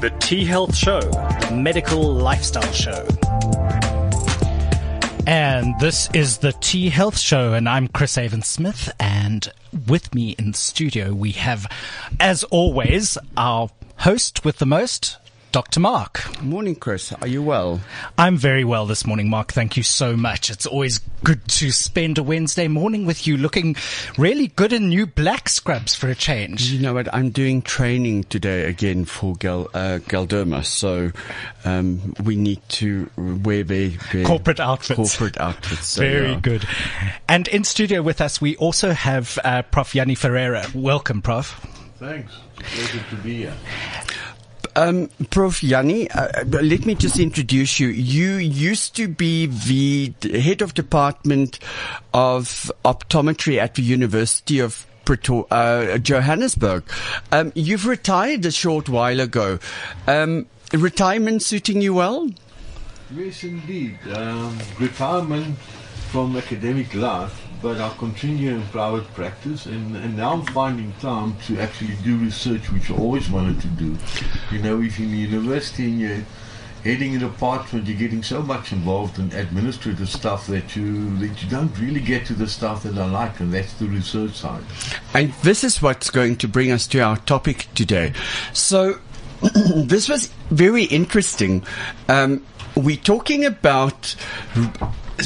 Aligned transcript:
The 0.00 0.10
T 0.20 0.44
Health 0.44 0.76
Show, 0.76 1.00
the 1.00 1.56
medical 1.56 2.00
lifestyle 2.00 2.70
show. 2.70 3.04
And 5.26 5.74
this 5.80 6.08
is 6.14 6.38
the 6.38 6.52
T 6.60 6.88
Health 6.88 7.18
Show, 7.18 7.52
and 7.54 7.68
I'm 7.68 7.88
Chris 7.88 8.16
Avon 8.16 8.42
Smith. 8.42 8.92
And 9.00 9.52
with 9.88 10.14
me 10.14 10.36
in 10.38 10.54
studio, 10.54 11.12
we 11.12 11.32
have, 11.32 11.66
as 12.20 12.44
always, 12.44 13.18
our 13.36 13.70
host 13.96 14.44
with 14.44 14.58
the 14.58 14.66
most, 14.66 15.16
Dr. 15.58 15.80
Mark. 15.80 16.40
Morning, 16.40 16.76
Chris. 16.76 17.12
Are 17.14 17.26
you 17.26 17.42
well? 17.42 17.80
I'm 18.16 18.36
very 18.36 18.62
well 18.62 18.86
this 18.86 19.04
morning, 19.04 19.28
Mark. 19.28 19.52
Thank 19.52 19.76
you 19.76 19.82
so 19.82 20.16
much. 20.16 20.50
It's 20.50 20.66
always 20.66 21.00
good 21.24 21.48
to 21.48 21.72
spend 21.72 22.16
a 22.16 22.22
Wednesday 22.22 22.68
morning 22.68 23.06
with 23.06 23.26
you 23.26 23.36
looking 23.36 23.74
really 24.16 24.46
good 24.46 24.72
in 24.72 24.88
new 24.88 25.04
black 25.04 25.48
scrubs 25.48 25.96
for 25.96 26.08
a 26.08 26.14
change. 26.14 26.70
You 26.70 26.80
know 26.80 26.94
what? 26.94 27.12
I'm 27.12 27.30
doing 27.30 27.60
training 27.60 28.22
today 28.22 28.66
again 28.66 29.04
for 29.04 29.34
Gal, 29.34 29.68
uh, 29.74 29.98
Galderma, 30.06 30.64
so 30.64 31.10
um, 31.64 32.14
we 32.22 32.36
need 32.36 32.60
to 32.68 33.10
wear 33.16 33.64
very, 33.64 33.88
very 34.12 34.24
corporate 34.24 34.60
outfits. 34.60 34.94
Corporate 35.16 35.40
outfits. 35.40 35.88
So, 35.88 36.02
very 36.02 36.30
yeah. 36.34 36.40
good. 36.40 36.68
And 37.28 37.48
in 37.48 37.64
studio 37.64 38.00
with 38.00 38.20
us, 38.20 38.40
we 38.40 38.54
also 38.58 38.92
have 38.92 39.40
uh, 39.42 39.62
Prof. 39.62 39.92
Jannie 39.92 40.14
Ferreira. 40.14 40.64
Welcome, 40.72 41.20
Prof. 41.20 41.60
Thanks. 41.96 42.32
Pleasure 42.60 43.04
to 43.10 43.16
be 43.16 43.38
here. 43.38 43.54
Um, 44.78 45.10
Prof. 45.30 45.58
Jannie, 45.58 46.08
uh, 46.12 46.44
let 46.44 46.86
me 46.86 46.94
just 46.94 47.18
introduce 47.18 47.80
you. 47.80 47.88
You 47.88 48.36
used 48.36 48.94
to 48.94 49.08
be 49.08 49.46
the 49.46 50.14
head 50.40 50.62
of 50.62 50.74
department 50.74 51.58
of 52.14 52.70
optometry 52.84 53.58
at 53.58 53.74
the 53.74 53.82
University 53.82 54.60
of 54.60 54.86
uh, 55.50 55.98
Johannesburg. 55.98 56.84
Um, 57.32 57.50
you've 57.56 57.86
retired 57.86 58.44
a 58.44 58.52
short 58.52 58.88
while 58.88 59.18
ago. 59.18 59.58
Um, 60.06 60.46
retirement 60.72 61.42
suiting 61.42 61.80
you 61.80 61.94
well? 61.94 62.30
Yes, 63.10 63.42
indeed. 63.42 63.98
Um, 64.12 64.56
retirement 64.78 65.58
from 66.12 66.36
academic 66.36 66.94
life, 66.94 67.47
but 67.60 67.80
I 67.80 67.88
continue 67.98 68.54
in 68.54 68.62
private 68.68 69.06
practice, 69.14 69.66
and, 69.66 69.96
and 69.96 70.16
now 70.16 70.34
I'm 70.34 70.46
finding 70.46 70.92
time 71.00 71.36
to 71.46 71.58
actually 71.58 71.94
do 72.04 72.16
research, 72.16 72.70
which 72.72 72.90
I 72.90 72.94
always 72.94 73.28
wanted 73.30 73.60
to 73.60 73.66
do. 73.68 73.96
You 74.52 74.62
know, 74.62 74.80
if 74.80 74.98
you're 74.98 75.08
in 75.08 75.16
university 75.16 75.86
and 75.86 76.00
you're 76.00 76.24
heading 76.84 77.16
a 77.16 77.18
department, 77.18 77.86
you're 77.86 77.98
getting 77.98 78.22
so 78.22 78.42
much 78.42 78.72
involved 78.72 79.18
in 79.18 79.32
administrative 79.32 80.08
stuff 80.08 80.46
that 80.46 80.76
you 80.76 81.16
that 81.18 81.42
you 81.42 81.50
don't 81.50 81.76
really 81.78 82.00
get 82.00 82.26
to 82.26 82.34
the 82.34 82.46
stuff 82.46 82.84
that 82.84 82.96
I 82.96 83.06
like, 83.06 83.40
and 83.40 83.52
that's 83.52 83.72
the 83.74 83.86
research 83.86 84.32
side. 84.34 84.62
And 85.14 85.32
this 85.42 85.64
is 85.64 85.82
what's 85.82 86.10
going 86.10 86.36
to 86.36 86.48
bring 86.48 86.70
us 86.70 86.86
to 86.88 87.00
our 87.00 87.16
topic 87.16 87.66
today. 87.74 88.12
So, 88.52 88.98
this 89.74 90.08
was 90.08 90.28
very 90.50 90.84
interesting. 90.84 91.64
Um, 92.08 92.46
we're 92.76 92.96
talking 92.96 93.44
about 93.44 94.14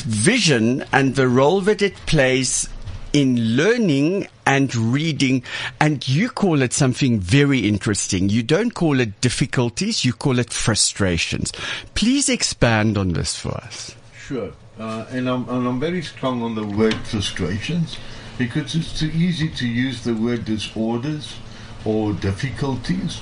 vision 0.01 0.85
and 0.93 1.15
the 1.15 1.29
role 1.29 1.61
that 1.63 1.83
it 1.83 1.95
plays 2.07 2.69
in 3.13 3.57
learning 3.57 4.27
and 4.47 4.75
reading, 4.75 5.43
and 5.81 6.09
you 6.09 6.31
call 6.31 6.63
it 6.63 6.73
something 6.73 7.21
very 7.21 7.61
interesting. 7.61 8.29
You 8.29 8.43
don't 8.43 8.73
call 8.73 9.01
it 9.01 9.21
difficulties, 9.21 10.05
you 10.05 10.13
call 10.13 10.39
it 10.39 10.53
frustrations. 10.53 11.53
Please 11.95 12.29
expand 12.29 12.97
on 12.97 13.13
this 13.13 13.37
for 13.37 13.53
us. 13.53 13.95
Sure. 14.17 14.53
Uh, 14.79 15.05
and, 15.11 15.29
I'm, 15.29 15.49
and 15.49 15.69
I'm 15.69 15.79
very 15.79 16.03
strong 16.03 16.43
on 16.43 16.55
the 16.55 16.65
word 16.65 16.95
frustrations 17.05 17.99
because 18.39 18.75
it's 18.75 18.99
too 18.99 19.11
easy 19.15 19.51
to 19.51 19.67
use 19.69 20.03
the 20.03 20.15
word 20.15 20.47
disorders 20.47 21.37
or 21.85 22.15
difficulties. 22.15 23.21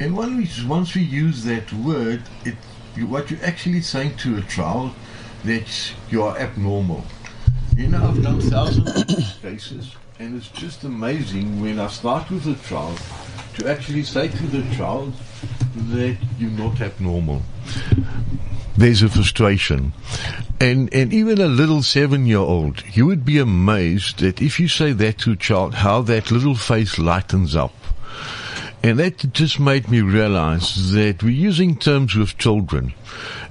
And 0.00 0.16
when 0.16 0.38
we, 0.38 0.48
once 0.66 0.94
we 0.94 1.02
use 1.02 1.44
that 1.44 1.72
word, 1.72 2.22
it, 2.44 2.54
what 3.04 3.30
you're 3.30 3.44
actually 3.44 3.82
saying 3.82 4.16
to 4.18 4.38
a 4.38 4.42
child 4.42 4.92
that 5.44 5.92
you 6.10 6.22
are 6.22 6.36
abnormal. 6.38 7.04
You 7.76 7.88
know, 7.88 8.08
I've 8.08 8.22
done 8.22 8.40
thousands 8.40 9.12
of 9.12 9.42
cases, 9.42 9.94
and 10.18 10.36
it's 10.36 10.48
just 10.48 10.84
amazing 10.84 11.60
when 11.60 11.78
I 11.78 11.86
start 11.88 12.30
with 12.30 12.46
a 12.46 12.68
child 12.68 13.00
to 13.58 13.70
actually 13.70 14.02
say 14.02 14.28
to 14.28 14.46
the 14.46 14.62
child 14.74 15.12
that 15.74 16.16
you're 16.38 16.50
not 16.50 16.80
abnormal. 16.80 17.42
There's 18.76 19.02
a 19.02 19.08
frustration. 19.08 19.92
And, 20.60 20.92
and 20.92 21.12
even 21.12 21.40
a 21.40 21.48
little 21.48 21.82
seven 21.82 22.26
year 22.26 22.38
old, 22.38 22.84
you 22.92 23.06
would 23.06 23.24
be 23.24 23.38
amazed 23.38 24.20
that 24.20 24.40
if 24.42 24.58
you 24.58 24.68
say 24.68 24.92
that 24.92 25.18
to 25.18 25.32
a 25.32 25.36
child, 25.36 25.74
how 25.74 26.02
that 26.02 26.30
little 26.30 26.54
face 26.54 26.98
lightens 26.98 27.54
up. 27.54 27.74
And 28.82 28.98
that 29.00 29.32
just 29.32 29.58
made 29.58 29.90
me 29.90 30.00
realize 30.00 30.92
that 30.92 31.22
we're 31.22 31.30
using 31.30 31.76
terms 31.76 32.14
with 32.14 32.38
children. 32.38 32.94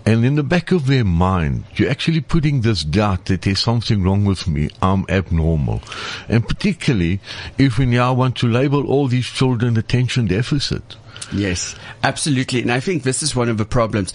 And 0.08 0.24
in 0.24 0.36
the 0.36 0.44
back 0.44 0.72
of 0.72 0.88
their 0.88 1.04
mind, 1.04 1.66
you're 1.76 1.90
actually 1.90 2.22
putting 2.22 2.62
this 2.62 2.86
doubt 2.86 3.26
that 3.26 3.42
there's 3.42 3.60
something 3.60 4.04
wrong 4.04 4.24
with 4.24 4.48
me. 4.48 4.70
I'm 4.82 5.06
abnormal. 5.10 5.82
And 6.30 6.48
particularly 6.48 7.20
if 7.58 7.78
we 7.78 7.88
now 7.88 8.14
want 8.14 8.38
to 8.38 8.48
label 8.48 8.88
all 8.88 9.10
these 9.10 9.26
children 9.26 9.76
attention 9.76 10.28
deficit. 10.28 10.96
Yes, 11.34 11.76
absolutely. 12.04 12.62
And 12.62 12.72
I 12.72 12.80
think 12.80 13.04
this 13.04 13.22
is 13.22 13.36
one 13.36 13.50
of 13.50 13.58
the 13.58 13.66
problems. 13.66 14.14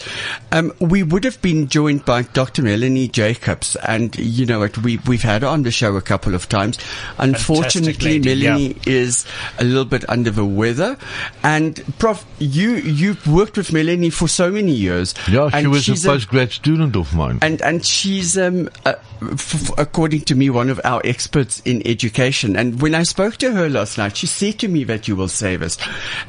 Um, 0.51 0.73
we 0.81 1.03
would 1.03 1.25
have 1.25 1.41
been 1.43 1.69
joined 1.69 2.05
by 2.05 2.23
Dr. 2.23 2.63
Melanie 2.63 3.09
Jacobs, 3.09 3.77
and 3.77 4.17
you 4.17 4.47
know 4.47 4.61
what, 4.61 4.79
we, 4.79 4.99
we've 5.07 5.23
had 5.23 5.43
her 5.43 5.49
on 5.49 5.63
the 5.63 5.71
show 5.71 5.97
a 5.97 6.03
couple 6.03 6.35
of 6.35 6.49
times. 6.49 6.79
Unfortunately, 7.19 8.19
lady, 8.19 8.45
Melanie 8.45 8.69
yeah. 8.69 8.93
is 8.93 9.27
a 9.59 9.65
little 9.65 9.85
bit 9.85 10.09
under 10.09 10.31
the 10.31 10.45
weather. 10.45 10.97
And 11.43 11.83
Prof, 11.99 12.25
you, 12.39 12.77
you've 12.77 13.27
worked 13.27 13.57
with 13.57 13.73
Melanie 13.73 14.11
for 14.11 14.29
so 14.29 14.51
many 14.51 14.73
years. 14.73 15.15
Yeah, 15.29 15.51
she 15.51 15.57
and 15.59 15.71
was 15.71 15.81
a 15.81 15.93
she's 15.93 16.05
postgrad 16.05 16.53
student 16.53 16.97
of 16.97 17.15
mine. 17.15 17.39
and 17.43 17.61
and 17.63 17.85
she's 17.85 18.39
um, 18.39 18.69
uh, 18.85 18.95
f- 19.23 19.71
f- 19.71 19.79
according 19.79 20.23
to 20.23 20.35
me 20.35 20.51
one 20.51 20.71
of 20.71 20.81
our 20.85 21.01
experts 21.05 21.61
in 21.65 21.87
education. 21.87 22.57
And 22.57 22.81
when 22.81 22.95
I 22.95 23.03
spoke 23.03 23.37
to 23.39 23.53
her 23.53 23.69
last 23.69 23.99
night, 23.99 24.17
she 24.17 24.27
said 24.27 24.59
to 24.61 24.69
me 24.69 24.85
that 24.85 25.09
you 25.09 25.17
will 25.17 25.29
save 25.29 25.63
us, 25.63 25.79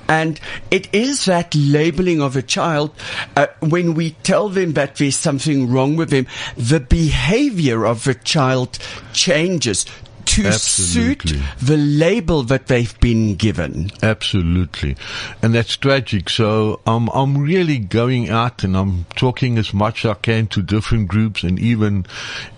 and 0.07 0.39
it 0.73 0.91
is 0.91 1.25
that 1.25 1.53
labeling 1.53 2.19
of 2.19 2.35
a 2.35 2.41
child 2.41 2.89
uh, 3.37 3.45
when 3.59 3.93
we 3.93 4.09
tell 4.23 4.49
them 4.49 4.73
that 4.73 4.95
there's 4.95 5.15
something 5.15 5.71
wrong 5.71 5.95
with 5.95 6.09
them, 6.09 6.25
the 6.57 6.79
behavior 6.79 7.85
of 7.85 8.05
the 8.05 8.15
child 8.15 8.79
changes. 9.13 9.85
To 10.33 10.47
Absolutely. 10.47 11.37
suit 11.37 11.43
the 11.59 11.77
label 11.77 12.41
that 12.43 12.65
they've 12.65 12.99
been 12.99 13.35
given. 13.35 13.91
Absolutely. 14.01 14.95
And 15.43 15.53
that's 15.53 15.77
tragic. 15.77 16.27
So 16.27 16.81
um, 16.87 17.11
I'm 17.13 17.37
really 17.37 17.77
going 17.77 18.29
out 18.29 18.63
and 18.63 18.75
I'm 18.75 19.05
talking 19.15 19.59
as 19.59 19.75
much 19.75 20.05
as 20.05 20.11
I 20.11 20.13
can 20.15 20.47
to 20.47 20.63
different 20.63 21.07
groups 21.07 21.43
and 21.43 21.59
even 21.59 22.07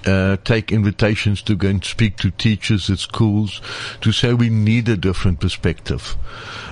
uh, 0.05 0.37
take 0.45 0.71
invitations 0.71 1.41
to 1.41 1.55
go 1.55 1.67
and 1.67 1.83
speak 1.83 2.15
to 2.17 2.31
teachers 2.31 2.89
at 2.89 2.99
schools 2.99 3.59
to 3.99 4.13
say 4.13 4.33
we 4.33 4.49
need 4.49 4.87
a 4.87 4.95
different 4.95 5.41
perspective. 5.41 6.15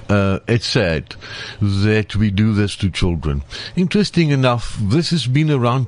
Uh, 0.08 0.40
it's 0.47 0.68
sad 0.68 1.18
that 1.62 2.16
we 2.16 2.31
do 2.31 2.53
this 2.53 2.78
to 2.78 2.90
children. 2.90 3.44
Interesting 3.75 4.30
enough, 4.30 4.78
this 4.81 5.09
has 5.09 5.28
been 5.28 5.52
around 5.52 5.88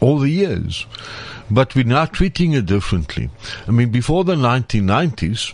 all 0.00 0.18
the 0.18 0.30
years 0.30 0.86
but 1.52 1.74
we're 1.74 1.84
now 1.84 2.06
treating 2.06 2.52
it 2.54 2.66
differently. 2.66 3.30
I 3.68 3.70
mean, 3.70 3.90
before 3.90 4.24
the 4.24 4.34
1990s, 4.34 5.52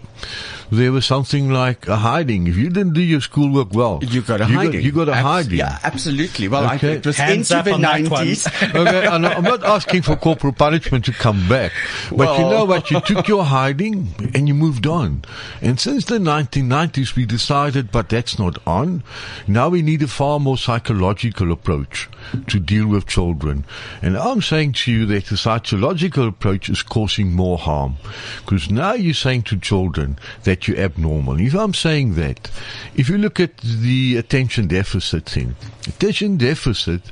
there 0.70 0.92
was 0.92 1.06
something 1.06 1.50
like 1.50 1.86
a 1.88 1.97
hiding. 1.97 2.47
If 2.47 2.56
you 2.56 2.69
didn't 2.70 2.92
do 2.94 3.00
your 3.00 3.20
schoolwork 3.20 3.72
well, 3.72 4.00
You 4.03 4.20
got 4.22 4.41
a 4.41 4.47
you 4.47 4.54
hiding. 4.54 4.72
Got, 4.72 4.82
you 4.82 4.92
got 4.92 5.09
a 5.09 5.12
Abs- 5.12 5.22
hiding. 5.22 5.59
Yeah, 5.59 5.78
absolutely. 5.82 6.48
Well, 6.48 6.64
Okay. 6.75 6.91
I, 6.91 6.94
it 6.97 7.06
was 7.06 7.16
Hands 7.16 7.50
into 7.50 7.62
the 7.64 7.72
on 7.75 7.81
that 7.82 8.03
one. 8.03 8.10
nineties. 8.10 8.47
okay, 8.62 9.06
and 9.06 9.26
I'm 9.26 9.44
not 9.44 9.64
asking 9.64 10.03
for 10.03 10.16
corporal 10.16 10.53
punishment 10.53 11.04
to 11.06 11.12
come 11.12 11.48
back, 11.48 11.72
but 12.10 12.38
you 12.38 12.44
know 12.44 12.65
what? 12.65 12.91
You 12.91 13.00
took 13.00 13.26
your 13.28 13.44
hiding 13.44 14.09
and 14.34 14.47
you 14.48 14.54
moved 14.54 14.86
on. 14.86 15.25
And 15.62 15.78
since 15.80 16.04
the 16.04 16.19
1990s, 16.19 17.16
we 17.16 17.25
decided, 17.26 17.91
but 17.91 18.09
that's 18.09 18.38
not 18.38 18.59
on. 18.66 19.03
Now 19.47 19.69
we 19.69 19.83
need 19.83 20.03
a 20.03 20.09
far 20.09 20.39
more 20.41 20.59
psychological 20.59 21.51
approach 21.53 22.09
to 22.48 22.59
deal 22.60 22.86
with 22.89 23.06
children. 23.06 23.65
And 24.03 24.16
I'm 24.18 24.42
saying 24.42 24.72
to 24.84 24.92
you 24.92 25.06
that 25.06 25.27
the 25.27 25.36
psychological 25.36 25.88
approach 26.27 26.69
is 26.69 26.83
causing 26.83 27.33
more 27.33 27.59
harm, 27.59 27.97
because 28.45 28.71
now 28.71 28.93
you're 28.95 29.15
saying 29.15 29.43
to 29.43 29.59
children 29.59 30.19
that 30.45 30.67
you're 30.67 30.79
abnormal. 30.79 31.41
If 31.41 31.55
I'm 31.55 31.75
saying 31.75 32.15
that, 32.15 32.51
if 32.95 33.09
you 33.09 33.19
look 33.19 33.41
at 33.41 33.57
the 33.59 34.17
attention 34.17 34.69
deficit 34.69 35.27
thing, 35.27 35.57
attention 35.87 36.37
deficit 36.37 37.03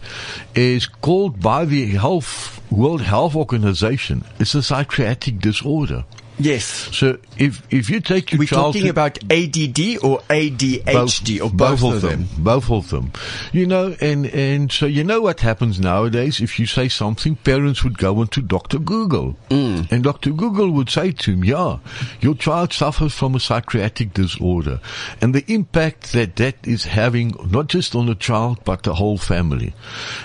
is 0.55 0.87
called 0.87 1.41
by 1.41 1.65
the 1.65 1.87
Health 1.87 2.61
World 2.71 3.03
Health 3.03 3.35
Organization. 3.37 4.25
It's 4.39 4.55
a 4.55 4.63
psychiatric 4.63 5.41
disorder. 5.41 6.05
Yes. 6.39 6.65
So 6.93 7.19
if 7.39 7.63
if 7.71 7.89
you 7.89 8.01
take 8.01 8.33
your 8.33 8.41
We're 8.41 8.47
child 8.47 8.75
talking 8.75 8.85
to- 8.85 8.91
about 8.91 9.19
ADD 9.31 9.99
or 10.03 10.21
ADHD 10.29 11.41
or 11.43 11.51
both, 11.51 11.83
of 11.83 12.03
them. 12.03 12.29
Both 12.39 12.71
of 12.71 12.91
them. 12.91 13.13
You 13.53 13.67
know, 13.67 13.97
and, 14.01 14.27
and 14.27 14.71
so 14.71 14.87
you 14.87 15.03
know 15.05 15.21
what 15.23 15.41
happens 15.41 15.81
nowadays? 15.81 16.41
If 16.41 16.59
you 16.59 16.67
say 16.67 16.89
something, 16.89 17.37
parents 17.37 17.83
would 17.85 17.97
go 17.99 18.21
into 18.21 18.43
Dr. 18.43 18.79
Google. 18.79 19.37
Mm. 19.51 19.91
And 19.91 20.05
Dr. 20.05 20.31
Google 20.33 20.71
would 20.73 20.91
say 20.91 21.13
to 21.13 21.33
him, 21.33 21.45
yeah, 21.45 21.79
your 22.21 22.35
child 22.35 22.73
suffers 22.73 23.15
from 23.15 23.35
a 23.35 23.41
psychiatric 23.41 24.13
disorder. 24.13 24.81
And 25.23 25.35
the 25.35 25.45
impact 25.53 26.13
that 26.13 26.37
that 26.37 26.57
is 26.65 26.85
having, 26.85 27.35
not 27.51 27.69
just 27.69 27.95
on 27.95 28.07
the 28.07 28.15
child, 28.15 28.59
but 28.65 28.83
the 28.83 28.95
whole 28.95 29.19
family. 29.19 29.75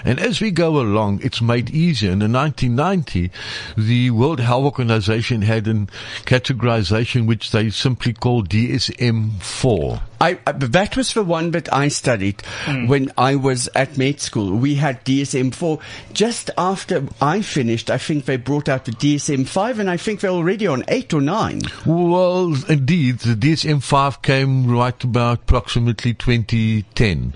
And 0.03 0.19
as 0.19 0.41
we 0.41 0.51
go 0.51 0.79
along, 0.81 1.21
it's 1.23 1.41
made 1.41 1.69
easier. 1.69 2.11
In 2.11 2.19
the 2.19 2.27
1990, 2.27 3.31
the 3.77 4.09
World 4.11 4.39
Health 4.41 4.65
Organization 4.65 5.41
had 5.41 5.67
an 5.67 5.89
categorization 6.25 7.27
which 7.27 7.51
they 7.51 7.69
simply 7.69 8.13
call 8.13 8.43
DSM-4. 8.43 10.01
I, 10.21 10.37
I, 10.45 10.51
that 10.51 10.95
was 10.95 11.13
the 11.15 11.23
one 11.23 11.49
that 11.51 11.73
I 11.73 11.87
studied 11.87 12.41
hmm. 12.65 12.85
when 12.85 13.11
I 13.17 13.35
was 13.35 13.67
at 13.73 13.97
med 13.97 14.19
school. 14.19 14.55
We 14.55 14.75
had 14.75 15.03
DSM-4. 15.03 15.81
Just 16.13 16.51
after 16.57 17.07
I 17.19 17.41
finished, 17.41 17.89
I 17.89 17.97
think 17.97 18.25
they 18.25 18.37
brought 18.37 18.69
out 18.69 18.85
the 18.85 18.91
DSM-5 18.91 19.79
and 19.79 19.89
I 19.89 19.97
think 19.97 20.19
they're 20.19 20.29
already 20.29 20.67
on 20.67 20.83
8 20.87 21.15
or 21.15 21.21
9. 21.21 21.61
Well, 21.87 22.55
indeed, 22.69 23.19
the 23.19 23.35
DSM-5 23.35 24.21
came 24.21 24.69
right 24.69 25.03
about 25.03 25.39
approximately 25.39 26.13
2010. 26.13 27.33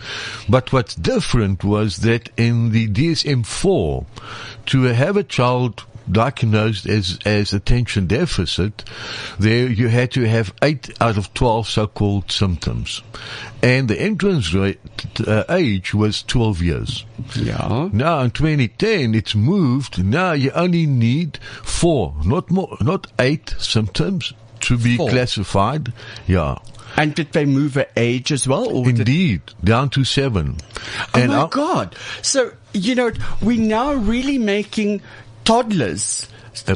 But 0.48 0.72
what's 0.72 0.94
different 0.94 1.64
was 1.64 1.98
that 1.98 2.30
in 2.38 2.72
the 2.72 2.88
DSM-4, 2.88 4.06
to 4.68 4.82
have 4.84 5.18
a 5.18 5.24
child 5.24 5.86
diagnosed 6.12 6.86
as, 6.88 7.20
as 7.26 7.54
attention 7.54 8.08
deficit, 8.08 8.84
there 9.40 9.68
you 9.70 9.88
had 9.88 10.12
to 10.12 10.28
have 10.28 10.54
8 10.62 11.02
out 11.02 11.18
of 11.18 11.34
12 11.34 11.68
so-called 11.68 12.32
symptoms. 12.32 13.02
And 13.64 13.88
the 13.88 14.00
entrance 14.00 14.54
rate, 14.54 14.80
uh, 15.28 15.44
age 15.50 15.94
was 15.94 16.22
12 16.24 16.62
years. 16.62 17.06
Yeah. 17.36 17.90
Now 17.92 18.20
in 18.22 18.32
2010, 18.32 19.16
it's 19.16 19.36
moved. 19.36 20.04
Now 20.04 20.34
you 20.34 20.52
only 20.52 20.86
need 20.86 21.38
four, 21.64 22.14
not 22.24 22.52
more, 22.52 22.78
not 22.82 23.08
eight 23.20 23.56
symptoms 23.58 24.34
to 24.62 24.78
be 24.78 24.98
Four. 24.98 25.10
classified. 25.10 25.94
Yeah. 26.28 26.58
And 26.98 27.14
did 27.14 27.34
they 27.34 27.44
move 27.44 27.74
the 27.74 27.90
age 27.98 28.32
as 28.32 28.48
well? 28.48 28.88
Indeed, 28.88 29.42
down 29.64 29.90
to 29.92 30.06
seven. 30.06 30.58
oh 31.14 31.20
and 31.20 31.32
my 31.32 31.44
I- 31.44 31.48
God. 31.50 31.96
So, 32.22 32.54
you 32.72 32.96
know, 32.96 33.12
we're 33.42 33.60
now 33.60 33.94
really 33.94 34.38
making 34.38 35.02
toddlers 35.46 36.28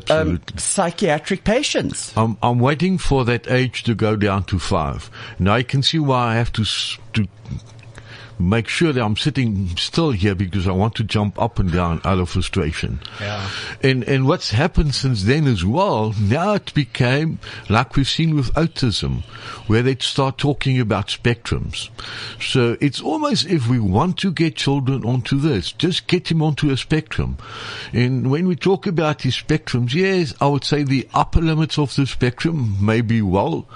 um, 0.09 0.41
psychiatric 0.57 1.43
patients. 1.43 2.15
I'm, 2.17 2.37
I'm 2.41 2.59
waiting 2.59 2.97
for 2.97 3.25
that 3.25 3.49
age 3.49 3.83
to 3.83 3.95
go 3.95 4.15
down 4.15 4.43
to 4.45 4.59
five. 4.59 5.09
Now 5.37 5.53
I 5.53 5.63
can 5.63 5.81
see 5.83 5.99
why 5.99 6.33
I 6.33 6.35
have 6.35 6.51
to, 6.53 6.65
to 7.13 7.27
make 8.39 8.67
sure 8.67 8.93
that 8.93 9.03
I'm 9.03 9.17
sitting 9.17 9.75
still 9.75 10.11
here 10.11 10.33
because 10.33 10.67
I 10.67 10.71
want 10.71 10.95
to 10.95 11.03
jump 11.03 11.39
up 11.39 11.59
and 11.59 11.71
down 11.71 12.01
out 12.05 12.19
of 12.19 12.29
frustration. 12.29 12.99
Yeah. 13.19 13.49
And, 13.83 14.03
and 14.05 14.27
what's 14.27 14.51
happened 14.51 14.95
since 14.95 15.23
then 15.23 15.45
as 15.45 15.65
well, 15.65 16.13
now 16.19 16.53
it 16.53 16.73
became 16.73 17.39
like 17.69 17.95
we've 17.95 18.07
seen 18.07 18.35
with 18.35 18.53
autism, 18.53 19.23
where 19.67 19.83
they 19.83 19.95
start 19.97 20.37
talking 20.37 20.79
about 20.79 21.07
spectrums. 21.07 21.89
So 22.41 22.77
it's 22.79 23.01
almost 23.01 23.47
if 23.47 23.67
we 23.67 23.79
want 23.79 24.17
to 24.19 24.31
get 24.31 24.55
children 24.55 25.03
onto 25.03 25.37
this, 25.37 25.73
just 25.73 26.07
get 26.07 26.25
them 26.25 26.41
onto 26.41 26.69
a 26.69 26.77
spectrum. 26.77 27.37
And 27.91 28.31
when 28.31 28.47
we 28.47 28.55
talk 28.55 28.87
about 28.87 29.19
these 29.19 29.35
spectrums, 29.35 29.93
yes, 29.93 30.33
I 30.39 30.47
would 30.47 30.63
say 30.63 30.83
the 30.83 31.07
upper 31.13 31.41
limits 31.41 31.77
of 31.77 31.95
the 31.95 32.07
spectrum 32.07 32.77
may 32.83 33.01
be 33.01 33.21
well, 33.21 33.67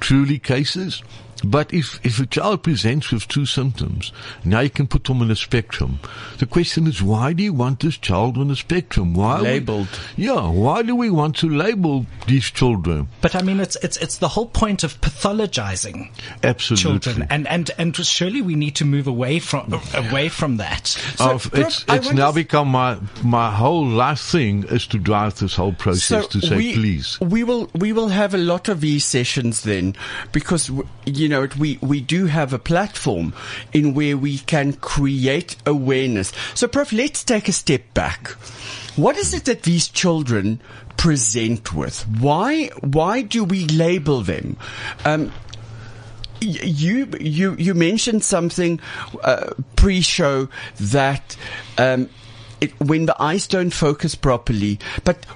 truly 0.00 0.38
cases. 0.38 1.02
But 1.44 1.72
if, 1.72 2.00
if 2.04 2.18
a 2.18 2.26
child 2.26 2.62
presents 2.62 3.12
with 3.12 3.28
two 3.28 3.44
symptoms, 3.46 4.12
now 4.44 4.60
you 4.60 4.70
can 4.70 4.86
put 4.86 5.04
them 5.04 5.20
on 5.20 5.30
a 5.30 5.36
spectrum. 5.36 5.98
The 6.38 6.46
question 6.46 6.86
is, 6.86 7.02
why 7.02 7.32
do 7.34 7.42
you 7.42 7.52
want 7.52 7.80
this 7.80 7.98
child 7.98 8.38
on 8.38 8.50
a 8.50 8.56
spectrum? 8.56 9.14
Why 9.14 9.38
we- 9.40 9.44
Labeled. 9.46 9.88
yeah, 10.16 10.48
why 10.48 10.82
do 10.82 10.96
we 10.96 11.10
want 11.10 11.36
to 11.36 11.48
label 11.48 12.06
these 12.26 12.44
children? 12.50 13.08
But 13.20 13.34
I 13.34 13.42
mean, 13.42 13.60
it's 13.60 13.76
it's 13.82 13.96
it's 13.98 14.16
the 14.18 14.28
whole 14.28 14.46
point 14.46 14.82
of 14.82 15.00
pathologizing 15.00 16.10
Absolutely. 16.42 16.82
children, 17.00 17.26
and 17.30 17.46
and 17.48 17.70
and 17.78 17.94
surely 17.96 18.42
we 18.42 18.54
need 18.54 18.76
to 18.76 18.84
move 18.84 19.06
away 19.06 19.38
from 19.38 19.72
away 19.94 20.28
from 20.28 20.56
that. 20.58 20.86
So, 20.86 21.24
oh, 21.30 21.34
Of- 21.34 21.50
Prof, 21.52 21.66
it's 21.66 21.84
it's 21.88 22.12
now 22.12 22.32
become 22.32 22.68
my 22.68 22.98
my 23.22 23.50
whole 23.50 23.86
life 23.86 24.20
thing 24.20 24.64
is 24.64 24.86
to 24.88 24.98
drive 24.98 25.38
this 25.38 25.54
whole 25.54 25.72
process 25.74 26.26
to 26.28 26.40
say 26.40 26.56
we, 26.56 26.74
please. 26.74 27.18
We 27.20 27.44
will 27.44 27.70
we 27.74 27.92
will 27.92 28.08
have 28.08 28.34
a 28.34 28.38
lot 28.38 28.68
of 28.68 28.80
these 28.80 29.04
sessions 29.04 29.62
then, 29.62 29.94
because 30.32 30.68
w- 30.68 30.88
you 31.26 31.30
know 31.30 31.48
we 31.58 31.76
we 31.82 32.00
do 32.00 32.26
have 32.26 32.52
a 32.52 32.58
platform 32.58 33.34
in 33.72 33.94
where 33.94 34.16
we 34.16 34.38
can 34.38 34.74
create 34.74 35.56
awareness. 35.66 36.32
So, 36.54 36.68
Prof, 36.68 36.92
let's 36.92 37.24
take 37.24 37.48
a 37.48 37.52
step 37.52 37.82
back. 37.94 38.28
What 38.94 39.16
is 39.16 39.34
it 39.34 39.46
that 39.46 39.64
these 39.64 39.88
children 39.88 40.60
present 40.96 41.74
with? 41.74 42.06
Why 42.20 42.68
why 42.80 43.22
do 43.22 43.42
we 43.42 43.66
label 43.66 44.20
them? 44.20 44.56
Um, 45.04 45.32
you 46.40 47.08
you 47.18 47.56
you 47.56 47.74
mentioned 47.74 48.22
something 48.22 48.78
uh, 49.24 49.50
pre-show 49.74 50.48
that 50.78 51.36
um, 51.76 52.08
it, 52.60 52.72
when 52.80 53.06
the 53.06 53.20
eyes 53.20 53.48
don't 53.48 53.74
focus 53.74 54.14
properly, 54.14 54.78
but 55.02 55.26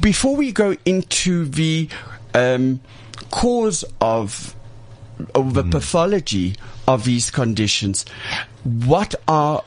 before 0.00 0.34
we 0.34 0.50
go 0.50 0.74
into 0.84 1.44
the 1.44 1.88
um, 2.34 2.80
cause 3.30 3.84
of 4.00 4.56
the 5.26 5.64
mm. 5.64 5.70
pathology 5.70 6.56
of 6.86 7.04
these 7.04 7.30
conditions, 7.30 8.04
what 8.64 9.14
are 9.28 9.62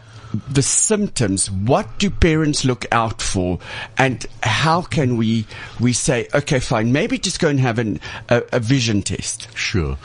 the 0.50 0.62
symptoms? 0.62 1.50
What 1.52 2.00
do 2.00 2.10
parents 2.10 2.66
look 2.66 2.86
out 2.92 3.22
for, 3.22 3.60
and 3.98 4.26
how 4.42 4.82
can 4.82 5.18
we 5.18 5.46
we 5.80 5.94
say, 5.94 6.28
okay, 6.34 6.60
fine, 6.60 6.92
maybe 6.92 7.18
just 7.18 7.40
go 7.40 7.50
and 7.50 7.60
have 7.60 7.80
an, 7.80 8.00
a, 8.30 8.44
a 8.54 8.60
vision 8.60 9.02
test? 9.02 9.48
Sure. 9.56 9.98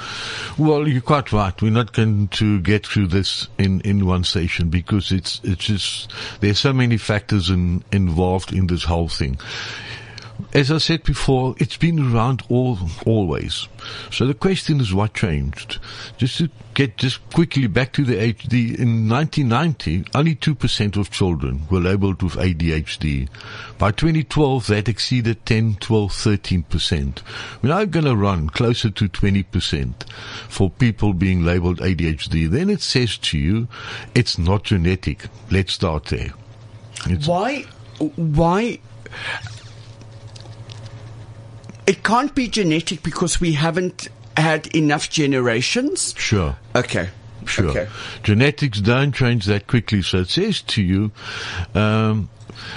Well, 0.58 0.86
you're 0.86 1.00
quite 1.00 1.32
right. 1.32 1.60
We're 1.60 1.70
not 1.70 1.92
going 1.92 2.28
to 2.28 2.60
get 2.60 2.86
through 2.86 3.08
this 3.08 3.48
in, 3.58 3.80
in 3.82 4.06
one 4.06 4.24
session 4.24 4.68
because 4.68 5.12
it's 5.12 5.40
it's 5.44 5.64
just 5.64 6.12
there's 6.40 6.58
so 6.58 6.72
many 6.72 6.98
factors 6.98 7.50
in, 7.50 7.82
involved 7.92 8.52
in 8.52 8.66
this 8.66 8.84
whole 8.84 9.08
thing. 9.08 9.38
As 10.52 10.70
I 10.70 10.78
said 10.78 11.02
before, 11.02 11.54
it's 11.58 11.76
been 11.76 12.14
around 12.14 12.42
all 12.48 12.78
always. 13.04 13.68
So 14.10 14.26
the 14.26 14.34
question 14.34 14.80
is, 14.80 14.94
what 14.94 15.14
changed? 15.14 15.78
Just 16.16 16.38
to 16.38 16.50
get 16.78 16.96
just 16.96 17.28
quickly 17.30 17.66
back 17.66 17.92
to 17.92 18.04
the 18.04 18.14
HD. 18.14 18.78
In 18.78 19.08
1990, 19.08 20.04
only 20.14 20.36
two 20.36 20.54
percent 20.54 20.96
of 20.96 21.10
children 21.10 21.62
were 21.68 21.80
labelled 21.80 22.22
with 22.22 22.34
ADHD. 22.34 23.28
By 23.78 23.90
2012, 23.90 24.68
that 24.68 24.88
exceeded 24.88 25.44
10, 25.44 25.78
12, 25.80 26.12
13 26.12 26.62
percent. 26.62 27.22
We're 27.60 27.70
now 27.70 27.84
going 27.84 28.04
to 28.04 28.14
run 28.14 28.48
closer 28.48 28.90
to 28.90 29.08
20 29.08 29.42
percent 29.42 30.04
for 30.48 30.70
people 30.70 31.12
being 31.14 31.44
labelled 31.44 31.80
ADHD. 31.80 32.48
Then 32.48 32.70
it 32.70 32.80
says 32.80 33.18
to 33.18 33.38
you, 33.38 33.66
it's 34.14 34.38
not 34.38 34.62
genetic. 34.62 35.24
Let's 35.50 35.72
start 35.72 36.06
there. 36.06 36.30
It's 37.06 37.26
Why? 37.26 37.64
Why? 37.98 38.78
It 41.88 42.04
can't 42.04 42.34
be 42.34 42.48
genetic 42.48 43.02
because 43.02 43.40
we 43.40 43.52
haven't 43.52 44.08
had 44.36 44.66
enough 44.76 45.08
generations. 45.08 46.14
sure. 46.18 46.56
Okay. 46.76 47.08
Sure. 47.46 47.70
Okay. 47.70 47.88
Genetics 48.22 48.82
don't 48.82 49.12
change 49.12 49.46
that 49.46 49.66
quickly. 49.66 50.02
So 50.02 50.18
it 50.18 50.28
says 50.28 50.60
to 50.60 50.82
you, 50.82 51.12
um, 51.74 52.28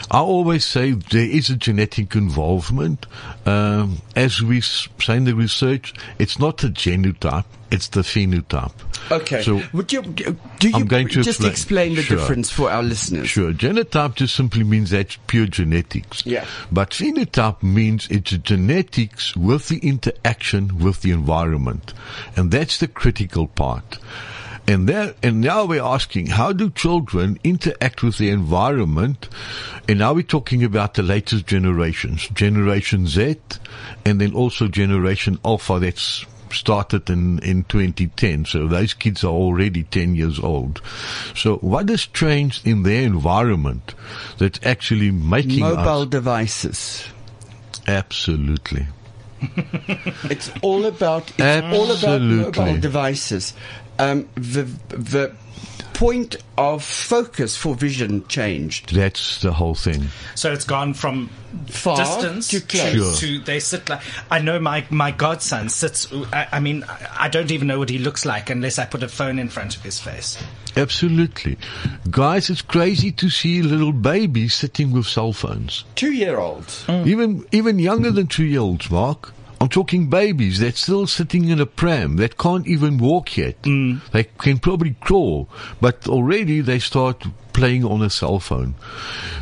I 0.10 0.20
always 0.20 0.66
say 0.66 0.92
there 0.92 1.26
is 1.26 1.50
a 1.50 1.56
genetic 1.56 2.16
involvement. 2.16 3.06
Um, 3.46 4.02
as 4.16 4.42
we 4.42 4.62
say 4.62 5.18
in 5.18 5.26
the 5.26 5.34
research, 5.36 5.94
it's 6.20 6.40
not 6.40 6.58
the 6.58 6.68
genotype, 6.68 7.46
it's 7.72 7.88
the 7.90 8.02
phenotype. 8.02 8.74
Okay. 9.12 9.42
So 9.42 9.62
would 9.74 9.92
you 9.92 10.02
do 10.04 10.36
you 10.62 10.72
I'm 10.76 10.86
going 10.86 11.08
to 11.10 11.22
just 11.24 11.44
explain. 11.44 11.52
explain 11.52 11.96
the 11.96 12.02
Sure. 12.04 12.18
difference 12.18 12.52
for 12.52 12.70
our 12.72 12.84
listeners? 12.84 13.30
Sure. 13.30 13.52
Genotype 13.52 14.16
just 14.16 14.36
simply 14.36 14.64
means 14.64 14.92
that's 14.92 15.18
pure 15.28 15.48
genetics. 15.48 16.26
Yeah. 16.26 16.46
But 16.72 16.92
phenotype 16.92 17.64
means 17.64 18.08
it's 18.10 18.32
a 18.32 18.38
genetics 18.38 19.36
with 19.36 19.68
the 19.70 19.80
interaction 19.80 20.80
with 20.80 21.02
the 21.02 21.12
environment. 21.12 21.94
And 22.36 22.52
that's 22.52 22.78
the 22.78 22.88
critical 22.88 23.48
part. 23.48 23.98
And 24.72 24.88
there, 24.88 25.14
and 25.22 25.42
now 25.42 25.66
we're 25.66 25.84
asking, 25.84 26.28
how 26.28 26.54
do 26.54 26.70
children 26.70 27.38
interact 27.44 28.04
with 28.04 28.18
the 28.18 28.30
environment? 28.30 29.28
And 29.90 30.00
now 30.00 30.14
we're 30.14 30.22
talking 30.22 30.64
about 30.64 30.94
the 30.94 31.04
latest 31.04 31.46
generations, 31.46 32.30
Generation 32.30 33.06
Z, 33.06 33.36
and 34.06 34.22
then 34.22 34.34
also 34.34 34.70
Generation 34.70 35.40
Alpha 35.44 35.78
that's 35.78 36.26
started 36.54 37.10
in, 37.10 37.40
in 37.40 37.66
2010. 37.66 38.46
So 38.46 38.66
those 38.66 38.94
kids 38.94 39.26
are 39.26 39.34
already 39.34 39.84
10 39.84 40.16
years 40.16 40.40
old. 40.40 40.82
So 41.36 41.58
what 41.58 41.90
has 41.90 42.06
changed 42.06 42.66
in 42.66 42.84
their 42.84 43.04
environment 43.04 43.94
that's 44.38 44.66
actually 44.66 45.12
making 45.12 45.60
Mobile 45.60 46.04
us 46.04 46.08
devices. 46.08 47.04
Absolutely. 47.90 48.88
It's 50.24 50.52
all 50.62 50.86
about 50.86 51.32
it's 51.38 51.76
all 51.76 51.92
about 51.92 52.22
mobile 52.22 52.80
devices. 52.80 53.54
Um, 54.02 54.28
the 54.36 54.64
the 54.90 55.32
point 55.94 56.36
of 56.58 56.84
focus 56.84 57.56
for 57.56 57.76
vision 57.76 58.28
changed. 58.28 58.96
That's 58.96 59.40
the 59.42 59.54
whole 59.54 59.76
thing. 59.76 60.08
So 60.34 60.52
it's 60.52 60.66
gone 60.66 60.96
from 60.96 61.30
Far 61.68 61.98
distance 61.98 62.48
to 62.48 62.62
close. 62.62 63.20
Sure. 63.20 63.38
to 63.38 63.40
they 63.44 63.60
sit 63.60 63.88
like 63.88 64.02
I 64.32 64.40
know 64.40 64.60
my 64.60 64.84
my 64.90 65.12
godson 65.12 65.70
sits. 65.70 66.12
I, 66.34 66.48
I 66.54 66.60
mean 66.60 66.84
I, 66.86 67.26
I 67.26 67.30
don't 67.30 67.52
even 67.52 67.68
know 67.68 67.78
what 67.78 67.92
he 67.92 68.00
looks 68.00 68.26
like 68.26 68.50
unless 68.50 68.80
I 68.80 68.86
put 68.86 69.04
a 69.04 69.08
phone 69.08 69.38
in 69.38 69.50
front 69.50 69.76
of 69.76 69.84
his 69.84 70.00
face. 70.00 70.42
Absolutely. 70.76 71.58
Guys, 72.10 72.50
it's 72.50 72.64
crazy 72.64 73.12
to 73.12 73.30
see 73.30 73.62
little 73.62 73.94
babies 73.94 74.56
sitting 74.56 74.92
with 74.92 75.06
cell 75.06 75.34
phones. 75.34 75.84
Two 75.96 76.14
year 76.14 76.40
olds. 76.40 76.84
Even 76.90 77.46
even 77.52 77.78
younger 77.78 78.10
than 78.10 78.26
two 78.26 78.46
year 78.46 78.62
olds, 78.62 78.90
Mark. 78.90 79.34
I'm 79.62 79.70
talking 79.70 80.10
babies 80.10 80.58
that's 80.58 80.82
still 80.82 81.06
sitting 81.06 81.48
in 81.50 81.62
a 81.62 81.68
pram 81.68 82.16
that 82.16 82.40
can't 82.40 82.66
even 82.66 82.98
walk 82.98 83.38
yet. 83.38 83.62
Mm. 83.62 84.02
They 84.10 84.24
can 84.24 84.58
probably 84.58 84.96
crawl, 85.00 85.50
but 85.80 86.08
already 86.08 86.62
they 86.62 86.80
start 86.80 87.24
playing 87.54 87.86
on 87.86 88.02
a 88.02 88.10
cell 88.10 88.40
phone. 88.40 88.74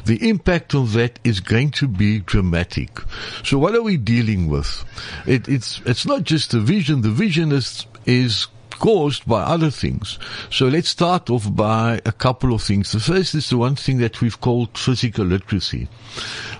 The 0.03 0.27
impact 0.27 0.73
of 0.73 0.91
that 0.91 1.19
is 1.23 1.39
going 1.39 1.71
to 1.71 1.88
be 1.88 2.19
dramatic. 2.19 2.99
So 3.45 3.57
what 3.57 3.75
are 3.75 3.81
we 3.81 3.95
dealing 3.95 4.49
with? 4.49 4.83
It, 5.25 5.47
it's 5.47 5.79
it's 5.85 6.05
not 6.05 6.23
just 6.23 6.51
the 6.51 6.59
vision. 6.59 6.99
The 6.99 7.11
vision 7.11 7.53
is 7.53 7.85
is 8.05 8.47
caused 8.79 9.27
by 9.27 9.41
other 9.41 9.69
things. 9.69 10.17
So 10.50 10.67
let's 10.67 10.89
start 10.89 11.29
off 11.29 11.53
by 11.55 12.01
a 12.05 12.12
couple 12.12 12.53
of 12.53 12.63
things. 12.63 12.91
The 12.91 13.00
first 13.00 13.36
is 13.36 13.50
the 13.50 13.57
one 13.57 13.75
thing 13.75 13.98
that 14.00 14.21
we've 14.21 14.39
called 14.39 14.77
physical 14.77 15.25
literacy. 15.25 15.88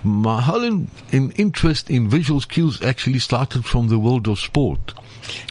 My 0.04 0.40
whole 0.40 0.62
in, 0.62 0.90
in 1.10 1.32
interest 1.32 1.90
in 1.90 2.08
visual 2.08 2.40
skills 2.40 2.82
actually 2.82 3.18
started 3.18 3.64
from 3.64 3.88
the 3.88 3.98
world 3.98 4.28
of 4.28 4.38
sport, 4.38 4.94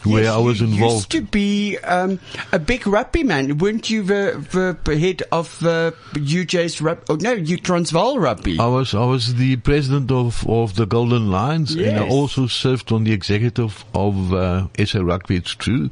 where 0.04 0.24
Yes, 0.24 0.34
I 0.34 0.38
was 0.38 0.60
involved. 0.60 0.94
Used 0.94 1.10
to 1.12 1.22
be 1.22 1.78
um, 1.78 2.20
a 2.52 2.58
big 2.58 2.86
rugby 2.86 3.22
man, 3.24 3.58
weren't 3.58 3.88
you? 3.90 4.02
The, 4.02 4.76
the 4.84 4.98
head 4.98 5.22
of 5.32 5.58
the 5.60 5.94
UJ's 6.12 6.80
rugby? 6.80 7.04
Oh 7.08 7.16
no, 7.16 7.32
you 7.32 7.56
Transvaal 7.56 8.18
rugby. 8.18 8.58
I 8.58 8.66
was 8.66 8.94
I 8.94 9.04
was 9.04 9.34
the 9.36 9.56
president 9.56 10.10
of, 10.10 10.46
of 10.48 10.74
the 10.74 10.86
Golden 10.86 11.30
Lions, 11.30 11.74
and 11.74 11.98
I 11.98 12.08
also 12.08 12.46
served 12.46 12.90
on 12.92 13.04
the 13.04 13.12
executive 13.12 13.84
of 13.94 14.32
uh, 14.32 14.66
SA 14.84 15.00
Rugby. 15.00 15.36
It's 15.36 15.52
true, 15.54 15.90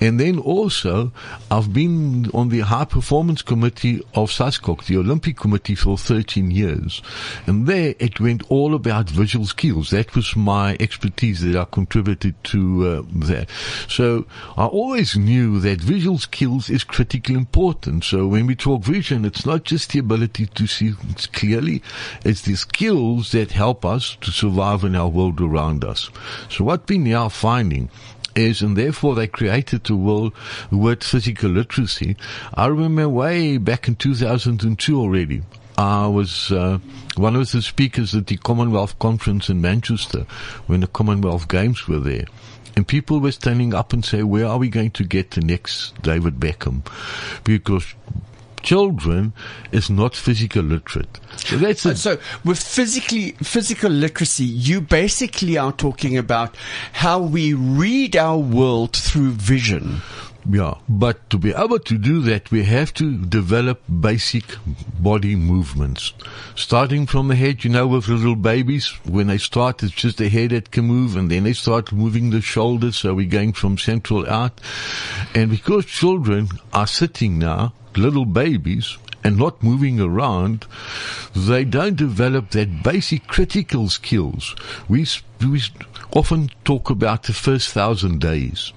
and 0.00 0.18
then 0.18 0.38
also 0.38 1.12
I've 1.50 1.72
been 1.72 2.30
on 2.34 2.48
the 2.48 2.60
high 2.60 2.84
performance 2.84 3.42
committee 3.42 4.02
of 4.14 4.30
SASCOC, 4.30 4.86
the 4.86 4.96
Olympic 4.96 5.36
Committee, 5.36 5.74
for 5.74 5.96
13 5.96 6.50
years, 6.50 7.00
and 7.46 7.66
there 7.66 7.94
it 7.98 8.18
went 8.20 8.42
all 8.50 8.74
about 8.74 9.08
visual 9.08 9.46
skills. 9.46 9.90
That 9.90 10.14
was 10.16 10.34
my 10.34 10.76
expertise 10.80 11.42
that 11.42 11.56
I 11.56 11.64
contributed 11.64 12.42
to 12.44 12.86
uh, 12.86 13.02
that. 13.30 13.48
So 13.88 14.26
I 14.56 14.66
always 14.66 15.16
knew 15.16 15.58
that 15.60 15.80
visual 15.80 16.18
skills 16.18 16.68
is 16.68 16.84
critically 16.84 17.34
important. 17.34 18.04
So 18.04 18.26
when 18.26 18.46
we 18.46 18.54
talk 18.54 18.82
vision, 18.82 19.24
it's 19.24 19.46
not 19.46 19.64
just 19.64 19.92
the 19.92 19.98
ability 19.98 20.46
to 20.46 20.66
see 20.66 20.92
clearly, 21.32 21.82
it's 22.24 22.42
the 22.42 22.56
skills 22.56 23.32
that 23.32 23.52
help 23.52 23.84
us 23.84 24.16
to 24.20 24.30
survive 24.30 24.84
in 24.84 24.94
our 24.94 25.08
world 25.08 25.40
around 25.40 25.84
us. 25.84 26.10
So 26.48 26.64
what 26.64 26.88
we 26.88 26.98
now 26.98 27.28
finding 27.28 27.90
is, 28.36 28.62
and 28.62 28.76
therefore 28.76 29.14
they 29.14 29.26
created 29.26 29.84
the 29.84 30.32
the 30.70 30.76
word 30.76 31.02
physical 31.02 31.50
literacy. 31.50 32.16
I 32.54 32.66
remember 32.66 33.08
way 33.08 33.58
back 33.58 33.88
in 33.88 33.96
2002 33.96 34.98
already. 34.98 35.42
I 35.76 36.06
was 36.08 36.52
uh, 36.52 36.78
one 37.16 37.36
of 37.36 37.50
the 37.50 37.62
speakers 37.62 38.14
at 38.14 38.26
the 38.26 38.36
Commonwealth 38.36 38.98
Conference 38.98 39.48
in 39.48 39.60
Manchester 39.62 40.26
when 40.66 40.80
the 40.80 40.86
Commonwealth 40.86 41.48
Games 41.48 41.88
were 41.88 42.00
there. 42.00 42.26
And 42.76 42.86
people 42.86 43.20
were 43.20 43.32
standing 43.32 43.74
up 43.74 43.92
and 43.92 44.04
say, 44.04 44.22
where 44.22 44.46
are 44.46 44.58
we 44.58 44.68
going 44.68 44.90
to 44.92 45.04
get 45.04 45.32
the 45.32 45.40
next 45.40 46.00
David 46.02 46.38
Beckham? 46.40 46.82
Because 47.44 47.94
children 48.62 49.32
is 49.72 49.88
not 49.88 50.14
physical 50.14 50.62
literate. 50.62 51.18
So 51.36 51.56
that's 51.56 51.86
Uh, 51.86 51.90
a, 51.90 51.96
So, 51.96 52.18
with 52.44 52.62
physically 52.62 53.32
physical 53.42 53.90
literacy, 53.90 54.44
you 54.44 54.80
basically 54.80 55.56
are 55.56 55.72
talking 55.72 56.16
about 56.18 56.54
how 56.92 57.20
we 57.20 57.54
read 57.54 58.16
our 58.16 58.36
world 58.38 58.94
through 58.96 59.30
vision. 59.32 60.02
Yeah, 60.48 60.74
but 60.88 61.28
to 61.30 61.38
be 61.38 61.52
able 61.52 61.80
to 61.80 61.98
do 61.98 62.22
that, 62.22 62.50
we 62.50 62.64
have 62.64 62.94
to 62.94 63.16
develop 63.26 63.82
basic 64.00 64.44
body 64.98 65.36
movements. 65.36 66.14
Starting 66.54 67.06
from 67.06 67.28
the 67.28 67.36
head, 67.36 67.62
you 67.62 67.70
know, 67.70 67.86
with 67.86 68.08
little 68.08 68.36
babies, 68.36 68.88
when 69.04 69.26
they 69.26 69.36
start, 69.36 69.82
it's 69.82 69.92
just 69.92 70.16
the 70.16 70.30
head 70.30 70.50
that 70.50 70.70
can 70.70 70.86
move, 70.86 71.14
and 71.16 71.30
then 71.30 71.44
they 71.44 71.52
start 71.52 71.92
moving 71.92 72.30
the 72.30 72.40
shoulders, 72.40 72.96
so 72.96 73.14
we're 73.14 73.28
going 73.28 73.52
from 73.52 73.76
central 73.76 74.28
out. 74.28 74.58
And 75.34 75.50
because 75.50 75.84
children 75.84 76.48
are 76.72 76.86
sitting 76.86 77.38
now, 77.38 77.74
little 77.94 78.24
babies, 78.24 78.96
and 79.22 79.36
not 79.36 79.62
moving 79.62 80.00
around, 80.00 80.66
they 81.36 81.64
don't 81.64 81.96
develop 81.96 82.50
that 82.50 82.82
basic 82.82 83.26
critical 83.26 83.90
skills. 83.90 84.56
We, 84.88 85.06
we 85.46 85.60
often 86.12 86.50
talk 86.64 86.88
about 86.88 87.24
the 87.24 87.34
first 87.34 87.70
thousand 87.70 88.20
days 88.20 88.72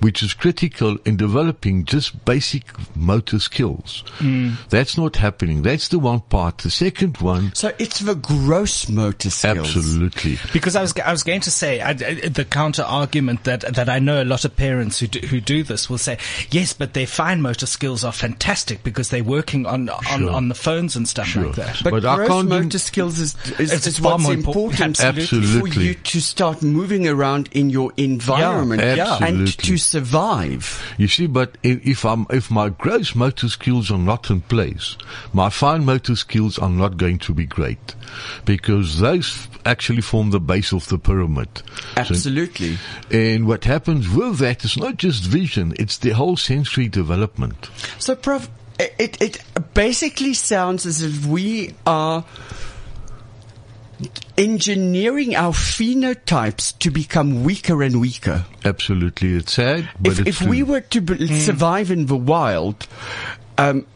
which 0.00 0.22
is 0.22 0.34
critical 0.34 0.98
in 1.04 1.16
developing 1.16 1.84
just 1.84 2.24
basic 2.24 2.64
motor 2.96 3.38
skills. 3.38 4.04
Mm. 4.18 4.56
That's 4.68 4.96
not 4.98 5.16
happening. 5.16 5.62
That's 5.62 5.88
the 5.88 5.98
one 5.98 6.20
part. 6.20 6.58
The 6.58 6.70
second 6.70 7.18
one, 7.18 7.52
So, 7.54 7.72
it's 7.78 8.00
the 8.00 8.14
gross 8.14 8.88
motor 8.88 9.30
skills. 9.30 9.58
absolutely. 9.76 10.38
Because 10.52 10.76
I 10.76 10.82
was 10.82 10.92
I 10.98 11.10
was 11.12 11.22
going 11.22 11.40
to 11.42 11.50
say 11.50 11.80
I, 11.80 11.90
I- 11.90 11.94
the 12.28 12.44
counter 12.44 12.82
argument 12.82 13.44
that 13.44 13.60
that 13.74 13.88
I 13.88 13.98
know 13.98 14.22
a 14.22 14.24
lot 14.24 14.44
of 14.44 14.54
parents 14.56 14.98
who 15.00 15.06
do, 15.06 15.26
who 15.26 15.40
do 15.40 15.62
this 15.62 15.88
will 15.90 15.98
say 15.98 16.18
yes, 16.50 16.72
but 16.72 16.94
their 16.94 17.06
fine 17.06 17.40
motor 17.42 17.66
skills 17.66 18.04
are 18.04 18.12
fantastic 18.12 18.82
because 18.82 19.10
they're 19.10 19.24
working 19.24 19.66
on 19.66 19.88
on, 19.88 20.02
Sure. 20.20 20.30
on 20.30 20.48
the 20.48 20.54
phones 20.54 20.96
and 20.96 21.08
stuff 21.08 21.26
Sure. 21.26 21.46
like 21.46 21.54
that. 21.56 21.80
But, 21.82 22.02
But 22.02 22.16
gross 22.16 22.44
motor 22.44 22.78
skills 22.78 23.18
is, 23.18 23.34
is, 23.58 23.72
It's 23.72 23.86
is 23.86 24.00
what's 24.00 24.22
more 24.22 24.32
important. 24.34 24.74
important 24.74 25.00
Absolutely. 25.00 25.70
for 25.70 25.80
you 25.80 25.94
to 25.94 26.20
start 26.20 26.62
moving 26.62 27.06
around 27.08 27.48
in 27.52 27.70
your 27.70 27.92
environment 27.96 28.82
Yeah, 28.82 29.18
and 29.22 29.46
to 29.58 29.76
survive. 29.86 30.94
You 30.98 31.08
see, 31.08 31.26
but 31.26 31.56
if 31.62 32.04
I'm, 32.04 32.26
if 32.30 32.50
my 32.50 32.68
gross 32.68 33.14
motor 33.14 33.48
skills 33.48 33.90
are 33.90 33.98
not 33.98 34.30
in 34.30 34.40
place, 34.42 34.96
my 35.32 35.48
fine 35.50 35.84
motor 35.84 36.16
skills 36.16 36.58
are 36.58 36.70
not 36.70 36.96
going 36.96 37.18
to 37.20 37.34
be 37.34 37.46
great 37.46 37.94
because 38.44 38.98
those 38.98 39.48
actually 39.64 40.02
form 40.02 40.30
the 40.30 40.40
base 40.40 40.72
of 40.72 40.86
the 40.88 40.98
pyramid. 40.98 41.48
So- 41.58 41.62
Absolutely. 41.96 42.78
and 43.10 43.46
what 43.46 43.64
happens 43.64 44.08
with 44.08 44.38
that 44.38 44.64
is 44.64 44.76
not 44.76 44.96
just 44.96 45.24
vision, 45.24 45.74
it's 45.78 45.98
the 45.98 46.10
whole 46.10 46.36
sensory 46.36 46.88
development. 46.88 47.70
So, 47.98 48.14
Prof, 48.14 48.48
it, 48.78 49.20
it 49.20 49.42
basically 49.74 50.34
sounds 50.34 50.86
as 50.86 51.02
if 51.02 51.26
we 51.26 51.74
are 51.86 52.24
engineering 54.38 55.34
our 55.34 55.52
phenotypes 55.52 56.78
to 56.80 56.90
become 56.90 57.44
weaker 57.44 57.82
and 57.82 58.00
weaker. 58.00 58.44
Absolutely. 58.64 59.34
It's 59.34 59.52
sad, 59.54 59.88
but 60.00 60.12
If, 60.12 60.26
it's 60.26 60.40
if 60.42 60.48
we 60.48 60.62
were 60.62 60.80
to 60.80 61.00
b- 61.00 61.40
survive 61.40 61.90
in 61.90 62.06
the 62.06 62.16
wild, 62.16 62.86
um, 63.58 63.86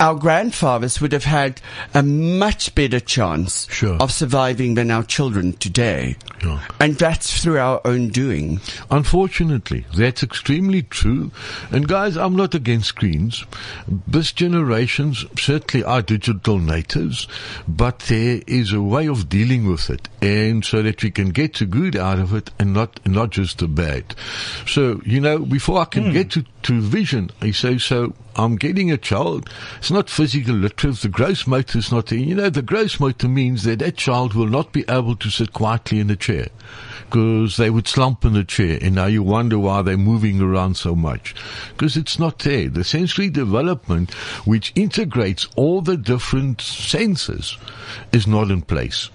our 0.00 0.14
grandfathers 0.14 1.00
would 1.00 1.12
have 1.12 1.24
had 1.24 1.60
a 1.94 2.02
much 2.02 2.74
better 2.74 3.00
chance 3.00 3.66
Sure. 3.70 3.96
of 3.96 4.12
surviving 4.12 4.74
than 4.74 4.90
our 4.90 5.02
children 5.02 5.52
today. 5.54 6.16
Yeah. 6.42 6.60
And 6.80 6.96
that's 6.96 7.42
through 7.42 7.58
our 7.58 7.80
own 7.84 8.08
doing. 8.08 8.60
Unfortunately, 8.90 9.86
that's 9.96 10.22
extremely 10.22 10.82
true. 10.82 11.30
And 11.70 11.88
guys, 11.88 12.16
I'm 12.16 12.36
not 12.36 12.54
against 12.54 12.88
screens. 12.88 13.44
This 14.06 14.32
generations 14.32 15.24
certainly 15.38 15.84
are 15.84 16.02
digital 16.02 16.58
natives, 16.58 17.26
but 17.66 18.00
there 18.00 18.40
is 18.46 18.72
a 18.72 18.82
way 18.82 19.08
of 19.08 19.28
dealing 19.28 19.66
with 19.66 19.90
it, 19.90 20.08
and 20.20 20.64
so 20.64 20.82
that 20.82 21.02
we 21.02 21.10
can 21.10 21.30
get 21.30 21.54
the 21.54 21.66
good 21.66 21.96
out 21.96 22.18
of 22.18 22.34
it 22.34 22.50
and 22.58 22.72
not 22.72 23.00
not 23.06 23.30
just 23.30 23.58
the 23.58 23.68
bad. 23.68 24.14
So 24.66 25.00
you 25.04 25.20
know, 25.20 25.38
before 25.38 25.80
I 25.80 25.84
can 25.86 26.04
hmm. 26.04 26.12
get 26.12 26.30
to 26.32 26.44
to 26.64 26.80
vision, 26.80 27.30
I 27.40 27.52
say 27.52 27.78
so. 27.78 28.14
I'm 28.36 28.56
getting 28.56 28.90
a 28.90 28.96
child. 28.96 29.48
It's 29.84 29.90
not 29.90 30.08
physical 30.08 30.54
literate. 30.54 30.96
The 30.96 31.10
gross 31.10 31.46
motor 31.46 31.78
is 31.78 31.92
not 31.92 32.06
there. 32.06 32.18
You 32.18 32.34
know, 32.36 32.48
the 32.48 32.62
gross 32.62 32.98
motor 32.98 33.28
means 33.28 33.64
that 33.64 33.80
that 33.80 33.98
child 33.98 34.32
will 34.32 34.46
not 34.46 34.72
be 34.72 34.82
able 34.88 35.14
to 35.16 35.28
sit 35.28 35.52
quietly 35.52 36.00
in 36.00 36.08
a 36.08 36.16
chair 36.16 36.48
because 37.10 37.58
they 37.58 37.68
would 37.68 37.86
slump 37.86 38.24
in 38.24 38.32
the 38.32 38.44
chair 38.44 38.78
and 38.80 38.94
now 38.94 39.04
you 39.04 39.22
wonder 39.22 39.58
why 39.58 39.82
they're 39.82 39.98
moving 39.98 40.40
around 40.40 40.78
so 40.78 40.94
much 40.94 41.34
because 41.68 41.98
it's 41.98 42.18
not 42.18 42.38
there. 42.38 42.70
The 42.70 42.82
sensory 42.82 43.28
development 43.28 44.14
which 44.46 44.72
integrates 44.74 45.48
all 45.54 45.82
the 45.82 45.98
different 45.98 46.62
senses 46.62 47.58
is 48.10 48.26
not 48.26 48.50
in 48.50 48.62
place. 48.62 49.10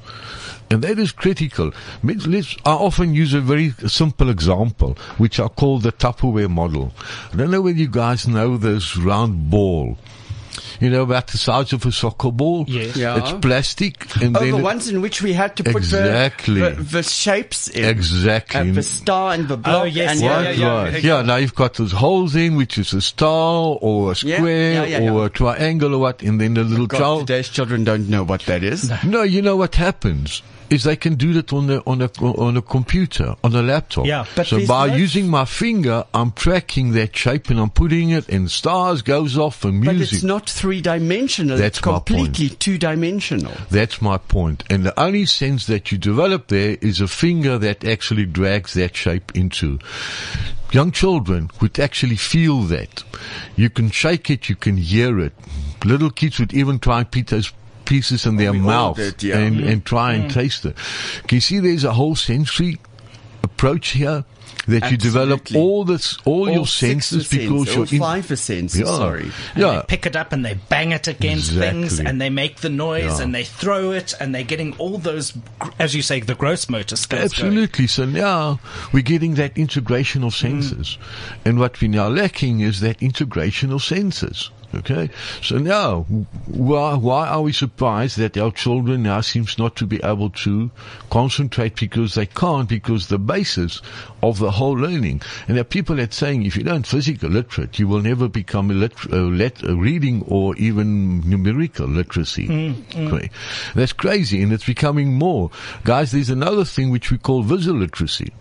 And 0.69 0.83
that 0.83 0.99
is 0.99 1.11
critical. 1.11 1.71
I 2.03 2.53
often 2.65 3.15
use 3.15 3.33
a 3.33 3.41
very 3.41 3.71
simple 3.88 4.29
example, 4.29 4.99
which 5.17 5.39
I 5.39 5.47
call 5.47 5.79
the 5.79 5.91
Tupperware 5.91 6.47
model. 6.47 6.93
I 7.33 7.38
don't 7.38 7.49
know 7.49 7.61
whether 7.61 7.79
you 7.79 7.88
guys 7.88 8.27
know 8.27 8.55
this 8.55 8.95
round 8.95 9.49
ball. 9.49 9.97
You 10.79 10.89
know, 10.89 11.03
about 11.03 11.27
the 11.27 11.38
size 11.38 11.74
of 11.74 11.86
a 11.86 11.91
soccer 11.91 12.31
ball. 12.31 12.65
Yes. 12.67 12.95
Yeah. 12.95 13.17
It's 13.17 13.31
plastic. 13.33 14.15
And 14.21 14.36
Oh, 14.36 14.39
then 14.39 14.51
the 14.51 14.57
it- 14.59 14.62
ones 14.63 14.89
in 14.89 15.01
which 15.01 15.21
we 15.21 15.33
had 15.33 15.55
to 15.57 15.63
put 15.63 15.77
Exactly. 15.77 16.62
the, 16.62 16.69
the, 16.71 16.83
the 16.83 17.03
shapes 17.03 17.67
in. 17.67 17.86
Exactly. 17.86 18.69
Uh, 18.69 18.74
the 18.74 18.83
star 18.83 19.33
and 19.33 19.48
the 19.48 19.57
block. 19.57 19.81
Oh, 19.81 19.86
yes, 19.86 20.12
and 20.12 20.21
yeah, 20.21 20.36
Right, 20.36 20.57
yeah, 20.57 20.83
right. 20.83 21.03
yeah. 21.03 21.17
Yeah, 21.17 21.21
now 21.24 21.36
you've 21.38 21.55
got 21.55 21.74
those 21.75 21.91
holes 21.91 22.36
in, 22.36 22.55
which 22.55 22.77
is 22.77 22.93
a 22.93 23.01
star 23.01 23.77
or 23.81 24.12
a 24.12 24.15
square 24.15 24.74
yeah, 24.88 25.00
yeah, 25.00 25.12
or 25.12 25.19
yeah. 25.19 25.25
a 25.25 25.29
triangle 25.29 25.93
or 25.95 26.00
what, 26.00 26.21
and 26.21 26.39
then 26.39 26.53
the 26.53 26.63
little 26.63 26.88
God, 26.88 26.98
child. 26.98 27.27
today's 27.27 27.50
children 27.50 27.83
don't 27.83 28.09
know 28.09 28.24
what 28.24 28.41
that 28.41 28.63
is. 28.63 28.89
No, 29.03 29.24
you 29.24 29.41
know 29.41 29.55
what 29.55 29.75
happens 29.75 30.41
is 30.69 30.83
they 30.83 30.95
can 30.95 31.15
do 31.15 31.33
that 31.33 31.51
on 31.53 31.69
a 31.69 31.77
on 31.85 32.01
a 32.01 32.09
on 32.21 32.57
a 32.57 32.61
computer 32.61 33.35
on 33.43 33.55
a 33.55 33.61
laptop. 33.61 34.05
Yeah, 34.05 34.25
but 34.35 34.47
so 34.47 34.65
by 34.67 34.88
using 34.88 35.27
my 35.27 35.45
finger, 35.45 36.05
I'm 36.13 36.31
tracking 36.31 36.91
that 36.91 37.15
shape 37.15 37.49
and 37.49 37.59
I'm 37.59 37.69
putting 37.69 38.09
it, 38.11 38.29
and 38.29 38.49
stars 38.49 39.01
goes 39.01 39.38
off 39.38 39.63
and 39.63 39.81
music. 39.81 39.97
But 39.97 40.13
it's 40.13 40.23
not 40.23 40.49
three 40.49 40.81
dimensional. 40.81 41.57
That's 41.57 41.77
it's 41.77 41.85
my 41.85 41.93
point. 41.93 42.05
completely 42.05 42.49
two 42.49 42.77
dimensional. 42.77 43.53
That's 43.69 44.01
my 44.01 44.17
point. 44.17 44.63
And 44.69 44.85
the 44.85 44.99
only 44.99 45.25
sense 45.25 45.65
that 45.67 45.91
you 45.91 45.97
develop 45.97 46.47
there 46.47 46.77
is 46.81 47.01
a 47.01 47.07
finger 47.07 47.57
that 47.57 47.83
actually 47.83 48.25
drags 48.25 48.73
that 48.73 48.95
shape 48.95 49.35
into. 49.35 49.79
Young 50.71 50.91
children 50.91 51.49
would 51.61 51.79
actually 51.79 52.15
feel 52.15 52.61
that. 52.63 53.03
You 53.55 53.69
can 53.71 53.89
shake 53.89 54.29
it, 54.29 54.49
you 54.49 54.55
can 54.55 54.77
hear 54.77 55.19
it. 55.19 55.33
Little 55.83 56.11
kids 56.11 56.39
would 56.39 56.53
even 56.53 56.77
try 56.77 57.03
those 57.03 57.51
pieces 57.89 58.25
in 58.25 58.36
their 58.38 58.53
mouth 58.53 58.98
did, 58.98 59.24
yeah. 59.24 59.39
and, 59.39 59.60
and 59.62 59.84
try 59.84 60.13
and 60.13 60.29
mm. 60.29 60.34
taste 60.34 60.63
it. 60.65 60.77
Can 61.27 61.38
you 61.38 61.41
see 61.41 61.60
there's 61.60 61.84
a 61.84 61.93
whole 61.93 62.15
sensory 62.15 62.77
approach 63.43 63.89
here? 63.89 64.24
That 64.67 64.91
you 64.91 64.98
develop 64.98 65.48
all 65.55 65.84
this, 65.84 66.19
all, 66.25 66.48
your 66.48 66.67
senses 66.67 67.27
because 67.27 67.50
all 67.50 67.65
you're 67.65 67.93
in, 67.96 68.00
five 68.00 68.38
senses. 68.38 68.81
Yeah. 68.81 68.86
Sorry. 68.86 69.24
And 69.24 69.63
yeah, 69.63 69.72
they 69.77 69.86
pick 69.88 70.05
it 70.05 70.15
up 70.15 70.31
and 70.31 70.46
they 70.46 70.60
bang 70.69 70.91
it 70.91 71.08
against 71.08 71.53
things 71.53 72.00
and 72.00 72.22
they 72.22 72.29
make 72.29 72.58
the 72.58 72.69
noise 72.69 73.17
Yeah. 73.17 73.24
and 73.24 73.34
they 73.34 73.46
throw 73.46 73.91
it 73.91 74.13
and 74.19 74.36
they're 74.36 74.43
getting 74.43 74.75
all 74.77 75.00
those, 75.00 75.36
as 75.79 75.96
you 75.96 76.03
say, 76.03 76.19
the 76.19 76.36
gross 76.36 76.69
motor 76.69 76.98
skills. 76.98 77.34
going. 77.34 77.48
Absolutely. 77.48 77.88
So 77.88 78.05
now 78.05 78.60
we're 78.93 79.01
getting 79.01 79.36
that 79.36 79.58
integration 79.58 80.24
of 80.24 80.34
mm. 80.34 80.41
senses. 80.41 81.00
And 81.46 81.58
what 81.58 81.81
we're 81.81 81.89
now 81.89 82.10
lacking 82.10 82.60
is 82.60 82.81
that 82.81 83.01
integration 83.01 83.72
of 83.72 83.81
senses. 83.81 84.51
Okay. 84.75 85.09
So 85.41 85.57
now, 85.57 86.03
why, 86.45 86.93
why 86.95 87.27
are 87.27 87.41
we 87.41 87.51
surprised 87.53 88.17
that 88.19 88.38
our 88.38 88.51
children 88.51 89.01
now 89.01 89.21
seems 89.21 89.57
not 89.57 89.75
to 89.77 89.88
be 89.88 89.99
able 90.03 90.29
to 90.45 90.69
concentrate 91.09 91.79
because 91.79 92.13
they 92.13 92.27
can't 92.27 92.69
because 92.69 93.07
the 93.07 93.17
basis 93.17 93.81
of 94.21 94.38
the 94.38 94.51
whole 94.51 94.73
learning. 94.73 95.23
And 95.47 95.57
there 95.57 95.61
are 95.61 95.63
people 95.63 95.95
that 95.95 96.13
saying 96.13 96.43
if 96.45 96.55
you 96.55 96.63
don't 96.63 96.85
physical 96.85 97.29
literate, 97.31 97.79
you 97.79 97.88
will 97.88 98.01
never 98.01 98.27
become 98.27 98.69
a, 98.69 98.75
lit- 98.75 99.05
a, 99.05 99.17
lit- 99.17 99.63
a 99.63 99.75
reading 99.75 100.23
or 100.27 100.55
even 100.57 101.27
numerical 101.27 101.88
literacy. 101.88 102.47
Mm, 102.47 102.73
mm. 102.75 103.11
Okay. 103.13 103.29
That's 103.73 103.93
crazy 103.93 104.43
and 104.43 104.53
it's 104.53 104.65
becoming 104.65 105.13
more. 105.15 105.49
Guys, 105.83 106.11
there's 106.11 106.29
another 106.29 106.63
thing 106.63 106.91
which 106.91 107.09
we 107.09 107.17
call 107.17 107.41
visual 107.41 107.79
literacy 107.79 108.31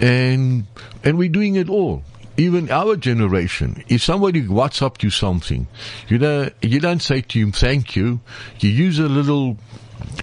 and 0.00 0.66
and 1.02 1.18
we're 1.18 1.28
doing 1.28 1.56
it 1.56 1.68
all. 1.68 2.02
Even 2.38 2.70
our 2.70 2.94
generation, 2.94 3.82
if 3.88 4.00
somebody 4.00 4.42
WhatsApp 4.42 5.02
you 5.02 5.10
something, 5.10 5.66
you 6.06 6.18
know, 6.18 6.48
you 6.62 6.78
don't 6.78 7.02
say 7.02 7.20
to 7.20 7.38
him 7.40 7.50
thank 7.50 7.96
you. 7.96 8.20
You 8.60 8.70
use 8.70 9.00
a 9.00 9.08
little 9.08 9.58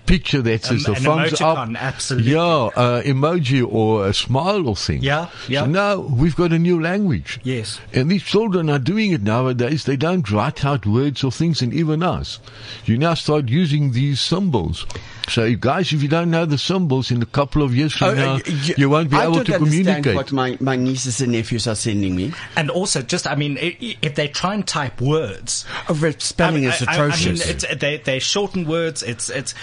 picture 0.05 0.41
that 0.41 0.63
says 0.63 0.88
Um, 0.88 0.94
the 0.94 1.00
an 1.00 1.03
thumbs 1.29 1.41
up, 1.41 1.70
absolutely. 1.77 2.32
yeah, 2.34 2.39
uh, 2.39 3.01
emoji 3.03 3.65
or 3.67 4.08
a 4.08 4.13
smile 4.13 4.67
or 4.67 4.75
thing. 4.75 5.01
Yeah, 5.01 5.29
yeah. 5.48 5.62
So 5.62 5.65
now 5.67 5.98
we've 6.00 6.36
got 6.36 6.51
a 6.51 6.60
new 6.60 6.82
language. 6.82 7.39
Yes. 7.44 7.79
And 7.94 8.10
these 8.12 8.24
children 8.24 8.70
are 8.70 8.79
doing 8.79 9.12
it 9.12 9.24
nowadays. 9.24 9.86
They 9.86 9.98
don't 9.98 10.29
write 10.32 10.63
out 10.63 10.86
words 10.86 11.24
or 11.24 11.32
things, 11.32 11.62
and 11.62 11.74
even 11.74 12.03
us. 12.03 12.39
You 12.86 12.98
now 12.98 13.13
start 13.15 13.50
using 13.50 13.91
these 13.94 14.20
symbols. 14.22 14.86
So, 15.27 15.55
guys, 15.55 15.91
if 15.91 16.03
you 16.03 16.08
don't 16.08 16.29
know 16.29 16.46
the 16.46 16.58
symbols, 16.60 17.10
in 17.10 17.20
a 17.20 17.25
couple 17.25 17.63
of 17.63 17.75
years 17.75 17.94
from 17.94 18.10
Oh, 18.10 18.13
now, 18.13 18.34
uh, 18.36 18.39
y- 18.48 18.74
you 18.77 18.89
won't 18.91 19.10
be 19.10 19.17
I 19.17 19.24
able 19.24 19.36
don't 19.38 19.46
to 19.46 19.55
understand 19.55 19.86
communicate. 20.03 20.15
what 20.15 20.32
my, 20.32 20.55
my 20.60 20.75
nieces 20.75 21.20
and 21.20 21.32
nephews 21.32 21.65
are 21.67 21.74
sending 21.74 22.15
me. 22.15 22.32
And 22.55 22.70
also, 22.70 23.01
just, 23.01 23.25
I 23.25 23.34
mean, 23.34 23.58
i- 23.58 23.75
i- 23.82 23.98
if 24.03 24.13
they 24.13 24.27
try 24.27 24.53
and 24.53 24.67
type 24.67 25.01
words, 25.01 25.65
Oh, 25.89 25.96
spelling 26.20 26.58
I 26.58 26.60
mean, 26.60 26.70
is 26.70 26.84
I- 26.84 26.91
I- 26.91 26.94
atrocious. 26.94 27.41
I, 27.41 27.46
mean, 27.48 27.55
it's, 27.55 27.75
they, 27.82 27.98
they 27.98 28.20
shorten 28.20 28.67
words. 28.67 29.01
It's, 29.01 29.32
it's, 29.32 29.55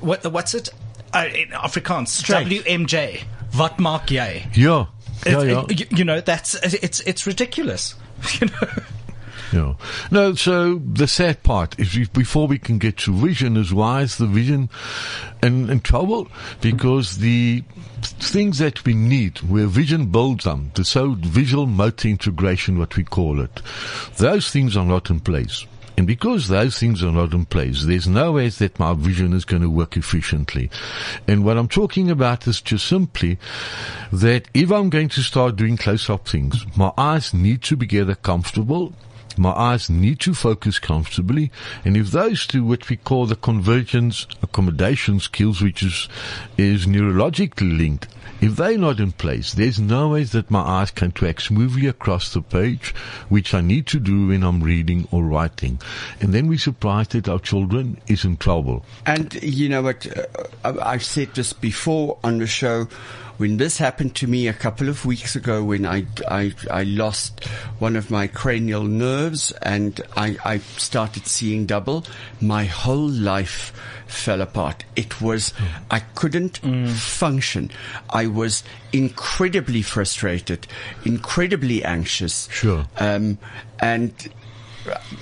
what, 0.00 0.24
what's 0.32 0.54
it? 0.54 0.68
Uh, 1.12 1.26
in 1.34 1.48
Afrikaans, 1.48 2.08
Straight. 2.08 2.46
WMJ. 2.64 3.22
Wat 3.56 3.78
maak 3.78 4.06
jy? 4.10 4.46
yeah. 4.54 4.86
Yeah, 5.26 5.42
yeah. 5.42 5.64
it- 5.68 5.80
you- 5.80 5.96
you 5.98 6.04
know, 6.04 6.20
that's, 6.20 6.54
it's, 6.54 7.00
it's 7.00 7.26
ridiculous. 7.26 7.94
You 8.40 8.46
know? 8.48 8.82
Yeah. 9.52 9.74
No, 10.12 10.34
so 10.34 10.76
the 10.76 11.08
sad 11.08 11.42
part 11.42 11.76
is 11.80 12.06
before 12.10 12.46
we 12.46 12.56
can 12.60 12.78
get 12.78 12.98
to 12.98 13.12
vision 13.12 13.56
is 13.56 13.74
why 13.74 14.02
is 14.02 14.16
the 14.18 14.26
vision 14.28 14.70
in, 15.42 15.68
in 15.68 15.80
trouble? 15.80 16.28
Because 16.60 17.18
the 17.18 17.64
things 18.02 18.58
that 18.58 18.84
we 18.84 18.94
need, 18.94 19.38
where 19.38 19.66
vision 19.66 20.06
builds 20.12 20.44
them, 20.44 20.70
the 20.74 20.84
so 20.84 21.16
visual 21.18 21.66
motor 21.66 22.06
integration, 22.06 22.78
what 22.78 22.96
we 22.96 23.02
call 23.02 23.40
it, 23.40 23.60
those 24.18 24.50
things 24.52 24.76
are 24.76 24.84
not 24.86 25.10
in 25.10 25.18
place. 25.18 25.66
And 26.00 26.06
because 26.06 26.48
those 26.48 26.78
things 26.78 27.02
are 27.04 27.12
not 27.12 27.34
in 27.34 27.44
place, 27.44 27.84
there's 27.84 28.08
no 28.08 28.32
ways 28.32 28.56
that 28.56 28.78
my 28.78 28.94
vision 28.94 29.34
is 29.34 29.44
going 29.44 29.60
to 29.60 29.68
work 29.68 29.98
efficiently. 29.98 30.70
And 31.28 31.44
what 31.44 31.58
I'm 31.58 31.68
talking 31.68 32.10
about 32.10 32.46
is 32.46 32.62
just 32.62 32.86
simply 32.86 33.36
that 34.10 34.48
if 34.54 34.72
I'm 34.72 34.88
going 34.88 35.10
to 35.10 35.20
start 35.20 35.56
doing 35.56 35.76
close-up 35.76 36.26
things, 36.26 36.64
my 36.74 36.90
eyes 36.96 37.34
need 37.34 37.60
to 37.64 37.76
be 37.76 37.86
together 37.86 38.14
comfortable. 38.14 38.94
My 39.40 39.52
eyes 39.52 39.88
need 39.88 40.20
to 40.20 40.34
focus 40.34 40.78
comfortably. 40.78 41.50
And 41.82 41.96
if 41.96 42.10
those 42.10 42.46
two, 42.46 42.62
what 42.62 42.90
we 42.90 42.96
call 42.96 43.24
the 43.24 43.36
convergence 43.36 44.26
accommodation 44.42 45.18
skills, 45.18 45.62
which 45.62 45.82
is, 45.82 46.10
is 46.58 46.84
neurologically 46.84 47.74
linked, 47.74 48.06
if 48.42 48.56
they're 48.56 48.76
not 48.76 49.00
in 49.00 49.12
place, 49.12 49.54
there's 49.54 49.80
no 49.80 50.10
ways 50.10 50.32
that 50.32 50.50
my 50.50 50.60
eyes 50.60 50.90
can 50.90 51.12
track 51.12 51.40
smoothly 51.40 51.86
across 51.86 52.34
the 52.34 52.42
page, 52.42 52.94
which 53.30 53.54
I 53.54 53.62
need 53.62 53.86
to 53.86 53.98
do 53.98 54.26
when 54.26 54.42
I'm 54.42 54.62
reading 54.62 55.08
or 55.10 55.24
writing. 55.24 55.80
And 56.20 56.34
then 56.34 56.46
we're 56.46 56.58
surprised 56.58 57.12
that 57.12 57.26
our 57.26 57.38
children 57.38 57.98
is 58.08 58.26
in 58.26 58.36
trouble. 58.36 58.84
And 59.06 59.32
you 59.42 59.70
know 59.70 59.80
what? 59.80 60.06
Uh, 60.64 60.74
I've 60.82 61.04
said 61.04 61.34
this 61.34 61.54
before 61.54 62.18
on 62.22 62.36
the 62.36 62.46
show. 62.46 62.88
When 63.40 63.56
this 63.56 63.78
happened 63.78 64.14
to 64.16 64.26
me 64.26 64.48
a 64.48 64.52
couple 64.52 64.90
of 64.90 65.06
weeks 65.06 65.34
ago, 65.34 65.64
when 65.64 65.86
I, 65.86 66.04
I, 66.28 66.52
I 66.70 66.82
lost 66.82 67.42
one 67.78 67.96
of 67.96 68.10
my 68.10 68.26
cranial 68.26 68.82
nerves 68.82 69.50
and 69.62 69.98
I, 70.14 70.36
I 70.44 70.58
started 70.58 71.26
seeing 71.26 71.64
double, 71.64 72.04
my 72.42 72.66
whole 72.66 73.08
life 73.08 73.72
fell 74.06 74.42
apart. 74.42 74.84
It 74.94 75.22
was, 75.22 75.54
I 75.90 76.00
couldn't 76.00 76.58
function. 76.88 77.70
I 78.10 78.26
was 78.26 78.62
incredibly 78.92 79.80
frustrated, 79.80 80.66
incredibly 81.06 81.82
anxious. 81.82 82.46
Sure. 82.52 82.88
Um, 82.98 83.38
and 83.78 84.12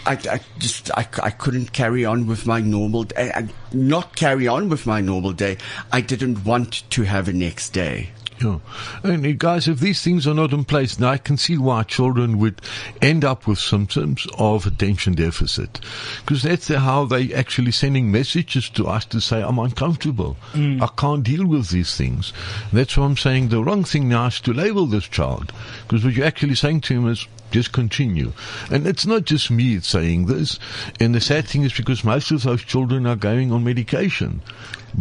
I, 0.06 0.12
I 0.12 0.40
just 0.58 0.90
I, 0.96 1.06
I 1.22 1.30
couldn't 1.30 1.72
carry 1.72 2.04
on 2.04 2.26
with 2.26 2.46
my 2.46 2.60
normal 2.60 3.04
day. 3.04 3.30
I, 3.34 3.48
not 3.72 4.16
carry 4.16 4.48
on 4.48 4.68
with 4.68 4.86
my 4.86 5.00
normal 5.00 5.32
day. 5.32 5.58
I 5.92 6.00
didn't 6.00 6.44
want 6.44 6.88
to 6.90 7.02
have 7.02 7.28
a 7.28 7.32
next 7.32 7.70
day. 7.70 8.10
Yeah. 8.40 8.60
And 9.02 9.26
uh, 9.26 9.32
guys, 9.32 9.66
if 9.66 9.80
these 9.80 10.00
things 10.00 10.24
are 10.28 10.32
not 10.34 10.52
in 10.52 10.64
place, 10.64 11.00
now 11.00 11.08
I 11.10 11.18
can 11.18 11.36
see 11.36 11.58
why 11.58 11.82
children 11.82 12.38
would 12.38 12.60
end 13.02 13.24
up 13.24 13.48
with 13.48 13.58
symptoms 13.58 14.28
of 14.38 14.64
attention 14.64 15.14
deficit. 15.14 15.80
Because 16.24 16.44
that's 16.44 16.68
the- 16.68 16.78
how 16.78 17.04
they 17.04 17.34
actually 17.34 17.72
sending 17.72 18.12
messages 18.12 18.70
to 18.70 18.86
us 18.86 19.04
to 19.06 19.20
say, 19.20 19.42
I'm 19.42 19.58
uncomfortable. 19.58 20.36
I 20.54 20.88
can't 20.96 21.24
deal 21.24 21.46
with 21.46 21.70
these 21.70 21.96
things. 21.96 22.32
That's 22.72 22.96
why 22.96 23.06
I'm 23.06 23.16
saying 23.16 23.48
the 23.48 23.64
wrong 23.64 23.82
thing 23.82 24.08
now 24.08 24.26
is 24.26 24.40
to 24.42 24.52
label 24.52 24.86
this 24.86 25.08
child. 25.08 25.52
Because 25.88 26.04
what 26.04 26.14
you're 26.14 26.24
actually 26.24 26.54
saying 26.54 26.82
to 26.82 26.94
him 26.94 27.08
is, 27.08 27.26
just 27.50 27.72
continue. 27.72 28.32
And 28.70 28.86
it's 28.86 29.06
not 29.06 29.24
just 29.24 29.50
me 29.50 29.80
saying 29.80 30.26
this. 30.26 30.58
And 31.00 31.14
the 31.14 31.20
sad 31.20 31.46
thing 31.46 31.62
is 31.62 31.72
because 31.72 32.04
most 32.04 32.30
of 32.30 32.42
those 32.42 32.62
children 32.62 33.06
are 33.06 33.16
going 33.16 33.52
on 33.52 33.64
medication 33.64 34.42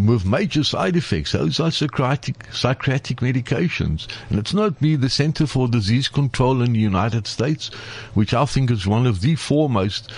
with 0.06 0.26
major 0.26 0.64
side 0.64 0.96
effects. 0.96 1.32
Those 1.32 1.60
are 1.60 1.72
psychiatric, 1.72 2.46
psychiatric 2.54 3.20
medications. 3.22 4.08
And 4.30 4.38
it's 4.38 4.54
not 4.54 4.80
me, 4.82 4.96
the 4.96 5.10
Center 5.10 5.48
for 5.48 5.68
Disease 5.68 6.08
Control 6.08 6.62
in 6.62 6.74
the 6.74 6.80
United 6.80 7.26
States, 7.26 7.68
which 8.14 8.34
I 8.34 8.46
think 8.46 8.70
is 8.70 8.86
one 8.86 9.08
of 9.08 9.22
the 9.22 9.36
foremost 9.36 10.12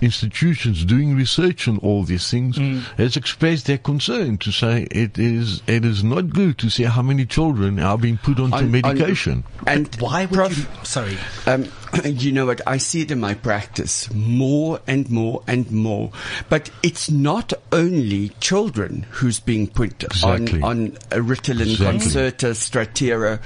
institutions 0.00 0.84
doing 0.84 1.16
research 1.16 1.68
on 1.68 1.78
all 1.78 2.02
these 2.04 2.30
things, 2.30 2.56
has 2.96 3.16
expressed 3.16 3.66
their 3.66 3.78
concern 3.78 4.38
to 4.38 4.50
say 4.52 4.86
it 4.90 5.18
is, 5.18 5.62
it 5.66 5.84
is 5.84 6.02
not 6.02 6.30
good 6.30 6.58
to 6.58 6.70
see 6.70 6.84
how 6.84 7.02
many 7.02 7.26
children 7.26 7.78
are 7.78 7.98
being 7.98 8.16
put 8.16 8.38
onto 8.40 8.56
On- 8.56 8.64
on- 8.64 8.70
medication. 8.70 9.44
and 9.66 9.94
Why 9.96 10.26
would 10.26 10.34
Prof, 10.34 10.56
you? 10.58 10.66
Sorry. 10.84 11.18
Um, 11.46 11.66
you 12.04 12.32
know 12.32 12.46
what? 12.46 12.60
I 12.66 12.78
see 12.78 13.02
it 13.02 13.10
in 13.10 13.20
my 13.20 13.34
practice 13.34 14.12
more 14.12 14.80
and 14.86 15.10
more 15.10 15.42
and 15.46 15.70
more. 15.70 16.10
But 16.48 16.70
it's 16.82 17.10
not 17.10 17.52
only 17.72 18.30
children 18.40 19.06
who's 19.10 19.40
being 19.40 19.66
put 19.66 20.02
Exactly. 20.04 20.62
on, 20.62 20.62
on 20.62 20.90
Ritalin, 21.10 21.70
Exactly. 21.72 22.00
Concerta, 22.00 22.50
Strattera. 22.54 23.40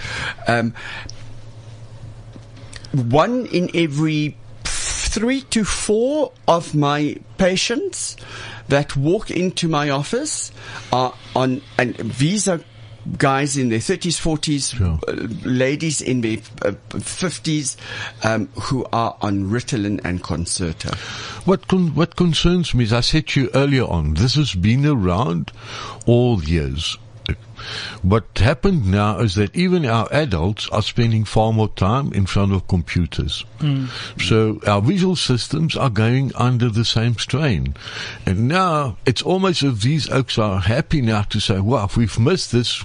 Um, 0.47 0.75
one 2.93 3.47
in 3.47 3.71
every 3.75 4.37
three 4.65 5.43
to 5.43 5.65
four 5.65 6.33
of 6.49 6.75
my 6.75 7.17
patients 7.39 8.17
that 8.69 8.97
walk 8.97 9.31
into 9.31 9.69
my 9.69 9.91
office 9.91 10.51
are 10.93 11.15
on, 11.37 11.61
and 11.79 11.95
these 11.97 12.49
are 12.49 12.61
guys 13.19 13.57
in 13.57 13.69
their 13.69 13.79
30s, 13.81 14.19
40s, 14.21 14.77
Sure. 14.77 14.99
uh, 15.09 15.13
ladies 15.49 16.01
in 16.01 16.21
their 16.23 16.39
uh, 16.63 16.73
50s 16.91 17.77
um, 18.25 18.49
who 18.61 18.85
are 18.93 19.17
on 19.21 19.45
Ritalin 19.51 20.01
and 20.05 20.23
Concerta. 20.23 20.95
What 21.47 21.69
con- 21.69 21.95
what 21.95 22.17
concerns 22.17 22.75
me 22.75 22.85
is 22.85 22.93
I 22.93 23.01
said 23.01 23.29
to 23.29 23.43
you 23.43 23.51
earlier 23.55 23.85
on, 23.85 24.15
this 24.15 24.35
has 24.37 24.55
been 24.55 24.87
around 24.87 25.53
all 26.07 26.43
years. 26.43 26.97
What 28.03 28.27
happened 28.37 28.91
now 28.91 29.21
is 29.21 29.35
that 29.37 29.57
even 29.57 29.87
our 29.87 30.07
adults 30.13 30.69
are 30.71 30.83
spending 30.83 31.25
far 31.25 31.53
more 31.53 31.69
time 31.69 32.13
in 32.13 32.27
front 32.27 32.53
of 32.53 32.69
computers. 32.69 33.45
Hmm. 33.61 33.87
So 34.21 34.61
our 34.67 34.83
visual 34.83 35.17
systems 35.17 35.77
are 35.77 35.91
going 35.91 36.33
under 36.35 36.69
the 36.69 36.85
same 36.85 37.17
strain. 37.17 37.75
And 38.27 38.49
now 38.49 38.99
it's 39.07 39.23
almost 39.23 39.63
as 39.63 39.73
if 39.75 39.81
these 39.81 40.11
oaks 40.11 40.39
are 40.39 40.61
happy 40.61 41.01
now 41.01 41.23
to 41.23 41.41
say, 41.41 41.61
wow, 41.61 41.89
we've 41.97 42.19
missed 42.19 42.53
this 42.53 42.85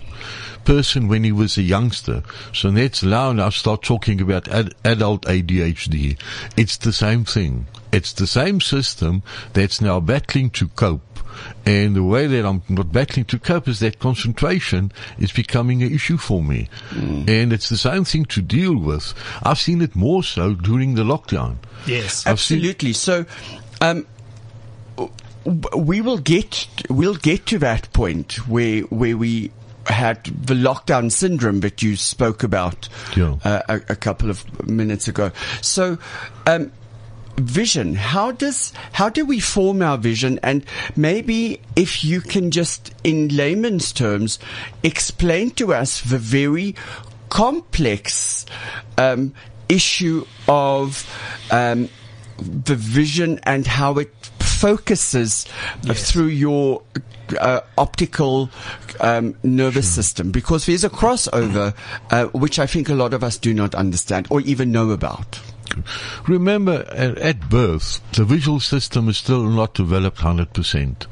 person 0.64 1.08
when 1.08 1.24
he 1.24 1.32
was 1.32 1.58
a 1.58 1.62
youngster. 1.64 2.24
So 2.54 2.70
let's 2.70 3.04
now 3.04 3.34
now 3.34 3.50
start 3.50 3.82
talking 3.82 4.22
about 4.22 4.48
ad- 4.48 4.76
adult 4.86 5.24
ADHD. 5.24 6.18
It's 6.56 6.78
the 6.78 6.94
same 6.94 7.26
thing. 7.26 7.66
It's 7.92 8.14
the 8.14 8.28
same 8.28 8.62
system 8.62 9.24
that's 9.54 9.82
now 9.82 10.00
battling 10.00 10.52
to 10.52 10.68
cope. 10.70 11.02
And 11.66 11.96
the 11.96 12.04
way 12.04 12.26
that 12.28 12.46
I'm 12.46 12.62
not 12.70 12.92
battling 12.92 13.26
to 13.26 13.40
cope 13.40 13.68
is 13.68 13.80
that 13.80 14.00
concentration 14.00 14.92
is 15.20 15.32
becoming 15.32 15.84
an 15.84 15.94
issue 15.94 16.18
for 16.18 16.42
me. 16.44 16.68
And 16.92 17.54
it's 17.54 17.70
the 17.70 17.78
same 17.78 18.06
thing 18.06 18.26
to 18.26 18.42
deal 18.42 18.76
with. 18.78 19.14
I've 19.44 19.60
seen 19.60 19.82
it 19.82 19.96
more 19.96 20.24
so 20.24 20.54
during 20.56 20.96
the 20.96 21.04
lockdown. 21.04 21.58
Yes. 21.86 22.26
I've 22.26 22.40
seen- 22.40 22.58
Absolutely. 22.60 22.94
So, 22.94 23.26
um, 23.82 24.06
we 25.76 26.02
will 26.02 26.18
get 26.18 26.68
we'll 26.90 27.16
get 27.16 27.46
to 27.48 27.60
that 27.60 27.92
point 27.94 28.48
where 28.48 28.82
where 28.84 29.18
we 29.18 29.52
had 29.88 30.24
the 30.26 30.54
lockdown 30.54 31.12
syndrome 31.12 31.62
that 31.62 31.82
you 31.82 31.96
spoke 31.96 32.44
about 32.44 32.88
Yeah. 33.16 33.38
uh, 33.44 33.62
a, 33.68 33.76
a 33.90 33.96
couple 33.96 34.30
of 34.30 34.68
minutes 34.68 35.08
ago. 35.08 35.32
So, 35.62 35.98
um, 36.46 36.72
vision. 37.38 37.96
How 37.96 38.32
does 38.32 38.74
how 38.94 39.10
do 39.10 39.26
we 39.26 39.40
form 39.40 39.82
our 39.82 39.98
vision? 39.98 40.40
And 40.44 40.66
maybe 40.96 41.62
if 41.76 42.04
you 42.04 42.22
can 42.22 42.52
just, 42.52 42.94
in 43.04 43.30
layman's 43.30 43.92
terms, 43.92 44.40
explain 44.84 45.52
to 45.52 45.74
us 45.74 46.02
the 46.02 46.18
very 46.18 46.76
complex 47.30 48.46
um, 48.98 49.34
issue 49.68 50.26
of 50.48 51.08
um, 51.52 51.90
the 52.40 52.76
vision 52.76 53.40
and 53.44 53.68
how 53.68 53.98
it 53.98 54.14
focuses 54.40 55.46
uh, 55.88 55.94
through 55.94 56.28
your 56.28 56.82
uh, 57.40 57.62
optical 57.78 58.50
um, 59.00 59.36
nervous 59.44 59.88
system 59.88 60.32
because 60.32 60.66
there's 60.66 60.84
a 60.84 60.90
crossover 60.90 61.74
uh, 62.12 62.26
which 62.28 62.60
I 62.60 62.66
think 62.66 62.90
a 62.90 62.96
lot 62.96 63.14
of 63.14 63.24
us 63.24 63.38
do 63.38 63.54
not 63.54 63.76
understand 63.76 64.28
or 64.30 64.42
even 64.42 64.72
know 64.72 64.90
about. 64.92 65.40
Remember, 66.28 66.86
at, 66.92 67.50
birth, 67.50 68.02
the 68.14 68.26
visual 68.26 68.60
system 68.60 69.10
is 69.10 69.18
still 69.18 69.44
not 69.44 69.74
developed 69.74 70.20
100%. 70.20 71.06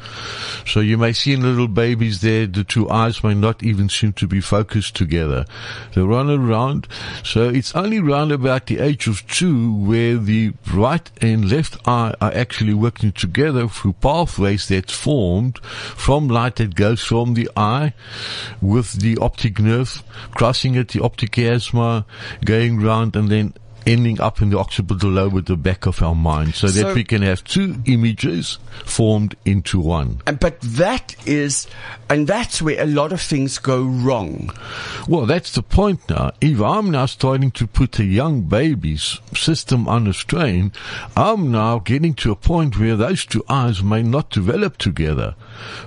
So 0.67 0.79
you 0.79 0.97
may 0.97 1.13
see 1.13 1.33
in 1.33 1.41
little 1.41 1.67
babies 1.67 2.21
there, 2.21 2.47
the 2.47 2.63
two 2.63 2.89
eyes 2.89 3.23
may 3.23 3.33
not 3.33 3.63
even 3.63 3.89
seem 3.89 4.13
to 4.13 4.27
be 4.27 4.41
focused 4.41 4.95
together. 4.95 5.45
They 5.93 6.01
run 6.01 6.29
around. 6.29 6.87
So 7.23 7.49
it's 7.49 7.75
only 7.75 7.99
around 7.99 8.31
about 8.31 8.67
the 8.67 8.79
age 8.79 9.07
of 9.07 9.27
two 9.27 9.73
where 9.73 10.17
the 10.17 10.53
right 10.71 11.09
and 11.21 11.49
left 11.49 11.77
eye 11.87 12.13
are 12.21 12.33
actually 12.33 12.73
working 12.73 13.11
together 13.11 13.67
through 13.67 13.93
pathways 13.93 14.67
that's 14.67 14.93
formed 14.93 15.59
from 15.59 16.27
light 16.27 16.57
that 16.57 16.75
goes 16.75 17.01
from 17.01 17.33
the 17.33 17.49
eye 17.55 17.93
with 18.61 18.93
the 18.93 19.17
optic 19.17 19.59
nerve, 19.59 20.03
crossing 20.31 20.75
it, 20.75 20.89
the 20.89 21.03
optic 21.03 21.31
chiasma, 21.31 22.05
going 22.43 22.79
round 22.81 23.15
and 23.15 23.29
then 23.29 23.53
ending 23.87 24.19
up 24.19 24.41
in 24.41 24.49
the 24.49 24.59
occipital 24.59 25.09
lobe 25.09 25.37
at 25.37 25.45
the 25.45 25.55
back 25.55 25.85
of 25.85 26.01
our 26.01 26.13
mind 26.13 26.53
so, 26.53 26.67
So- 26.67 26.83
that 26.83 26.95
we 26.95 27.03
can 27.03 27.21
have 27.21 27.43
two 27.43 27.81
images 27.85 28.59
formed 28.85 29.35
into 29.45 29.79
one. 29.79 30.21
And, 30.27 30.39
but 30.39 30.59
that 30.61 31.15
is, 31.25 31.67
and 32.09 32.27
that's 32.27 32.61
where 32.61 32.81
a 32.81 32.85
lot 32.85 33.11
of 33.13 33.21
things 33.21 33.57
go 33.57 33.81
wrong. 33.83 34.51
Well, 35.07 35.25
that's 35.25 35.53
the 35.53 35.63
point 35.63 36.09
now. 36.09 36.31
If 36.41 36.61
I'm 36.61 36.91
now 36.91 37.05
starting 37.05 37.51
to 37.51 37.65
put 37.65 37.97
a 37.99 38.03
young 38.03 38.41
baby's 38.41 39.19
system 39.33 39.87
under 39.87 40.13
strain, 40.13 40.73
I'm 41.15 41.51
now 41.51 41.79
getting 41.79 42.13
to 42.15 42.31
a 42.31 42.35
point 42.35 42.77
where 42.77 42.95
those 42.95 43.25
two 43.25 43.43
eyes 43.49 43.81
may 43.81 44.03
not 44.03 44.29
develop 44.29 44.77
together 44.77 45.35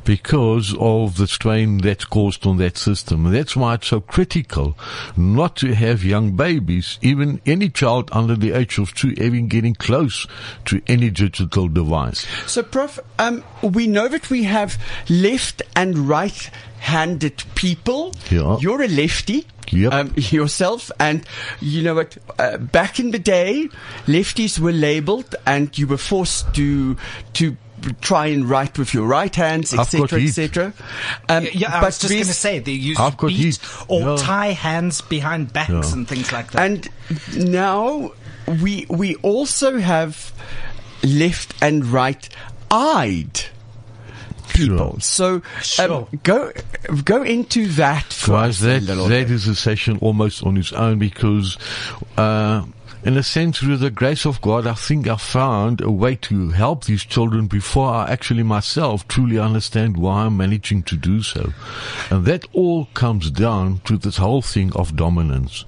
because 0.05 0.75
of 0.79 1.17
the 1.17 1.27
strain 1.27 1.79
that's 1.79 2.05
caused 2.05 2.47
on 2.47 2.59
that 2.59 2.77
system. 2.77 3.27
And 3.27 3.35
that's 3.35 3.57
why 3.57 3.75
it's 3.75 3.89
so 3.89 4.01
critical 4.01 4.77
not 5.17 5.57
to 5.57 5.75
have 5.75 6.05
young 6.05 6.37
babies, 6.37 6.99
even 7.03 7.41
any 7.47 7.69
child 7.69 8.09
under 8.13 8.37
the 8.37 8.53
age 8.53 8.79
of 8.79 8.95
two, 8.95 9.11
even 9.19 9.49
getting 9.49 9.75
close 9.75 10.27
to 10.67 10.81
any 10.87 11.11
digital 11.11 11.69
device. 11.69 12.27
So, 12.47 12.63
Prof, 12.63 12.99
um, 13.19 13.45
we 13.63 13.87
know 13.87 14.09
that 14.09 14.31
we 14.31 14.45
have 14.45 14.79
left 15.09 15.63
and 15.77 16.09
right 16.09 16.51
handed 16.81 17.45
people. 17.55 18.15
Yeah. 18.31 18.59
You're 18.61 18.83
a 18.83 18.89
lefty. 18.89 19.47
Yep. 19.73 19.93
Um, 19.93 20.13
yourself, 20.17 20.91
and 20.99 21.25
you 21.61 21.85
know 21.85 21.95
what? 21.95 22.19
Uh, 22.41 22.57
back 22.57 22.99
in 22.99 23.13
the 23.13 23.21
day, 23.21 23.69
lefties 24.07 24.59
were 24.59 24.73
labelled, 24.73 25.37
and 25.47 25.77
you 25.79 25.87
were 25.87 25.97
forced 25.97 26.53
to 26.55 26.97
to 27.35 27.57
try 28.01 28.27
and 28.27 28.49
write 28.49 28.79
with 28.79 28.93
your 28.95 29.07
right 29.07 29.35
hands, 29.35 29.73
I've 29.73 29.81
etc., 29.81 30.19
heat. 30.21 30.29
etc. 30.29 30.73
Um, 31.29 31.47
Yeah, 31.53 31.69
I 31.77 31.81
but 31.81 31.87
was 31.87 31.99
just 31.99 32.13
going 32.13 32.25
to 32.25 32.33
say 32.35 32.59
they 32.59 32.73
use 32.73 32.99
I've 32.99 33.17
got 33.17 33.29
beat 33.29 33.37
heat. 33.37 33.59
or 33.89 34.01
Yeah. 34.01 34.17
tie 34.19 34.53
hands 34.53 35.01
behind 35.01 35.53
backs 35.53 35.71
Yeah. 35.71 35.93
and 35.93 36.09
things 36.09 36.33
like 36.33 36.53
that. 36.53 36.63
And 36.63 36.89
now 37.37 38.13
we 38.63 38.87
we 38.89 39.15
also 39.17 39.79
have 39.79 40.33
left 41.03 41.55
and 41.63 41.87
right 41.87 42.29
eyed 42.71 43.45
people. 44.53 44.99
Sure. 45.01 45.43
So 45.71 45.89
um, 45.97 46.07
go 46.23 46.53
go 47.05 47.23
into 47.23 47.67
that 47.69 48.13
for 48.13 48.33
Guys, 48.33 48.57
us 48.59 48.63
a 48.63 48.67
that, 48.67 48.83
little 48.83 49.05
that 49.09 49.29
bit. 49.29 49.31
is 49.31 49.47
a 49.47 49.55
session 49.55 49.99
almost 50.01 50.43
on 50.43 50.57
its 50.57 50.73
own 50.73 50.99
because, 50.99 51.57
uh, 52.17 52.63
in 53.03 53.17
a 53.17 53.23
sense, 53.23 53.59
through 53.59 53.79
the 53.79 53.91
grace 53.91 54.27
of 54.27 54.41
God, 54.41 54.67
I 54.67 54.75
think 54.75 55.09
I 55.09 55.17
found 55.17 55.81
a 55.81 55.91
way 55.91 56.17
to 56.17 56.51
help 56.51 56.85
these 56.85 57.05
children 57.05 57.47
before 57.47 57.89
I 57.89 58.11
actually 58.11 58.43
myself 58.43 59.09
truly 59.09 59.39
understand 59.39 59.97
why 59.97 60.25
I'm 60.25 60.37
managing 60.37 60.83
to 60.85 60.97
do 60.97 61.23
so. 61.23 61.53
And 62.11 62.27
that 62.27 62.47
all 62.53 62.87
comes 62.95 63.31
down 63.31 63.81
to 63.87 63.97
this 63.97 64.19
whole 64.19 64.43
thing 64.43 64.73
of 64.75 64.97
dominance. 64.97 65.65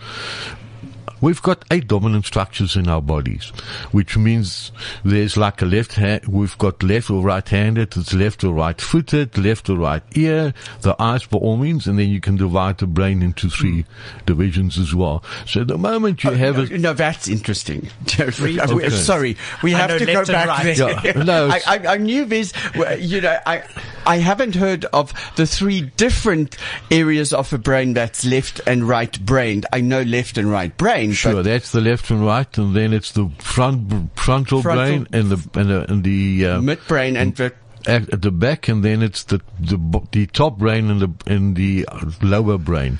We've 1.22 1.40
got 1.40 1.64
eight 1.70 1.87
dominant 1.87 2.26
structures 2.26 2.76
in 2.76 2.88
our 2.88 3.00
bodies, 3.00 3.50
which 3.92 4.18
means 4.18 4.72
there's 5.04 5.37
like 5.37 5.62
a 5.62 5.64
left 5.64 5.94
hand, 5.94 6.26
we've 6.26 6.58
got 6.58 6.82
left 6.82 7.11
or 7.11 7.22
right 7.22 7.48
handed, 7.48 7.96
it's 7.96 8.12
left 8.12 8.42
or 8.42 8.52
right 8.52 8.78
footed, 8.78 9.38
left 9.38 9.70
or 9.70 9.76
right 9.76 10.02
ear, 10.16 10.52
the 10.80 11.00
eyes 11.00 11.24
by 11.24 11.38
all 11.38 11.56
means, 11.56 11.87
and 11.87 11.98
then 11.98 12.08
you 12.08 12.20
can 12.20 12.37
divide 12.37 12.78
the 12.78 12.88
brain 12.88 13.22
into 13.22 13.48
three 13.48 13.82
hmm. 13.82 14.24
divisions 14.26 14.78
as 14.78 14.94
well. 14.94 15.22
So 15.46 15.62
the 15.62 15.78
moment 15.78 16.24
you 16.24 16.30
oh, 16.30 16.35
have 16.35 16.56
no, 16.56 16.62
it, 16.64 16.80
no, 16.80 16.92
that's 16.92 17.28
interesting. 17.28 17.88
Okay. 18.22 18.90
Sorry, 18.90 19.37
we 19.62 19.72
have 19.72 19.98
to 19.98 20.04
go 20.04 20.24
back 20.24 20.48
right. 20.48 20.76
there. 20.76 21.00
Yeah, 21.04 21.22
no, 21.22 21.48
I, 21.52 21.61
I, 21.66 21.87
I 21.94 21.96
knew 21.96 22.24
this. 22.24 22.52
You 22.98 23.20
know, 23.20 23.38
I 23.46 23.64
I 24.06 24.18
haven't 24.18 24.54
heard 24.54 24.85
of 24.87 25.12
the 25.37 25.46
three 25.46 25.82
different 25.96 26.56
areas 26.90 27.32
of 27.32 27.50
the 27.50 27.58
brain 27.58 27.94
that's 27.94 28.24
left 28.24 28.61
and 28.66 28.85
right 28.85 29.18
brained. 29.24 29.66
I 29.72 29.80
know 29.80 30.02
left 30.02 30.38
and 30.38 30.50
right 30.50 30.76
brain. 30.76 31.12
Sure, 31.14 31.35
but 31.35 31.44
that's 31.44 31.72
the 31.72 31.81
left 31.81 32.11
and 32.11 32.25
right, 32.25 32.59
and 32.59 32.75
then 32.75 32.92
it's 32.92 33.12
the 33.12 33.29
front 33.38 34.16
frontal, 34.18 34.62
Frontal- 34.62 34.85
brain 34.85 35.07
and 35.12 35.31
the 35.31 35.59
and 35.61 35.70
the, 35.70 35.92
and 35.92 36.05
the 36.05 36.46
uh, 36.46 36.61
midbrain 36.61 37.16
and 37.16 37.35
the 37.37 37.53
at, 37.86 38.08
at 38.12 38.22
the 38.22 38.30
back, 38.30 38.68
and 38.68 38.84
then 38.84 39.02
it's 39.02 39.24
the 39.24 39.40
the 39.60 39.78
the 40.12 40.26
top 40.26 40.58
brain 40.58 40.90
and 40.90 41.00
the 41.00 41.10
and 41.32 41.56
the 41.56 41.86
lower 42.22 42.58
brain. 42.58 42.98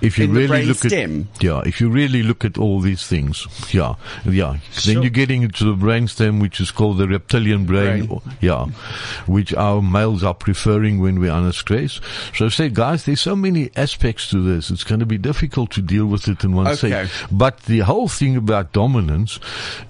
If 0.00 0.18
you 0.18 0.24
In 0.24 0.32
really 0.34 0.64
look 0.66 0.78
stem. 0.78 1.28
at 1.36 1.42
yeah, 1.42 1.62
if 1.64 1.80
you 1.80 1.88
really 1.90 2.22
look 2.22 2.44
at 2.44 2.58
all 2.58 2.80
these 2.80 3.06
things, 3.06 3.46
yeah, 3.72 3.94
yeah, 4.24 4.58
Sure. 4.72 4.94
then 4.94 5.02
you're 5.02 5.10
getting 5.10 5.42
into 5.42 5.64
the 5.64 5.74
brain 5.74 6.08
stem, 6.08 6.38
which 6.40 6.60
is 6.60 6.70
called 6.70 6.98
the 6.98 7.08
reptilian 7.08 7.64
brain, 7.66 8.06
Brain. 8.06 8.08
or- 8.10 8.22
yeah, 8.40 8.66
which 9.26 9.54
our 9.54 9.82
males 9.82 10.22
are 10.24 10.34
preferring 10.34 11.00
when 11.00 11.18
we're 11.20 11.32
under 11.32 11.52
stress. 11.52 12.00
So 12.34 12.46
I 12.46 12.48
say, 12.48 12.68
guys, 12.68 13.04
there's 13.04 13.20
so 13.20 13.36
many 13.36 13.70
aspects 13.76 14.28
to 14.30 14.40
this. 14.42 14.70
It's 14.70 14.84
going 14.84 15.00
to 15.00 15.06
be 15.06 15.18
difficult 15.18 15.70
to 15.72 15.82
deal 15.82 16.06
with 16.06 16.28
it 16.28 16.44
in 16.44 16.54
one 16.54 16.68
Okay. 16.68 17.08
But 17.30 17.60
the 17.64 17.80
whole 17.80 18.08
thing 18.08 18.36
about 18.36 18.72
dominance 18.72 19.38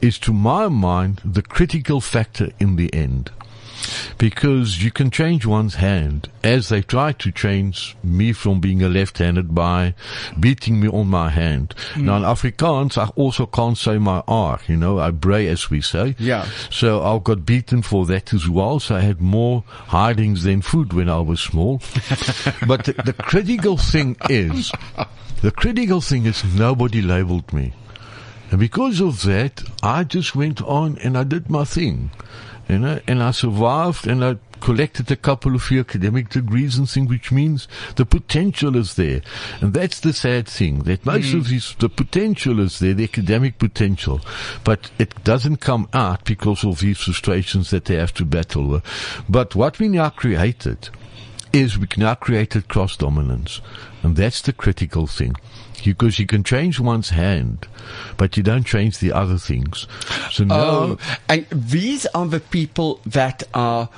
is, 0.01 0.19
to 0.21 0.33
my 0.33 0.69
mind, 0.69 1.21
the 1.25 1.43
critical 1.43 2.01
factor 2.01 2.51
in 2.59 2.77
the 2.77 2.93
end. 2.93 3.31
Because 4.19 4.83
you 4.83 4.91
can 4.91 5.11
change 5.11 5.47
one's 5.47 5.77
hand, 5.77 6.29
as 6.45 6.69
they 6.69 6.83
tried 6.83 7.19
to 7.21 7.33
change 7.33 7.97
me 8.03 8.33
from 8.33 8.61
being 8.61 8.83
a 8.83 8.89
left-handed 8.89 9.55
by 9.55 9.95
beating 10.39 10.81
me 10.81 10.89
on 10.89 11.09
my 11.09 11.31
hand. 11.31 11.75
Mm. 11.95 12.03
Now 12.05 12.17
in 12.17 12.23
Afrikaans, 12.23 12.99
I 12.99 13.09
also 13.17 13.47
can't 13.47 13.77
say 13.79 13.99
my 13.99 14.23
R, 14.29 14.61
you 14.67 14.77
know, 14.77 14.99
I 14.99 15.11
bray 15.11 15.49
as 15.49 15.71
we 15.71 15.81
say. 15.81 16.15
Yeah. 16.19 16.47
So 16.71 17.03
I 17.03 17.19
got 17.19 17.45
beaten 17.45 17.83
for 17.83 18.07
that 18.07 18.33
as 18.33 18.49
well. 18.49 18.81
So 18.81 18.97
I 18.97 19.01
had 19.01 19.21
more 19.21 19.65
hidings 19.67 20.45
than 20.45 20.63
food 20.63 20.93
when 20.93 21.09
I 21.09 21.21
was 21.21 21.41
small. 21.41 21.79
but 22.67 22.85
the, 22.85 22.95
the 23.05 23.15
critical 23.19 23.77
thing 23.77 24.17
is, 24.29 24.73
the 25.43 25.51
critical 25.51 26.01
thing 26.01 26.27
is 26.27 26.45
nobody 26.45 27.03
labeled 27.03 27.53
me. 27.53 27.73
And 28.51 28.61
because 28.61 29.01
of 29.01 29.23
that, 29.23 29.63
I 29.83 30.05
just 30.05 30.37
went 30.37 30.61
on 30.61 30.99
and 30.99 31.17
I 31.17 31.25
did 31.25 31.49
my 31.49 31.65
thing. 31.65 32.11
You 32.73 32.79
know, 32.79 33.01
and 33.07 33.23
I 33.23 33.33
survived 33.33 34.07
and 34.07 34.25
I 34.25 34.39
collected 34.61 35.11
a 35.11 35.17
couple 35.17 35.55
of 35.55 35.63
few 35.63 35.81
academic 35.81 36.31
degrees 36.31 36.79
and 36.79 36.89
things, 36.89 37.11
which 37.11 37.31
means 37.31 37.69
the 37.97 38.07
potential 38.07 38.77
is 38.77 38.95
there. 38.95 39.21
And 39.61 39.75
that's 39.75 40.01
the 40.01 40.15
sad 40.15 40.49
thing, 40.49 40.85
that 40.85 41.05
most 41.05 41.35
mm. 41.35 41.41
of 41.41 41.49
these, 41.49 41.75
the 41.79 41.91
potential 41.91 42.61
is 42.61 42.79
there, 42.79 42.95
the 42.95 43.05
academic 43.05 43.59
potential, 43.59 44.23
but 44.65 44.91
it 44.99 45.23
doesn't 45.23 45.59
come 45.59 45.87
out 45.93 46.25
because 46.25 46.65
of 46.65 46.81
these 46.81 46.97
frustrations 46.97 47.69
that 47.73 47.85
they 47.85 47.97
have 47.97 48.15
to 48.15 48.25
battle 48.25 48.67
with. 48.67 48.85
But 49.29 49.55
what 49.55 49.79
we 49.79 49.89
now 49.89 50.09
created 50.09 50.89
is 51.53 51.77
we 51.77 51.89
now 51.99 52.15
created 52.15 52.69
cross 52.69 52.97
dominance. 52.97 53.61
And 54.03 54.17
that's 54.17 54.41
the 54.41 54.55
critical 54.55 55.07
thing. 55.07 55.37
Because 55.85 56.19
you 56.19 56.27
can 56.27 56.45
change 56.45 56.79
one's 56.81 57.11
hand, 57.11 57.67
but 58.17 58.37
you 58.37 58.43
don't 58.43 58.65
change 58.65 58.99
the 58.99 59.13
other 59.13 59.39
things. 59.39 59.87
So 60.31 60.45
now, 60.45 60.55
Oh, 60.57 60.99
and 61.29 61.47
these 61.51 62.07
are 62.15 62.27
the 62.27 62.41
people 62.41 63.01
that 63.07 63.43
are. 63.55 63.89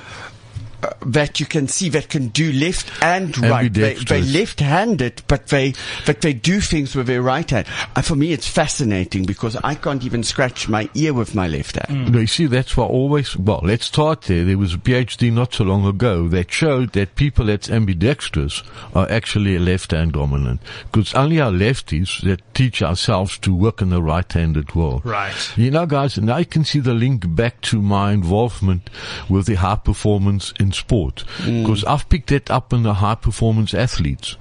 Uh, 0.85 0.93
that 1.07 1.41
you 1.41 1.47
can 1.47 1.67
see 1.67 1.89
that 1.89 2.11
can 2.11 2.29
do 2.29 2.53
left 2.53 2.91
and 3.03 3.37
right. 3.39 3.73
They, 3.73 3.81
they 3.81 3.91
Ambidextrous. 3.95 4.35
left-handed, 4.35 5.23
but 5.27 5.47
they 5.47 5.73
but 6.05 6.21
they 6.21 6.35
do 6.35 6.61
things 6.61 6.95
with 6.95 7.07
their 7.07 7.23
right 7.23 7.49
hand. 7.49 7.67
And 7.97 8.05
for 8.05 8.17
me, 8.17 8.33
it's 8.33 8.47
fascinating 8.49 9.25
because 9.25 9.57
I 9.57 9.77
can't 9.77 10.05
even 10.05 10.23
scratch 10.23 10.69
my 10.69 10.91
ear 10.95 11.15
with 11.15 11.35
my 11.35 11.49
left 11.49 11.77
hand. 11.77 12.13
No, 12.13 12.19
you 12.19 12.27
see, 12.27 12.47
that's 12.47 12.77
why 12.77 12.85
always, 12.85 13.35
well, 13.37 13.61
let's 13.63 13.87
start 13.87 14.23
there. 14.23 14.45
There 14.45 14.59
was 14.59 14.75
a 14.75 14.79
PhD 14.79 15.33
not 15.33 15.55
so 15.55 15.65
long 15.65 15.87
ago 15.87 16.29
that 16.29 16.53
showed 16.53 16.93
that 16.93 17.15
people 17.15 17.47
that's 17.47 17.71
ambidextrous 17.71 18.63
are 18.95 19.11
actually 19.11 19.59
left-hand 19.59 20.13
dominant. 20.13 20.61
Because 20.93 21.15
only 21.15 21.41
our 21.41 21.51
lefties 21.53 22.21
that 22.25 22.43
teach 22.55 22.83
ourselves 22.83 23.39
to 23.39 23.55
work 23.55 23.81
in 23.81 23.89
the 23.89 24.03
right-handed 24.03 24.75
world. 24.75 25.07
Right. 25.07 25.35
You 25.57 25.71
know, 25.71 25.87
guys, 25.87 26.19
and 26.19 26.31
I 26.31 26.45
can 26.45 26.65
see 26.65 26.81
the 26.81 26.95
link 26.95 27.35
back 27.35 27.63
to 27.63 27.81
my 27.81 28.13
involvement 28.13 28.91
with 29.31 29.47
the 29.47 29.55
high 29.55 29.77
performance 29.77 30.53
in 30.61 30.74
sport. 30.75 31.25
Because 31.45 31.85
I've 31.85 32.09
picked 32.09 32.29
that 32.31 32.51
up 32.51 32.73
in 32.73 32.83
the 32.83 32.95
high 32.95 33.15
performance 33.15 33.75
athletes. 33.75 34.37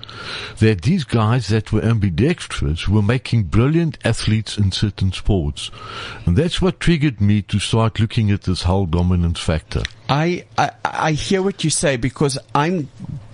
That 0.60 0.82
these 0.82 1.04
guys 1.04 1.48
that 1.48 1.72
were 1.72 1.84
ambidextrous 1.84 2.88
were 2.88 3.02
making 3.02 3.44
brilliant 3.44 3.98
athletes 4.04 4.58
in 4.58 4.72
certain 4.72 5.12
sports. 5.12 5.72
And 6.26 6.36
that's 6.36 6.62
what 6.62 6.80
triggered 6.80 7.22
me 7.22 7.42
to 7.44 7.60
start 7.60 8.00
looking 8.00 8.32
at 8.32 8.44
this 8.44 8.64
whole 8.64 8.86
dominance 8.86 9.40
factor. 9.40 9.84
I, 10.10 10.46
I 10.58 10.72
I 10.84 11.12
hear 11.14 11.42
what 11.42 11.64
you 11.64 11.70
say 11.70 11.98
because 11.98 12.38
I'm 12.54 12.90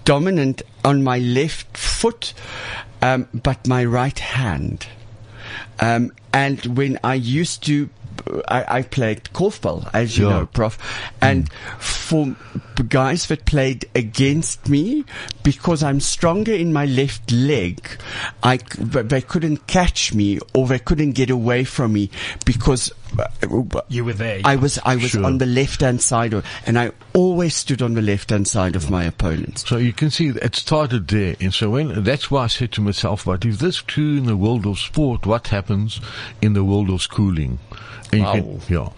dominant 0.06 0.62
on 0.86 1.04
my 1.04 1.20
left 1.20 1.78
foot, 1.78 2.34
um, 3.02 3.28
but 3.34 3.68
my 3.68 3.86
right 3.86 4.18
hand. 4.18 4.88
Um, 5.80 6.12
and 6.34 6.78
when 6.78 7.00
I 7.04 7.16
used 7.16 7.64
to, 7.66 7.90
I, 8.48 8.78
I 8.80 8.82
played 8.84 9.24
korfball, 9.34 9.90
as 9.94 10.18
you 10.18 10.28
Yeah. 10.28 10.40
know, 10.40 10.46
Prof. 10.48 10.78
And 11.22 11.50
hmm. 11.52 11.80
for 11.80 12.84
guys 12.84 13.28
that 13.28 13.46
played 13.46 13.86
against 13.96 14.70
me, 14.70 15.06
because 15.44 15.84
I'm 15.84 16.00
stronger 16.00 16.54
in 16.54 16.74
my 16.74 16.86
left 16.86 17.32
leg, 17.32 17.88
I 18.44 18.58
they 18.78 19.22
couldn't 19.22 19.68
catch 19.68 20.14
me 20.14 20.40
or 20.54 20.68
they 20.68 20.80
couldn't 20.80 21.12
get 21.12 21.30
away 21.30 21.64
from 21.64 21.94
me 21.94 22.10
because. 22.46 22.92
You 23.90 24.06
were 24.06 24.14
there. 24.14 24.42
I 24.46 24.56
was 24.56 24.80
I 24.86 24.96
was 24.96 25.12
Sure. 25.12 25.26
on 25.26 25.38
the 25.40 25.46
left 25.46 25.82
hand 25.82 26.02
side, 26.02 26.34
of, 26.34 26.46
and 26.66 26.78
I 26.78 26.92
always 27.14 27.56
stood 27.56 27.82
on 27.82 27.94
the 27.94 28.02
left 28.02 28.30
hand 28.30 28.48
side 28.48 28.76
of 28.76 28.90
my 28.90 29.04
opponents. 29.04 29.68
So 29.68 29.78
you 29.78 29.94
can 29.94 30.10
see 30.12 30.28
it 30.30 30.56
started 30.56 31.08
there. 31.08 31.36
And 31.42 31.54
so 31.54 31.70
when, 31.72 32.04
that's 32.04 32.30
why 32.30 32.44
I 32.44 32.48
said 32.48 32.72
to 32.74 32.82
myself, 32.82 33.26
but 33.26 33.46
if 33.46 33.60
this 33.60 33.78
true 33.78 34.18
in 34.18 34.26
the 34.26 34.38
world 34.38 34.66
of 34.66 34.80
sport, 34.80 35.26
what 35.26 35.48
happens 35.48 36.00
in 36.42 36.54
the 36.54 36.64
world 36.64 36.90
of 36.90 37.02
schooling? 37.02 37.60
And 38.12 38.22
you 38.22 38.26
Wow. 38.26 38.34
can- 38.34 38.62
yeah. 38.70 38.90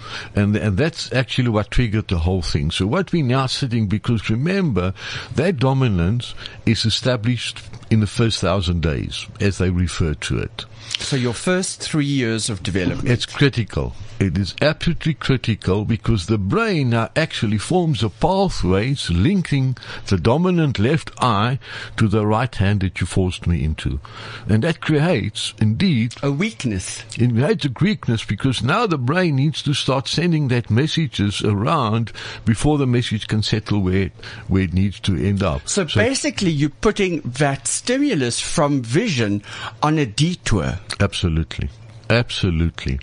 And, 0.41 0.55
and 0.55 0.77
that's 0.77 1.11
actually 1.11 1.49
what 1.49 1.69
triggered 1.71 2.07
the 2.07 2.19
whole 2.19 2.41
thing. 2.41 2.71
So 2.71 2.87
what 2.87 3.11
we're 3.11 3.25
now 3.25 3.45
sitting, 3.47 3.87
because 3.87 4.29
remember, 4.29 4.93
that 5.35 5.57
dominance 5.57 6.33
is 6.65 6.85
established 6.85 7.61
in 7.89 7.99
the 7.99 8.07
first 8.07 8.39
thousand 8.39 8.81
days, 8.81 9.27
as 9.41 9.57
they 9.57 9.69
refer 9.69 10.13
to 10.13 10.37
it. 10.39 10.65
So 10.99 11.15
your 11.15 11.33
first 11.33 11.81
three 11.81 12.05
years 12.05 12.49
of 12.49 12.63
development. 12.63 13.09
It's 13.09 13.25
critical. 13.25 13.93
It 14.21 14.37
is 14.37 14.53
absolutely 14.61 15.15
critical 15.15 15.83
because 15.83 16.27
the 16.27 16.37
brain 16.37 16.91
now 16.91 17.09
actually 17.15 17.57
forms 17.57 18.03
a 18.03 18.09
pathways 18.09 19.09
linking 19.09 19.77
the 20.05 20.17
dominant 20.17 20.77
left 20.77 21.09
eye 21.19 21.57
to 21.97 22.07
the 22.07 22.27
right 22.27 22.53
hand 22.53 22.81
that 22.81 23.01
you 23.01 23.07
forced 23.07 23.47
me 23.47 23.63
into. 23.63 23.99
And 24.47 24.63
that 24.63 24.79
creates, 24.79 25.55
indeed, 25.59 26.13
a 26.21 26.31
weakness. 26.31 27.03
it 27.17 27.31
creates 27.31 27.65
a 27.65 27.71
weakness 27.81 28.23
because 28.23 28.61
now 28.61 28.85
the 28.85 28.99
brain 28.99 29.37
needs 29.37 29.63
to 29.63 29.73
start 29.73 30.07
sending 30.07 30.49
that 30.49 30.69
messages 30.69 31.41
around 31.41 32.11
before 32.45 32.77
the 32.77 32.85
message 32.85 33.27
can 33.27 33.41
settle 33.41 33.81
where 33.81 34.03
it, 34.03 34.11
where 34.47 34.61
it 34.61 34.73
needs 34.73 34.99
to 34.99 35.15
end 35.15 35.41
up. 35.41 35.67
So, 35.67 35.85
basically, 35.85 36.51
you're 36.51 36.69
putting 36.69 37.21
that 37.21 37.65
stimulus 37.65 38.39
from 38.39 38.83
vision 38.83 39.41
on 39.81 39.97
a 39.97 40.05
detour. 40.05 40.77
Absolutely. 40.99 41.69
Absolutely. 42.09 42.99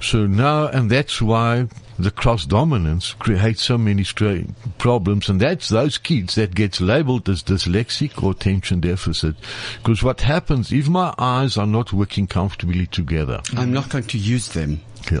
So 0.00 0.26
now, 0.26 0.66
and 0.68 0.90
that's 0.90 1.20
why 1.20 1.68
the 1.98 2.10
cross 2.10 2.46
dominance 2.46 3.12
creates 3.12 3.62
so 3.62 3.76
many 3.76 4.04
problems, 4.78 5.28
and 5.28 5.38
that's 5.40 5.68
those 5.68 5.98
kids 5.98 6.34
that 6.36 6.54
gets 6.54 6.80
labeled 6.80 7.28
as 7.28 7.42
dyslexic 7.42 8.22
or 8.22 8.32
attention 8.32 8.80
deficit. 8.80 9.36
Because 9.78 10.02
what 10.02 10.22
happens 10.22 10.72
if 10.72 10.88
my 10.88 11.14
eyes 11.18 11.56
are 11.56 11.66
not 11.66 11.92
working 11.92 12.26
comfortably 12.26 12.86
together? 12.86 13.42
I'm 13.56 13.72
not 13.72 13.90
going 13.90 14.04
to 14.04 14.18
use 14.18 14.48
them. 14.48 14.80
Yeah. 15.10 15.20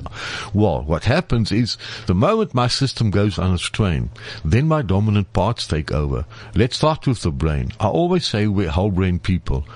Well, 0.52 0.82
what 0.82 1.04
happens 1.04 1.52
is 1.52 1.76
the 2.06 2.14
moment 2.14 2.54
my 2.54 2.68
system 2.68 3.10
goes 3.10 3.38
on 3.38 3.52
a 3.54 3.58
strain, 3.58 4.10
then 4.44 4.68
my 4.68 4.82
dominant 4.82 5.32
parts 5.32 5.66
take 5.66 5.90
over. 5.92 6.24
Let's 6.54 6.76
start 6.76 7.06
with 7.06 7.22
the 7.22 7.30
brain. 7.30 7.72
I 7.80 7.88
always 7.88 8.26
say 8.26 8.46
we're 8.46 8.70
whole 8.70 8.90
brain 8.90 9.18
people. 9.18 9.66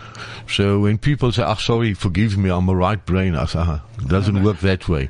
So 0.49 0.81
when 0.81 0.99
people 0.99 1.33
say, 1.33 1.43
oh, 1.45 1.55
sorry, 1.55 1.95
forgive 1.95 2.37
me, 2.37 2.51
I'm 2.51 2.69
a 2.69 2.75
right 2.75 3.05
brain, 3.05 3.35
I 3.35 3.47
say, 3.47 3.59
uh 3.59 3.79
it 3.99 4.09
doesn't 4.09 4.43
work 4.43 4.59
that 4.61 4.89
way. 4.89 5.09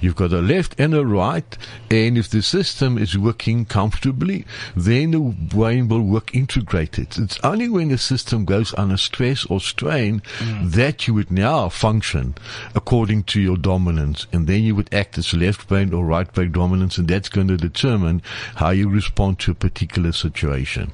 You've 0.00 0.16
got 0.16 0.32
a 0.32 0.40
left 0.40 0.74
and 0.78 0.94
a 0.94 1.06
right, 1.06 1.56
and 1.90 2.18
if 2.18 2.28
the 2.28 2.42
system 2.42 2.98
is 2.98 3.16
working 3.16 3.64
comfortably, 3.64 4.44
then 4.76 5.12
the 5.12 5.20
brain 5.20 5.88
will 5.88 6.02
work 6.02 6.34
integrated. 6.34 7.16
It's 7.16 7.38
only 7.42 7.68
when 7.68 7.88
the 7.88 7.98
system 7.98 8.44
goes 8.44 8.74
under 8.76 8.98
stress 8.98 9.46
or 9.46 9.60
strain 9.60 10.22
that 10.62 11.06
you 11.06 11.14
would 11.14 11.30
now 11.30 11.70
function 11.70 12.34
according 12.74 13.24
to 13.24 13.40
your 13.40 13.56
dominance, 13.56 14.26
and 14.36 14.46
then 14.46 14.62
you 14.62 14.74
would 14.76 14.92
act 14.92 15.18
as 15.18 15.34
left 15.34 15.66
brain 15.66 15.92
or 15.92 16.04
right 16.04 16.30
brain 16.32 16.52
dominance, 16.52 16.98
and 16.98 17.08
that's 17.08 17.30
going 17.30 17.48
to 17.48 17.56
determine 17.56 18.22
how 18.56 18.70
you 18.70 18.88
respond 18.88 19.38
to 19.40 19.50
a 19.50 19.54
particular 19.54 20.12
situation. 20.12 20.92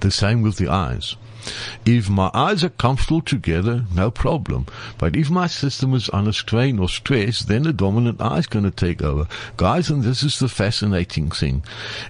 The 0.00 0.10
same 0.10 0.42
with 0.42 0.56
the 0.56 0.68
eyes. 0.68 1.16
If 1.86 2.10
my 2.10 2.30
eyes 2.34 2.62
are 2.64 2.68
comfortable 2.68 3.22
together, 3.22 3.86
no 3.94 4.10
problem. 4.10 4.66
But 4.98 5.16
if 5.16 5.30
my 5.30 5.46
system 5.46 5.94
is 5.94 6.10
under 6.12 6.32
strain 6.32 6.78
or 6.78 6.88
stress, 6.88 7.40
then 7.40 7.62
the 7.62 7.72
dominant 7.72 8.20
eye 8.20 8.38
is 8.38 8.46
going 8.46 8.64
to 8.64 8.70
take 8.70 9.00
over. 9.00 9.26
Guys, 9.56 9.88
and 9.88 10.02
this 10.02 10.22
is 10.22 10.38
the 10.38 10.48
fascinating 10.48 11.30
thing. 11.30 11.64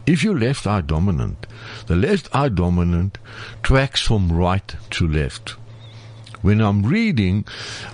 If 0.07 0.25
you're 0.25 0.39
left 0.39 0.67
eye 0.67 0.81
dominant, 0.81 1.47
the 1.87 1.95
left 1.95 2.29
eye 2.35 2.49
dominant 2.49 3.19
tracks 3.63 4.01
from 4.01 4.33
right 4.33 4.75
to 4.91 5.07
left. 5.07 5.55
When 6.43 6.61
I'm 6.61 6.83
reading, 6.83 7.45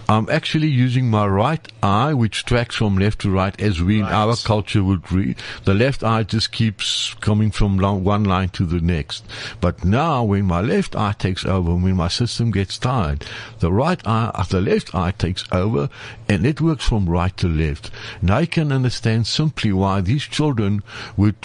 I'm 0.09 0.29
actually 0.31 0.69
using 0.69 1.11
my 1.11 1.27
right 1.27 1.67
eye, 1.83 2.15
which 2.15 2.45
tracks 2.45 2.77
from 2.77 2.97
left 2.97 3.21
to 3.23 3.31
right, 3.31 3.61
as 3.61 3.83
we 3.83 3.99
in 3.99 4.05
our 4.05 4.37
culture 4.37 4.85
would 4.85 5.11
read. 5.11 5.37
The 5.65 5.75
left 5.75 6.05
eye 6.05 6.23
just 6.23 6.53
keeps 6.53 7.15
coming 7.15 7.51
from 7.51 7.79
lo- 7.79 7.95
one 7.95 8.25
line 8.25 8.51
to 8.51 8.65
the 8.65 8.81
next. 8.81 9.25
But 9.61 9.85
now, 9.85 10.23
when 10.23 10.45
my 10.45 10.61
left 10.61 10.95
eye 10.95 11.15
takes 11.19 11.45
over, 11.45 11.75
when 11.75 11.97
my 11.97 12.09
system 12.09 12.53
gets 12.53 12.79
tired, 12.79 13.25
the 13.59 13.73
right 13.73 14.01
eye, 14.07 14.31
uh, 14.33 14.45
the 14.45 14.61
left 14.61 14.95
eye 14.95 15.11
takes 15.11 15.45
over, 15.51 15.89
and 16.29 16.47
it 16.47 16.61
works 16.61 16.85
from 16.87 17.09
right 17.09 17.37
to 17.39 17.49
left. 17.49 17.91
Now 18.23 18.37
I 18.37 18.47
can 18.47 18.71
understand 18.71 19.27
simply 19.27 19.73
why 19.73 20.01
these 20.01 20.23
children 20.23 20.83
would 21.17 21.37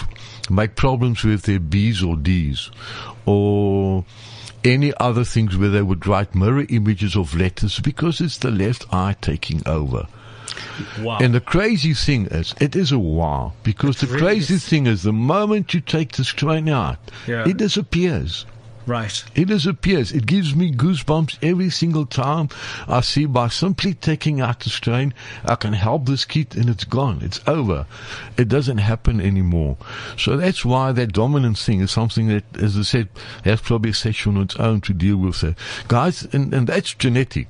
make 0.49 0.75
problems 0.75 1.23
with 1.23 1.43
their 1.43 1.59
B's 1.59 2.03
or 2.03 2.15
D's, 2.15 2.69
or 3.25 4.05
any 4.63 4.93
other 4.99 5.23
things 5.23 5.57
where 5.57 5.69
they 5.69 5.81
would 5.81 6.05
write 6.07 6.35
mirror 6.35 6.65
images 6.69 7.15
of 7.15 7.35
letters 7.35 7.79
because 7.79 8.21
it's 8.21 8.37
the 8.37 8.51
left 8.51 8.85
eye 8.93 9.15
taking 9.21 9.61
over. 9.65 10.07
Wow. 10.99 11.19
And 11.19 11.33
the 11.33 11.39
crazy 11.41 11.93
thing 11.93 12.27
is, 12.27 12.53
it 12.59 12.75
is 12.75 12.91
a 12.91 12.99
wow 12.99 13.53
because 13.63 14.01
the 14.01 14.07
really 14.07 14.19
crazy 14.19 14.55
is. 14.55 14.67
thing 14.67 14.87
is, 14.87 15.03
the 15.03 15.13
moment 15.13 15.73
you 15.73 15.79
take 15.81 16.13
the 16.13 16.23
strain 16.23 16.67
out, 16.69 16.97
Yeah. 17.27 17.47
it 17.47 17.57
disappears. 17.57 18.45
Right. 18.85 19.23
It 19.35 19.45
disappears. 19.45 20.11
It 20.11 20.25
gives 20.25 20.55
me 20.55 20.71
goosebumps 20.71 21.37
every 21.41 21.69
single 21.69 22.05
time 22.05 22.49
I 22.87 23.01
see 23.01 23.25
by 23.25 23.47
simply 23.49 23.93
taking 23.93 24.41
out 24.41 24.61
the 24.61 24.69
strain, 24.69 25.13
I 25.45 25.55
can 25.55 25.73
help 25.73 26.05
this 26.05 26.25
kid 26.25 26.55
and 26.55 26.69
it's 26.69 26.83
gone. 26.83 27.19
It's 27.21 27.39
over. 27.47 27.85
It 28.37 28.47
doesn't 28.47 28.79
happen 28.79 29.21
anymore. 29.21 29.77
So 30.17 30.37
that's 30.37 30.65
why 30.65 30.91
that 30.93 31.13
dominance 31.13 31.65
thing 31.65 31.81
is 31.81 31.91
something 31.91 32.27
that, 32.27 32.43
as 32.59 32.77
I 32.77 32.83
said, 32.83 33.09
has 33.43 33.61
probably 33.61 33.91
a 33.91 33.93
session 33.93 34.37
on 34.37 34.43
its 34.43 34.55
own 34.57 34.81
to 34.81 34.93
deal 34.93 35.17
with 35.17 35.43
it. 35.43 35.55
Guys, 35.87 36.23
and, 36.33 36.53
and 36.53 36.67
that's 36.67 36.93
genetic. 36.93 37.47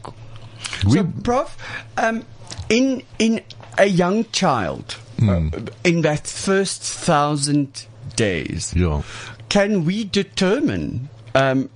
We, 0.86 0.98
So, 0.98 1.12
Prof, 1.24 1.58
um, 1.98 2.26
in 2.70 3.04
in 3.20 3.41
a 3.78 3.86
young 3.86 4.26
child, 4.32 4.98
uh, 5.22 5.50
in 5.84 6.02
that 6.02 6.28
first 6.28 6.82
thousand 6.82 7.88
days, 8.15 8.74
yeah. 8.76 9.02
can 9.50 9.86
we 9.86 10.04
determine 10.04 11.10
um, 11.36 11.70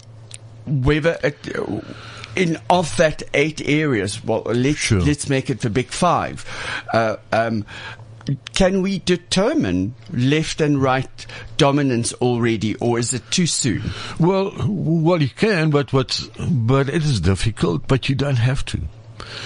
whether 0.65 1.17
it, 1.23 1.35
in 2.35 2.57
of 2.69 2.95
that 2.97 3.23
eight 3.33 3.61
areas? 3.67 4.23
Well, 4.23 4.41
let's 4.45 4.77
Sure. 4.77 5.01
let's 5.01 5.29
make 5.29 5.49
it 5.49 5.61
the 5.61 5.69
big 5.69 5.87
five. 5.87 6.45
Uh, 6.91 7.17
um, 7.31 7.65
can 8.55 8.81
we 8.81 8.99
determine 8.99 9.93
left 10.11 10.59
and 10.59 10.81
right 10.81 11.25
dominance 11.57 12.11
already, 12.13 12.75
or 12.75 12.97
is 12.97 13.13
it 13.13 13.29
too 13.29 13.45
soon? 13.45 13.83
Well, 14.19 14.51
well, 14.67 15.21
you 15.21 15.29
can, 15.29 15.69
but 15.69 15.93
what's, 15.93 16.27
but 16.39 16.89
it 16.89 17.03
is 17.03 17.21
difficult, 17.21 17.87
but 17.87 18.09
you 18.09 18.15
don't 18.15 18.37
have 18.37 18.65
to. 18.65 18.81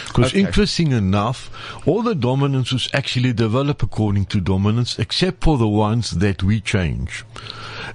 Because 0.08 0.32
Okay. 0.32 0.42
interesting 0.42 0.92
enough, 0.92 1.50
all 1.86 2.02
the 2.02 2.16
dominances 2.16 2.90
actually 2.94 3.34
develop 3.34 3.84
according 3.84 4.26
to 4.26 4.40
dominance, 4.40 4.98
except 5.00 5.44
for 5.44 5.58
the 5.58 5.68
ones 5.68 6.12
that 6.12 6.44
we 6.44 6.60
change. 6.62 7.24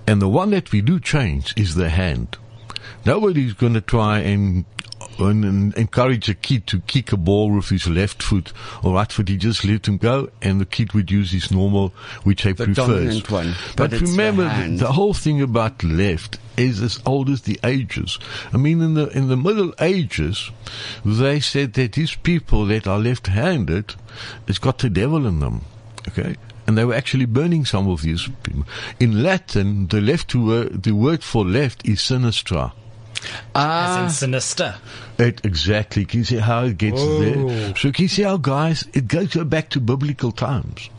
And 0.07 0.20
the 0.20 0.28
one 0.28 0.50
that 0.50 0.72
we 0.72 0.80
do 0.80 1.00
change 1.00 1.54
is 1.57 1.74
the 1.74 1.90
hand. 1.90 2.37
Nobody's 3.04 3.52
going 3.52 3.74
to 3.74 3.80
try 3.80 4.18
and, 4.20 4.64
and, 5.18 5.44
and 5.44 5.74
encourage 5.74 6.29
a 6.29 6.35
kid 6.35 6.66
to 6.68 6.81
kick 6.81 7.12
a 7.12 7.16
ball 7.16 7.50
with 7.55 7.68
his 7.68 7.87
left 7.88 8.22
foot 8.22 8.53
or 8.83 8.94
right 8.94 9.11
foot. 9.11 9.29
He 9.29 9.37
just 9.37 9.64
let 9.64 9.87
him 9.88 9.96
go, 9.98 10.29
and 10.42 10.61
the 10.61 10.66
kid 10.66 10.92
would 10.92 11.11
use 11.11 11.31
his 11.33 11.50
normal, 11.50 11.88
which 12.22 12.42
he 12.42 12.53
The 12.53 12.64
prefers. 12.64 12.77
dominant 12.87 13.31
one, 13.31 13.55
but 13.77 13.90
But, 13.90 14.00
remember, 14.00 14.44
the, 14.44 14.77
the 14.79 14.92
whole 14.92 15.14
thing 15.14 15.40
about 15.42 15.83
left 15.85 16.38
is 16.57 16.81
as 16.81 17.00
old 17.05 17.29
as 17.31 17.42
the 17.42 17.59
ages. 17.64 18.18
I 18.53 18.57
mean, 18.57 18.81
in 18.81 18.94
the 18.94 19.09
in 19.09 19.29
the 19.29 19.37
Middle 19.37 19.74
Ages, 19.81 20.50
they 21.05 21.40
said 21.40 21.72
that 21.74 21.92
these 21.92 22.14
people 22.14 22.66
that 22.66 22.87
are 22.87 22.98
left-handed, 22.98 23.94
it's 24.46 24.59
got 24.59 24.79
the 24.79 24.90
devil 24.90 25.27
in 25.27 25.40
them. 25.40 25.62
Okay. 26.09 26.37
And 26.66 26.79
they 26.79 26.85
were 26.85 26.94
actually 26.94 27.27
burning 27.27 27.64
some 27.66 27.88
of 27.88 28.03
these 28.03 28.29
people. 28.42 28.64
In 28.98 29.22
Latin, 29.22 29.88
the 29.88 30.00
left 30.00 30.35
word, 30.35 30.83
the 30.85 30.92
word 30.92 31.22
for 31.22 31.44
left 31.44 31.87
is 31.87 31.98
sinistra. 31.98 32.72
As 33.54 33.96
in 33.96 34.04
Ah, 34.04 34.08
sinister. 34.08 34.74
It 35.18 35.44
exactly. 35.44 36.04
Can 36.04 36.20
you 36.20 36.24
see 36.24 36.37
how 36.38 36.64
it 36.64 36.78
gets 36.78 37.00
there? 37.02 37.74
So 37.76 37.92
can 37.92 38.02
you 38.02 38.08
see 38.08 38.22
how, 38.22 38.37
guys, 38.37 38.87
it 38.92 39.06
goes 39.06 39.34
back 39.34 39.70
to 39.70 39.80
biblical 39.80 40.32
times. 40.32 40.90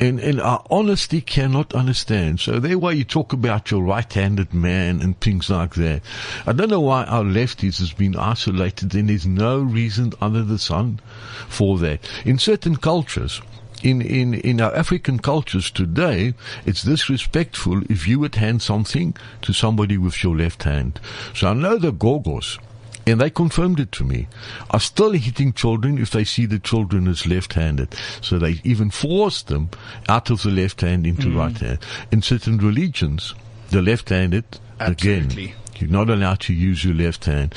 And, 0.00 0.18
and 0.18 0.40
I 0.40 0.60
honestly 0.70 1.20
cannot 1.20 1.74
understand. 1.74 2.40
So 2.40 2.58
there 2.58 2.78
why 2.78 2.92
you 2.92 3.04
talk 3.04 3.34
about 3.34 3.70
your 3.70 3.82
right-handed 3.82 4.54
man 4.54 5.02
and 5.02 5.20
things 5.20 5.50
like 5.50 5.74
that. 5.74 6.00
I 6.46 6.52
don't 6.52 6.70
know 6.70 6.80
why 6.80 7.04
our 7.04 7.22
lefties 7.22 7.78
has 7.80 7.92
been 7.92 8.16
isolated 8.16 8.94
and 8.94 9.10
there's 9.10 9.26
no 9.26 9.60
reason 9.60 10.14
under 10.20 10.42
the 10.42 10.58
sun 10.58 11.00
for 11.48 11.78
that. 11.78 12.00
In 12.24 12.38
certain 12.38 12.76
cultures, 12.76 13.42
in, 13.82 14.02
in, 14.02 14.34
in 14.34 14.60
our 14.60 14.74
African 14.74 15.18
cultures 15.18 15.70
today, 15.70 16.34
it's 16.66 16.82
disrespectful 16.82 17.82
if 17.90 18.06
you 18.06 18.18
would 18.20 18.34
hand 18.36 18.62
something 18.62 19.16
to 19.42 19.52
somebody 19.52 19.98
with 19.98 20.22
your 20.22 20.36
left 20.36 20.62
hand. 20.64 21.00
So 21.34 21.48
I 21.48 21.54
know 21.54 21.78
the 21.78 21.92
Gorgos, 21.92 22.58
and 23.06 23.20
they 23.20 23.30
confirmed 23.30 23.80
it 23.80 23.92
to 23.92 24.04
me, 24.04 24.28
are 24.70 24.80
still 24.80 25.12
hitting 25.12 25.52
children 25.52 25.98
if 25.98 26.10
they 26.10 26.24
see 26.24 26.46
the 26.46 26.58
children 26.58 27.08
as 27.08 27.26
left-handed. 27.26 27.94
So 28.20 28.38
they 28.38 28.60
even 28.64 28.90
force 28.90 29.42
them 29.42 29.70
out 30.08 30.30
of 30.30 30.42
the 30.42 30.50
left 30.50 30.82
hand 30.82 31.06
into 31.06 31.30
hmm. 31.30 31.38
right 31.38 31.58
hand. 31.58 31.78
In 32.10 32.22
certain 32.22 32.58
religions, 32.58 33.34
the 33.70 33.82
left-handed, 33.82 34.44
Absolutely. 34.78 35.44
again, 35.44 35.54
you're 35.80 35.90
not 35.90 36.10
allowed 36.10 36.40
to 36.40 36.52
use 36.54 36.84
your 36.84 36.94
left 36.94 37.24
hand. 37.24 37.54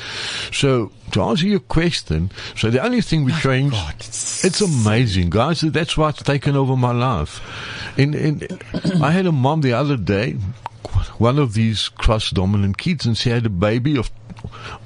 So 0.52 0.90
to 1.12 1.22
answer 1.22 1.46
your 1.46 1.60
question, 1.60 2.30
so 2.56 2.70
the 2.70 2.82
only 2.84 3.00
thing 3.00 3.24
we 3.24 3.32
changed, 3.32 3.74
it's- 3.74 4.44
it's 4.44 4.60
amazing, 4.60 5.30
guys. 5.30 5.60
That's 5.60 5.96
what's 5.96 6.22
taken 6.22 6.56
over 6.56 6.76
my 6.76 6.92
life. 6.92 7.40
And, 7.98 8.14
and 8.14 8.62
I 9.02 9.10
had 9.10 9.26
a 9.26 9.32
mom 9.32 9.60
the 9.60 9.72
other 9.72 9.96
day, 9.96 10.32
one 11.18 11.38
of 11.38 11.54
these 11.54 11.88
cross-dominant 11.88 12.78
kids, 12.78 13.06
and 13.06 13.16
she 13.16 13.30
had 13.30 13.46
a 13.46 13.50
baby 13.50 13.96
of, 13.96 14.10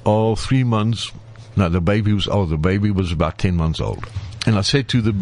of 0.05 0.39
three 0.39 0.63
months. 0.63 1.11
No, 1.55 1.69
the 1.69 1.81
baby 1.81 2.13
was 2.13 2.27
old. 2.27 2.49
The 2.49 2.57
baby 2.57 2.91
was 2.91 3.11
about 3.11 3.37
10 3.37 3.55
months 3.55 3.79
old. 3.81 4.05
And 4.49 4.57
I 4.57 4.61
said 4.61 4.87
to 4.89 4.99
the, 4.99 5.15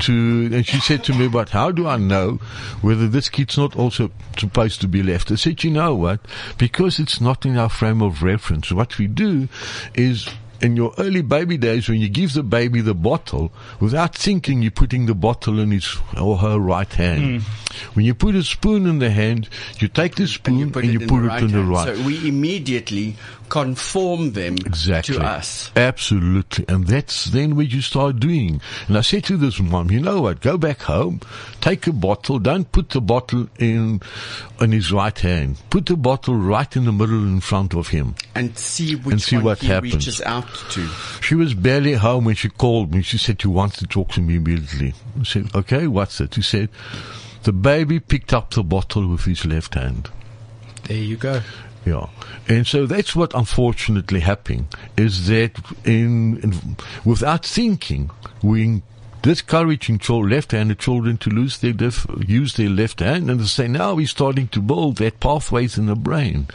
to, 0.00 0.48
and 0.50 0.66
she 0.66 0.80
said 0.80 1.04
to 1.04 1.12
me, 1.12 1.28
but 1.28 1.50
how 1.50 1.70
do 1.72 1.86
I 1.86 1.98
know 1.98 2.40
whether 2.80 3.06
this 3.06 3.28
kid's 3.28 3.58
not 3.58 3.76
also 3.76 4.10
supposed 4.38 4.80
to 4.80 4.88
be 4.88 5.02
left? 5.02 5.30
I 5.30 5.34
said, 5.34 5.62
you 5.62 5.70
know 5.70 5.94
what? 5.94 6.20
Because 6.56 6.98
it's 6.98 7.20
not 7.20 7.44
in 7.44 7.58
our 7.58 7.68
frame 7.68 8.00
of 8.00 8.22
reference. 8.22 8.72
What 8.72 8.96
we 8.96 9.08
do 9.08 9.50
is 9.92 10.26
in 10.62 10.74
your 10.74 10.94
early 10.96 11.20
baby 11.20 11.58
days, 11.58 11.86
when 11.86 12.00
you 12.00 12.08
give 12.08 12.32
the 12.32 12.42
baby 12.42 12.80
the 12.80 12.94
bottle, 12.94 13.52
without 13.78 14.14
thinking, 14.14 14.62
you're 14.62 14.70
putting 14.70 15.04
the 15.04 15.14
bottle 15.14 15.58
in 15.58 15.70
his 15.70 15.94
or 16.18 16.38
her 16.38 16.58
right 16.58 16.90
hand. 16.94 17.42
Hmm. 17.42 17.92
When 17.92 18.06
you 18.06 18.14
put 18.14 18.34
a 18.36 18.42
spoon 18.42 18.86
in 18.86 19.00
the 19.00 19.10
hand, 19.10 19.50
you 19.80 19.88
take 19.88 20.14
the 20.14 20.26
spoon 20.26 20.72
and 20.74 20.86
you 20.86 21.00
put 21.00 21.24
it 21.24 21.42
in 21.42 21.52
the, 21.52 21.62
right. 21.62 21.94
So 21.94 22.02
we 22.04 22.26
immediately 22.26 23.16
conform 23.52 24.32
them 24.32 24.54
Exactly. 24.64 25.14
to 25.14 25.22
us. 25.22 25.70
Absolutely. 25.76 26.64
And 26.68 26.86
that's 26.86 27.26
then 27.26 27.54
what 27.54 27.70
you 27.70 27.82
start 27.82 28.18
doing. 28.18 28.62
And 28.88 28.96
I 28.96 29.02
said 29.02 29.24
to 29.24 29.36
this 29.36 29.60
mom, 29.60 29.90
you 29.90 30.00
know 30.00 30.22
what? 30.22 30.40
Go 30.40 30.56
back 30.56 30.80
home, 30.80 31.20
take 31.60 31.86
a 31.86 31.92
bottle, 31.92 32.38
don't 32.38 32.72
put 32.72 32.88
the 32.88 33.02
bottle 33.02 33.50
in, 33.58 34.00
on 34.58 34.72
his 34.72 34.90
right 34.90 35.18
hand. 35.18 35.58
Put 35.68 35.84
the 35.84 35.98
bottle 35.98 36.34
right 36.34 36.74
in 36.74 36.86
the 36.86 36.92
middle 36.92 37.22
in 37.24 37.40
front 37.42 37.74
of 37.74 37.88
him. 37.88 38.14
And 38.34 38.56
see 38.56 38.96
which 38.96 39.20
see 39.20 39.36
one 39.36 39.44
what 39.44 39.58
he 39.58 39.66
happens. 39.66 39.96
reaches 39.96 40.22
out 40.22 40.48
to. 40.70 40.86
She 41.20 41.34
was 41.34 41.52
barely 41.52 41.92
home 41.92 42.24
when 42.24 42.36
she 42.36 42.48
called 42.48 42.94
me. 42.94 43.02
She 43.02 43.18
said 43.18 43.42
she 43.42 43.48
wants 43.48 43.76
to 43.80 43.86
talk 43.86 44.12
to 44.12 44.22
me 44.22 44.36
immediately. 44.36 44.94
I 45.20 45.24
said, 45.24 45.54
okay, 45.54 45.86
what's 45.88 46.22
it? 46.22 46.32
She 46.32 46.40
said, 46.40 46.70
the 47.42 47.52
baby 47.52 48.00
picked 48.00 48.32
up 48.32 48.54
the 48.54 48.62
bottle 48.62 49.08
with 49.08 49.24
his 49.26 49.44
left 49.44 49.74
hand. 49.74 50.08
There 50.84 50.96
you 50.96 51.18
go. 51.18 51.42
Yeah. 51.84 52.06
And 52.48 52.66
so 52.66 52.86
that's 52.86 53.16
what 53.16 53.34
unfortunately 53.34 54.20
happening 54.20 54.68
is 54.96 55.26
that 55.28 55.52
in, 55.84 56.38
in 56.38 56.76
without 57.04 57.44
thinking, 57.44 58.10
we 58.42 58.82
discouraging 59.22 59.98
chil- 59.98 60.26
left-handed 60.26 60.78
children 60.78 61.16
to 61.16 61.30
lose 61.30 61.58
their 61.58 61.72
left, 61.72 62.06
use 62.26 62.54
their 62.54 62.68
left 62.68 63.00
hand 63.00 63.30
and 63.30 63.40
to 63.40 63.46
say 63.46 63.68
now 63.68 63.94
we're 63.94 64.06
starting 64.06 64.48
to 64.48 64.60
build 64.60 64.96
that 64.96 65.20
pathways 65.20 65.78
in 65.78 65.86
the 65.86 65.94
brain. 65.94 66.48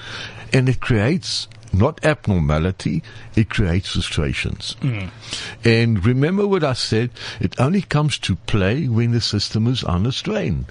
And 0.54 0.70
it 0.70 0.80
creates 0.80 1.48
not 1.74 2.04
abnormality, 2.06 3.04
it 3.36 3.50
creates 3.50 3.92
frustrations. 3.92 4.76
Hmm. 4.82 5.08
And 5.64 6.06
remember 6.06 6.48
what 6.48 6.64
I 6.64 6.74
said, 6.74 7.12
it 7.40 7.60
only 7.60 7.82
comes 7.82 8.18
to 8.20 8.36
play 8.36 8.88
when 8.88 9.12
the 9.12 9.22
system 9.22 9.68
is 9.68 9.84
under 9.84 10.12
strain. 10.12 10.66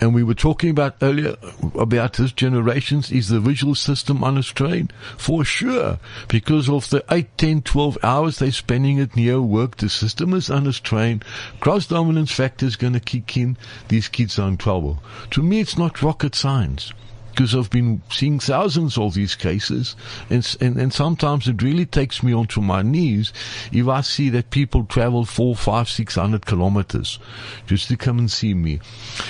And 0.00 0.14
we 0.14 0.22
were 0.22 0.34
talking 0.34 0.70
about 0.70 0.96
earlier 1.02 1.36
about 1.78 2.14
this 2.14 2.32
generations, 2.32 3.12
is 3.12 3.28
the 3.28 3.40
visual 3.40 3.74
system 3.74 4.24
under 4.24 4.42
strain? 4.42 4.90
For 5.16 5.44
sure. 5.44 5.98
Because 6.28 6.68
of 6.68 6.88
the 6.90 7.04
8, 7.10 7.36
10, 7.38 7.62
12 7.62 7.98
hours 8.02 8.38
they're 8.38 8.52
spending 8.52 8.98
at 9.00 9.16
near 9.16 9.40
work, 9.40 9.76
the 9.76 9.88
system 9.88 10.34
is 10.34 10.50
under 10.50 10.72
strain. 10.72 11.22
Cross 11.60 11.86
dominance 11.86 12.32
factor 12.32 12.66
is 12.66 12.76
going 12.76 12.94
to 12.94 13.00
kick 13.00 13.36
in. 13.36 13.56
These 13.88 14.08
kids 14.08 14.38
are 14.38 14.48
in 14.48 14.56
trouble. 14.56 15.02
To 15.30 15.42
me, 15.42 15.60
it's 15.60 15.78
not 15.78 16.02
rocket 16.02 16.34
science 16.34 16.92
because 17.30 17.54
I've 17.54 17.70
been 17.70 18.02
seeing 18.10 18.38
thousands 18.38 18.98
of 18.98 19.14
these 19.14 19.34
cases, 19.34 19.96
and, 20.28 20.56
and 20.60 20.76
and 20.76 20.92
sometimes 20.92 21.48
it 21.48 21.62
really 21.62 21.86
takes 21.86 22.22
me 22.22 22.34
onto 22.34 22.60
my 22.60 22.82
knees 22.82 23.32
if 23.72 23.88
I 23.88 24.00
see 24.02 24.28
that 24.30 24.50
people 24.50 24.84
travel 24.84 25.24
four, 25.24 25.56
five, 25.56 25.88
six 25.88 26.16
hundred 26.16 26.46
kilometers 26.46 27.18
just 27.66 27.88
to 27.88 27.96
come 27.96 28.18
and 28.18 28.30
see 28.30 28.54
me. 28.54 28.80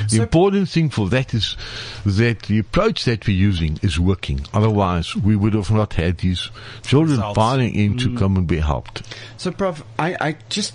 The 0.08 0.16
So- 0.16 0.22
important 0.22 0.68
thing 0.68 0.90
for 0.90 1.08
that 1.10 1.34
is 1.34 1.56
that 2.04 2.42
the 2.42 2.58
approach 2.58 3.04
that 3.04 3.26
we're 3.26 3.36
using 3.36 3.78
is 3.82 3.98
working. 3.98 4.40
Otherwise, 4.52 5.14
we 5.16 5.36
would 5.36 5.54
have 5.54 5.70
not 5.70 5.94
had 5.94 6.18
these 6.18 6.50
children 6.82 7.18
Results. 7.18 7.36
piling 7.36 7.74
in 7.74 7.96
to 7.98 8.08
mm. 8.08 8.18
come 8.18 8.36
and 8.36 8.46
be 8.46 8.58
helped. 8.58 9.02
So, 9.36 9.50
Prof, 9.50 9.82
I, 9.98 10.16
I 10.20 10.36
just 10.48 10.74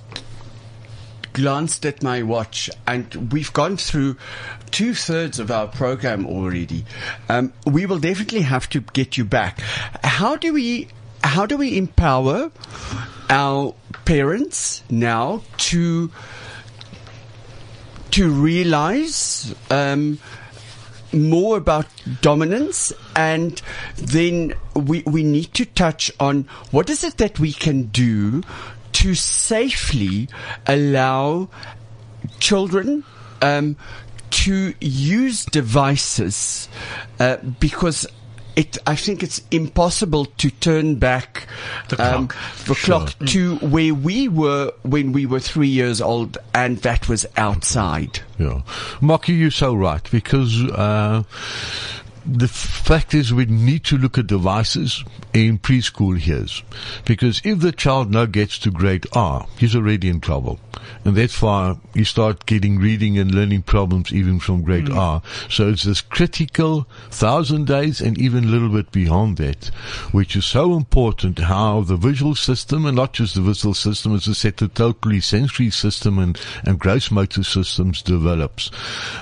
glanced 1.34 1.86
at 1.86 2.02
my 2.02 2.24
watch 2.24 2.70
and 2.88 3.32
we've 3.34 3.52
gone 3.52 3.76
through 3.76 4.16
two 4.76 4.94
thirds 4.94 5.40
of 5.40 5.50
our 5.52 5.70
program 5.70 6.28
already. 6.28 6.84
Um, 7.30 7.54
we 7.66 7.86
will 7.86 7.98
definitely 7.98 8.42
have 8.42 8.68
to 8.72 8.82
get 8.82 9.16
you 9.16 9.24
back. 9.24 9.62
How 10.04 10.36
do 10.36 10.52
we, 10.52 10.89
how 11.24 11.45
do 11.45 11.56
we 11.56 11.78
empower 11.78 12.52
our 13.30 13.74
parents 14.04 14.84
now 14.89 15.43
to 15.72 16.12
to 18.12 18.30
realize 18.30 19.56
um, 19.72 20.20
more 21.14 21.56
about 21.56 21.86
dominance 22.22 22.91
and 23.16 23.62
then 23.95 24.54
we, 24.74 25.04
we 25.06 25.24
need 25.24 25.54
to 25.54 25.66
touch 25.66 26.12
on 26.20 26.43
what 26.72 26.89
is 26.89 27.04
it 27.04 27.18
that 27.18 27.39
we 27.39 27.52
can 27.52 27.84
do 27.84 28.41
to 28.93 29.16
safely 29.16 30.30
allow 30.68 31.49
children 32.39 33.04
um, 33.41 33.76
to 34.46 34.74
use 34.80 35.46
devices 35.46 36.70
uh, 37.20 37.38
because 37.60 38.06
it, 38.56 38.78
I 38.88 38.96
think 38.96 39.22
it's 39.22 39.41
impossible 39.52 40.26
to 40.38 40.50
turn 40.50 40.96
back 40.96 41.48
The 41.89 42.02
um, 42.16 42.28
clock. 42.30 42.36
the 42.66 42.74
Sure. 42.76 43.00
clock 43.00 43.16
to 43.28 43.56
where 43.58 43.93
we 43.93 44.30
were 44.30 44.72
when 44.84 45.12
we 45.12 45.26
were 45.26 45.41
three 45.41 45.68
years 45.68 46.00
old, 46.00 46.38
and 46.54 46.78
that 46.84 47.10
was 47.10 47.26
outside. 47.36 48.22
Yeah. 48.39 48.62
Maki, 49.02 49.38
you're 49.38 49.52
so 49.52 49.74
right 49.76 50.10
because 50.10 50.64
uh, 50.72 51.24
the 52.26 52.47
fact 52.47 53.13
is 53.13 53.34
we 53.34 53.45
need 53.45 53.84
to 53.86 53.97
look 53.97 54.17
at 54.17 54.28
devices 54.28 55.03
in 55.34 55.59
preschool 55.59 56.23
years 56.26 56.63
because 57.05 57.41
if 57.43 57.59
the 57.59 57.71
child 57.71 58.11
now 58.11 58.26
gets 58.26 58.57
to 58.59 58.71
grade 58.71 59.05
R, 59.13 59.47
he's 59.57 59.76
already 59.76 60.09
in 60.09 60.21
trouble. 60.21 60.59
And 61.03 61.15
that's 61.15 61.41
why 61.41 61.78
you 61.93 62.03
start 62.03 62.45
getting 62.45 62.80
reading 62.80 63.17
and 63.17 63.34
learning 63.34 63.63
problems 63.63 64.11
even 64.11 64.39
from 64.39 64.63
grade 64.63 64.89
R. 64.89 65.21
So 65.49 65.69
it's 65.69 65.84
this 65.84 66.01
critical 66.01 66.88
thousand 67.09 67.67
days 67.67 68.01
and 68.01 68.17
even 68.17 68.45
a 68.45 68.47
little 68.47 68.69
bit 68.69 68.91
beyond 68.91 69.38
that, 69.38 69.65
which 70.11 70.36
is 70.36 70.45
so 70.45 70.76
important 70.76 71.39
how 71.39 71.82
the 71.82 71.95
visual 71.95 72.36
system 72.36 72.86
and 72.86 72.95
not 72.95 73.13
just 73.13 73.36
the 73.36 73.41
visual 73.41 73.73
system, 73.73 74.15
it's 74.15 74.28
I 74.28 74.34
said, 74.34 74.57
the 74.57 74.67
totally 74.67 75.21
sensory 75.21 75.69
system 75.69 76.17
and, 76.19 76.39
and 76.63 76.80
gross 76.80 77.11
motor 77.11 77.43
systems 77.43 78.01
develops. 78.01 78.71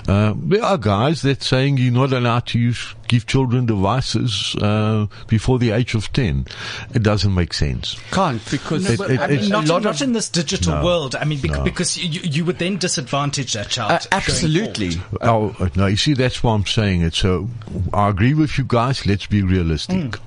Uh, 0.07 0.33
there 0.37 0.63
are 0.63 0.77
guys 0.77 1.21
that 1.23 1.43
saying 1.43 1.77
you're 1.77 1.91
not 1.91 2.13
allowed 2.13 2.47
to 2.47 2.59
use, 2.59 2.92
give 3.07 3.25
children 3.27 3.65
devices, 3.65 4.55
uh, 4.61 5.05
before 5.27 5.59
the 5.59 5.71
age 5.71 5.93
of 5.95 6.11
10. 6.13 6.45
It 6.93 7.03
doesn't 7.03 7.33
make 7.33 7.53
sense. 7.53 7.95
Can't 8.11 8.41
because 8.49 8.89
It- 8.89 8.97
But, 8.97 9.11
it- 9.11 9.19
I 9.19 9.27
mean, 9.27 9.49
not, 9.49 9.65
a 9.69 9.79
not 9.79 10.01
in 10.01 10.13
this 10.13 10.29
digital 10.29 10.75
No. 10.75 10.83
world. 10.83 11.15
I 11.15 11.25
mean, 11.25 11.39
bec- 11.39 11.51
No. 11.51 11.63
because 11.63 11.97
you, 11.97 12.21
you 12.23 12.45
would 12.45 12.59
then 12.59 12.77
disadvantage 12.77 13.53
that 13.53 13.69
child. 13.69 13.91
uh, 13.91 13.99
absolutely. 14.11 14.91
forward. 14.91 15.55
Oh, 15.59 15.67
no, 15.75 15.85
you 15.87 15.97
see, 15.97 16.13
that's 16.13 16.43
why 16.43 16.53
I'm 16.53 16.65
saying 16.65 17.01
it. 17.01 17.13
So 17.13 17.49
I 17.93 18.09
agree 18.09 18.33
with 18.33 18.57
you 18.57 18.63
guys. 18.67 19.05
Let's 19.05 19.25
be 19.27 19.41
realistic. 19.43 20.17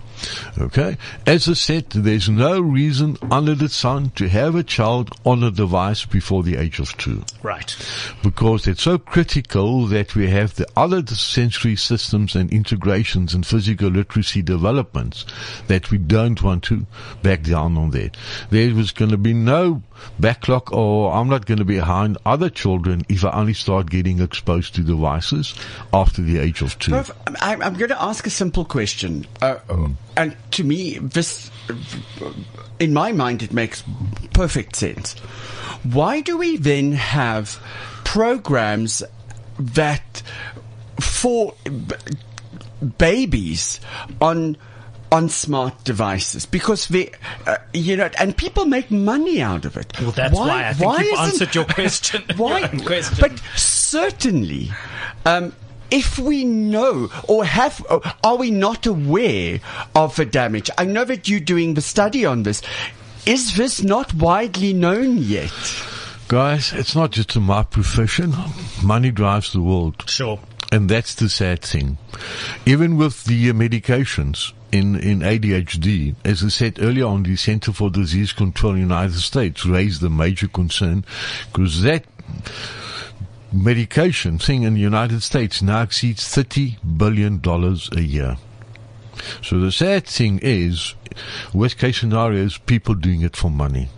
Okay. 0.59 0.97
As 1.27 1.49
I 1.49 1.53
said, 1.55 1.91
there's 1.91 2.29
no 2.29 2.61
reason 2.61 3.17
under 3.31 3.55
the 3.55 3.69
sun 3.69 4.11
to 4.17 4.29
have 4.29 4.55
a 4.55 4.63
child 4.63 5.11
on 5.25 5.43
a 5.43 5.51
device 5.51 6.05
before 6.05 6.43
the 6.43 6.57
age 6.57 6.79
of 6.79 6.97
two 6.97 7.25
Right. 7.43 7.77
because 8.23 8.67
it's 8.67 8.83
so 8.83 8.99
critical 8.99 9.87
that 9.87 10.15
we 10.15 10.29
have 10.31 10.55
the 10.55 10.67
other 10.77 11.05
sensory 11.07 11.77
systems 11.77 12.35
and 12.35 12.51
integrations 12.51 13.35
and 13.35 13.47
physical 13.47 13.89
literacy 13.91 14.43
developments 14.43 15.25
that 15.67 15.91
we 15.91 15.99
don't 15.99 16.43
want 16.43 16.65
to 16.65 16.87
back 17.23 17.43
down 17.43 17.77
on 17.77 17.91
that. 17.91 18.17
There 18.51 18.75
was 18.75 18.93
going 18.93 19.11
to 19.11 19.19
be 19.19 19.35
no 19.35 19.83
backlog 20.19 20.73
or 20.73 21.13
I'm 21.13 21.29
not 21.29 21.47
going 21.47 21.59
to 21.59 21.65
be 21.65 21.77
behind 21.77 22.19
other 22.25 22.49
children 22.51 23.03
if 23.09 23.25
I 23.25 23.31
only 23.31 23.55
start 23.55 23.91
getting 23.91 24.21
exposed 24.21 24.75
to 24.77 24.83
devices 24.83 25.55
after 25.93 26.23
the 26.23 26.39
age 26.39 26.63
of 26.63 26.79
two. 26.79 26.93
Prof, 26.93 27.11
I'm, 27.41 27.59
going 27.75 27.91
to 27.91 28.03
ask 28.03 28.27
a 28.27 28.31
simple 28.31 28.65
question. 28.65 29.27
Uh, 29.43 29.59
And 30.17 30.37
to 30.53 30.65
me, 30.65 30.99
this, 30.99 31.51
in 32.79 32.95
my 32.95 33.13
mind, 33.13 33.43
it 33.43 33.53
makes 33.53 33.85
perfect 34.33 34.77
sense. 34.77 35.15
Why 35.83 36.21
do 36.23 36.39
we 36.39 36.57
then 36.57 36.93
have 36.93 37.61
programs 38.05 39.03
that 39.59 40.23
for 41.01 41.55
b- 41.65 41.95
babies 42.99 43.81
on 44.21 44.57
on 45.13 45.29
smart 45.29 45.85
devices 45.85 46.47
because 46.47 46.89
they, 46.89 47.13
uh, 47.47 47.57
you 47.73 47.97
know, 47.97 48.11
and 48.19 48.37
people 48.37 48.65
make 48.65 48.91
money 48.91 49.41
out 49.41 49.65
of 49.65 49.77
it. 49.77 49.99
Well, 50.01 50.11
that's 50.11 50.35
why 50.35 50.69
I 50.69 50.73
think 50.73 50.93
you've 50.99 51.07
isn't- 51.07 51.19
answered 51.19 51.55
your 51.55 51.65
question. 51.65 52.25
Why? 52.37 52.61
Your 52.73 52.85
question. 52.87 53.17
But 53.21 53.39
certainly, 53.55 54.71
um, 55.25 55.53
if 55.91 56.19
we 56.19 56.45
know 56.45 57.09
or 57.29 57.45
have, 57.45 57.85
or 57.89 58.03
are 58.25 58.37
we 58.37 58.51
not 58.51 58.87
aware 58.87 59.61
of 59.95 60.17
the 60.17 60.25
damage? 60.25 60.71
I 60.77 60.85
know 60.85 61.05
that 61.05 61.29
you're 61.29 61.41
doing 61.41 61.75
the 61.75 61.81
study 61.81 62.25
on 62.25 62.43
this. 62.43 62.63
Is 63.25 63.57
this 63.57 63.83
not 63.83 64.13
widely 64.15 64.73
known 64.73 65.19
yet? 65.19 65.53
Guys, 66.29 66.73
it's 66.73 66.97
not 66.97 67.13
just 67.13 67.37
in 67.37 67.43
my 67.45 67.63
profession. 67.63 68.35
Money 68.83 69.11
drives 69.13 69.53
the 69.53 69.61
world. 69.61 70.03
Sure. 70.09 70.41
And 70.73 70.89
that's 70.89 71.15
the 71.15 71.29
sad 71.29 71.63
thing. 71.63 71.99
Even 72.65 72.97
with 72.97 73.25
the 73.25 73.51
uh, 73.51 73.53
medications 73.53 74.53
in, 74.73 74.97
in 74.97 75.21
ADHD, 75.21 76.17
as 76.25 76.43
I 76.43 76.49
said 76.49 76.83
earlier 76.83 77.07
on, 77.07 77.23
the 77.23 77.37
Center 77.37 77.73
for 77.73 77.89
Disease 77.89 78.33
Control 78.33 78.73
in 78.73 78.79
the 78.79 78.95
United 78.95 79.21
States 79.21 79.65
raised 79.65 80.03
a 80.03 80.11
major 80.11 80.49
concern 80.49 81.05
because 81.53 81.83
that 81.83 82.05
medication 83.53 84.39
thing 84.39 84.65
in 84.65 84.75
the 84.75 84.81
United 84.81 85.23
States 85.23 85.63
now 85.63 85.83
exceeds 85.83 86.25
$30 86.25 86.99
billion 86.99 87.41
a 87.97 88.01
year. 88.01 88.37
So 89.43 89.59
the 89.61 89.73
sad 89.73 90.07
thing 90.07 90.41
is, 90.43 90.95
worst 91.55 91.79
case 91.79 92.01
scenario 92.01 92.45
is 92.45 92.59
people 92.59 92.95
doing 92.95 93.23
it 93.23 93.37
for 93.37 93.51
money. 93.51 93.89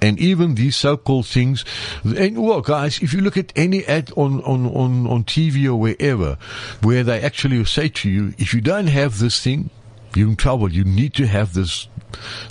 And 0.00 0.18
even 0.18 0.54
these 0.54 0.76
so-called 0.76 1.26
things, 1.26 1.64
and 2.04 2.42
well, 2.42 2.60
guys, 2.60 3.00
if 3.02 3.12
you 3.12 3.20
look 3.20 3.36
at 3.36 3.52
any 3.56 3.84
ad 3.86 4.12
on, 4.16 4.42
on, 4.42 4.66
on, 4.66 5.06
on 5.06 5.24
TV 5.24 5.66
or 5.66 5.76
wherever, 5.76 6.38
where 6.82 7.02
they 7.02 7.20
actually 7.20 7.64
say 7.64 7.88
to 7.88 8.10
you, 8.10 8.34
if 8.38 8.52
you 8.52 8.60
don't 8.60 8.88
have 8.88 9.18
this 9.18 9.42
thing, 9.42 9.70
you're 10.14 10.28
in 10.28 10.36
trouble. 10.36 10.72
You 10.72 10.84
need 10.84 11.14
to 11.14 11.26
have 11.26 11.52
this, 11.52 11.88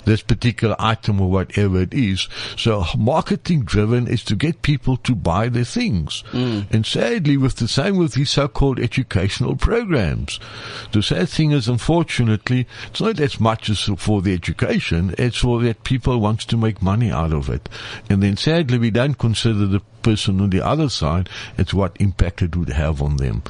this 0.04 0.22
particular 0.22 0.76
item 0.78 1.20
or 1.20 1.30
whatever 1.30 1.80
it 1.80 1.94
is. 1.94 2.28
So 2.56 2.84
marketing 2.96 3.64
driven 3.64 4.06
is 4.06 4.22
to 4.24 4.36
get 4.36 4.62
people 4.62 4.96
to 4.98 5.14
buy 5.14 5.48
their 5.48 5.64
things. 5.64 6.22
Mm. 6.32 6.72
And 6.72 6.86
sadly, 6.86 7.36
with 7.36 7.56
the 7.56 7.68
same 7.68 7.96
with 7.96 8.14
these 8.14 8.30
so-called 8.30 8.78
educational 8.78 9.56
programs, 9.56 10.40
the 10.92 11.02
sad 11.02 11.28
thing 11.28 11.52
is, 11.52 11.68
unfortunately, 11.68 12.66
it's 12.88 13.00
not 13.00 13.20
as 13.20 13.40
much 13.40 13.68
as 13.68 13.80
for 13.98 14.22
the 14.22 14.34
education. 14.34 15.14
It's 15.18 15.38
for 15.38 15.60
that 15.62 15.84
people 15.84 16.20
wants 16.20 16.44
to 16.46 16.56
make 16.56 16.82
money 16.82 17.10
out 17.10 17.32
of 17.32 17.48
it. 17.48 17.68
And 18.08 18.22
then 18.22 18.36
sadly, 18.36 18.78
we 18.78 18.90
don't 18.90 19.18
consider 19.18 19.66
the 19.66 19.80
person 20.02 20.40
on 20.40 20.50
the 20.50 20.64
other 20.64 20.88
side. 20.88 21.28
It's 21.58 21.74
what 21.74 21.96
impact 22.00 22.42
it 22.42 22.54
would 22.56 22.70
have 22.70 23.02
on 23.02 23.16
them. 23.16 23.42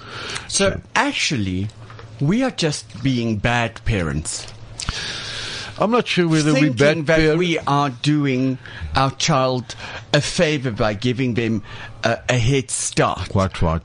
So 0.48 0.80
actually, 0.94 1.68
we 2.20 2.42
are 2.42 2.50
just 2.50 3.02
being 3.02 3.36
bad 3.36 3.84
parents. 3.84 4.46
I'm 5.78 5.90
not 5.90 6.06
sure 6.06 6.26
whether 6.28 6.54
we 6.54 6.70
bad 6.70 7.06
that 7.06 7.18
parents. 7.18 7.38
we 7.38 7.58
are 7.58 7.90
doing 7.90 8.58
our 8.94 9.10
child 9.12 9.74
a 10.14 10.20
favor 10.20 10.70
by 10.70 10.94
giving 10.94 11.34
them 11.34 11.62
a, 12.02 12.18
a 12.28 12.38
head 12.38 12.70
start. 12.70 13.28
Quite 13.28 13.60
right. 13.60 13.82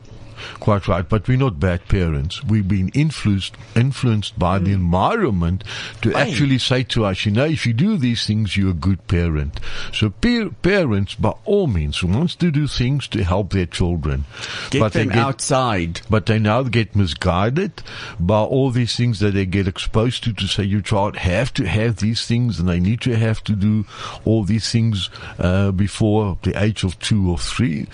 Quite 0.59 0.87
right. 0.87 1.07
But 1.07 1.27
we're 1.27 1.37
not 1.37 1.59
bad 1.59 1.87
parents. 1.87 2.43
We've 2.43 2.67
been 2.67 2.89
influenced, 2.89 3.55
influenced 3.75 4.37
by 4.37 4.59
the 4.59 4.71
environment 4.71 5.63
to 6.01 6.13
actually 6.15 6.57
say 6.59 6.83
to 6.83 7.05
us, 7.05 7.25
you 7.25 7.31
know, 7.31 7.45
if 7.45 7.65
you 7.65 7.73
do 7.73 7.97
these 7.97 8.25
things, 8.25 8.55
you're 8.57 8.71
a 8.71 8.73
good 8.73 9.07
parent. 9.07 9.59
So 9.93 10.09
pa- 10.09 10.49
parents, 10.61 11.15
by 11.15 11.33
all 11.45 11.67
means, 11.67 12.03
wants 12.03 12.35
to 12.35 12.51
do 12.51 12.67
things 12.67 13.07
to 13.09 13.23
help 13.23 13.51
their 13.51 13.65
children. 13.65 14.25
Get 14.69 14.79
but 14.79 14.93
them 14.93 15.07
they 15.09 15.15
get, 15.15 15.23
outside. 15.23 16.01
but 16.09 16.25
they 16.25 16.39
now 16.39 16.63
get 16.63 16.95
misguided 16.95 17.81
by 18.19 18.39
all 18.39 18.71
these 18.71 18.95
things 18.95 19.19
that 19.19 19.33
they 19.33 19.45
get 19.45 19.67
exposed 19.67 20.23
to 20.23 20.33
to 20.33 20.47
say 20.47 20.63
your 20.63 20.81
child 20.81 21.17
have 21.17 21.53
to 21.53 21.65
have 21.65 21.97
these 21.97 22.25
things 22.25 22.59
and 22.59 22.67
they 22.67 22.79
need 22.79 23.01
to 23.01 23.15
have 23.15 23.43
to 23.43 23.53
do 23.53 23.85
all 24.25 24.43
these 24.43 24.71
things 24.71 25.09
uh, 25.39 25.71
before 25.71 26.37
the 26.43 26.61
age 26.61 26.83
of 26.83 26.97
two 26.99 27.29
or 27.29 27.37
three. 27.37 27.87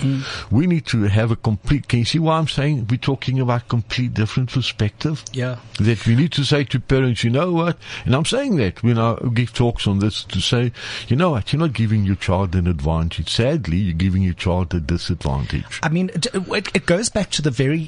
We 0.51 0.67
need 0.67 0.85
to 0.87 1.03
have 1.03 1.31
a 1.31 1.35
complete. 1.35 1.87
Can 1.87 1.99
you 1.99 2.05
see 2.05 2.19
why 2.19 2.36
I'm 2.37 2.47
saying 2.47 2.87
we're 2.89 2.97
talking 2.97 3.39
about 3.39 3.67
complete 3.67 4.13
different 4.13 4.51
perspective? 4.51 5.23
Yeah. 5.33 5.57
That 5.79 6.05
we 6.05 6.15
need 6.15 6.31
to 6.33 6.43
say 6.43 6.63
to 6.65 6.79
parents, 6.79 7.23
you 7.23 7.29
know 7.29 7.51
what? 7.51 7.77
And 8.05 8.15
I'm 8.15 8.25
saying 8.25 8.57
that 8.57 8.81
when 8.83 8.97
I 8.97 9.15
give 9.33 9.53
talks 9.53 9.87
on 9.87 9.99
this 9.99 10.23
to 10.25 10.39
say, 10.39 10.71
you 11.07 11.15
know 11.15 11.31
what? 11.31 11.51
You're 11.51 11.59
not 11.59 11.73
giving 11.73 12.05
your 12.05 12.15
child 12.15 12.55
an 12.55 12.67
advantage. 12.67 13.29
Sadly, 13.29 13.77
you're 13.77 13.93
giving 13.93 14.21
your 14.23 14.33
child 14.33 14.73
a 14.73 14.79
disadvantage. 14.79 15.79
I 15.83 15.89
mean, 15.89 16.09
it, 16.13 16.27
it 16.33 16.67
it 16.75 16.85
goes 16.85 17.09
back 17.09 17.29
to 17.31 17.41
the 17.41 17.51
very 17.51 17.85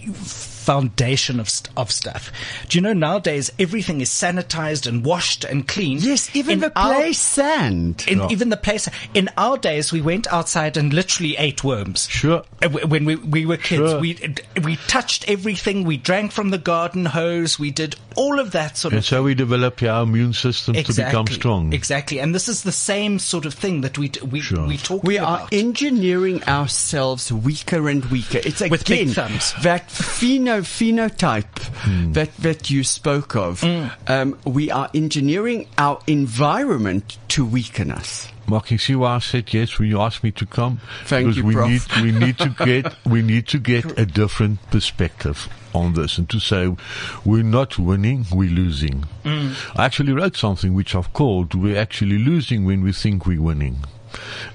foundation 0.59 1.39
of 1.39 1.49
st- 1.49 1.69
of 1.77 1.91
stuff. 1.91 2.31
Do 2.67 2.77
you 2.77 2.81
know 2.81 2.93
nowadays 2.93 3.51
everything 3.59 4.01
is 4.01 4.09
sanitized 4.09 4.85
and 4.87 5.03
washed 5.05 5.43
and 5.43 5.67
cleaned? 5.67 6.01
Yes, 6.03 6.33
even 6.35 6.53
In 6.53 6.59
the 6.59 6.71
our- 6.79 6.93
play 6.93 7.13
sand. 7.13 8.05
In, 8.07 8.21
Even 8.31 8.49
the 8.49 8.57
place. 8.57 8.87
In 9.13 9.29
our 9.37 9.57
days, 9.57 9.91
we 9.91 10.01
went 10.01 10.27
outside 10.31 10.77
and 10.77 10.93
literally 10.93 11.35
ate 11.37 11.63
worms. 11.63 12.07
Sure. 12.09 12.43
Uh, 12.61 12.69
When 12.69 13.05
we, 13.05 13.15
we 13.15 13.45
were 13.45 13.57
kids, 13.57 13.89
Sure. 13.91 13.99
we 13.99 14.13
we 14.63 14.75
touched 14.87 15.29
everything. 15.29 15.83
We 15.83 15.97
drank 15.97 16.31
from 16.31 16.49
the 16.49 16.57
garden 16.57 17.05
hose. 17.05 17.57
We 17.59 17.71
did 17.71 17.95
all 18.15 18.39
of 18.39 18.51
that 18.51 18.77
sort 18.77 18.93
And 18.93 18.99
of 18.99 19.05
so 19.05 19.23
we 19.23 19.33
develop 19.35 19.81
our 19.83 20.03
immune 20.03 20.33
system 20.33 20.75
to 20.75 20.93
become 20.93 21.27
strong. 21.27 21.73
Exactly, 21.73 22.19
and 22.19 22.33
this 22.35 22.47
is 22.49 22.63
the 22.63 22.71
same 22.71 23.19
sort 23.19 23.45
of 23.45 23.53
thing 23.53 23.81
that 23.81 23.97
we 23.97 24.09
d- 24.09 24.19
we 24.21 24.41
Sure. 24.41 24.65
we 24.67 24.77
talk 24.77 25.03
about. 25.03 25.07
We 25.07 25.17
are 25.17 25.47
engineering 25.51 26.43
ourselves 26.45 27.31
weaker 27.31 27.87
and 27.89 28.03
weaker. 28.05 28.39
It's 28.43 28.61
again 28.61 28.71
With 28.71 28.85
big 28.85 29.09
thumbs. 29.09 29.53
that 29.63 29.87
pheno 29.89 30.61
phenotype 30.61 32.13
that 32.13 32.35
that 32.37 32.69
you 32.69 32.83
spoke 32.83 33.35
of. 33.35 33.63
Um, 34.07 34.37
we 34.45 34.71
are 34.71 34.89
engineering 34.93 35.67
our 35.77 35.99
environment 36.07 37.17
to 37.29 37.45
weaken 37.45 37.91
us. 37.91 38.27
Mark, 38.49 38.71
you 38.71 38.77
see 38.77 38.95
why 38.95 39.15
I 39.15 39.19
said 39.19 39.53
yes 39.53 39.77
when 39.77 39.87
you 39.89 40.01
asked 40.01 40.23
me 40.23 40.31
to 40.31 40.45
come? 40.45 40.81
Thank 41.05 41.25
because 41.25 41.37
you, 41.37 41.45
we 41.45 41.53
Prof. 41.53 41.69
need 41.69 42.03
we 42.03 42.11
need 42.11 42.37
to 42.39 42.49
get 42.65 42.93
we 43.05 43.21
need 43.21 43.47
to 43.49 43.59
get 43.59 43.97
a 43.97 44.05
different 44.05 44.59
perspective 44.71 45.47
on 45.73 45.93
this 45.93 46.17
and 46.17 46.27
to 46.31 46.39
say 46.39 46.75
we're 47.23 47.43
not 47.43 47.77
winning, 47.77 48.25
we're 48.31 48.49
losing. 48.49 49.05
Mm. 49.23 49.55
I 49.77 49.85
actually 49.85 50.13
wrote 50.13 50.35
something 50.35 50.73
which 50.73 50.95
I've 50.95 51.13
called 51.13 51.53
we're 51.53 51.77
actually 51.79 52.17
losing 52.17 52.65
when 52.65 52.83
we 52.83 52.91
think 52.91 53.25
we're 53.25 53.41
winning. 53.41 53.77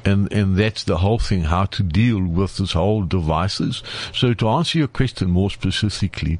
And 0.05 0.33
and 0.33 0.57
that's 0.57 0.85
the 0.85 0.99
whole 0.99 1.19
thing, 1.19 1.43
how 1.43 1.65
to 1.67 1.83
deal 1.83 2.23
with 2.23 2.57
this 2.57 2.73
whole 2.73 3.03
devices. 3.05 3.83
So 4.13 4.35
to 4.35 4.49
answer 4.49 4.79
your 4.79 4.89
question 4.89 5.31
more 5.31 5.51
specifically, 5.51 6.39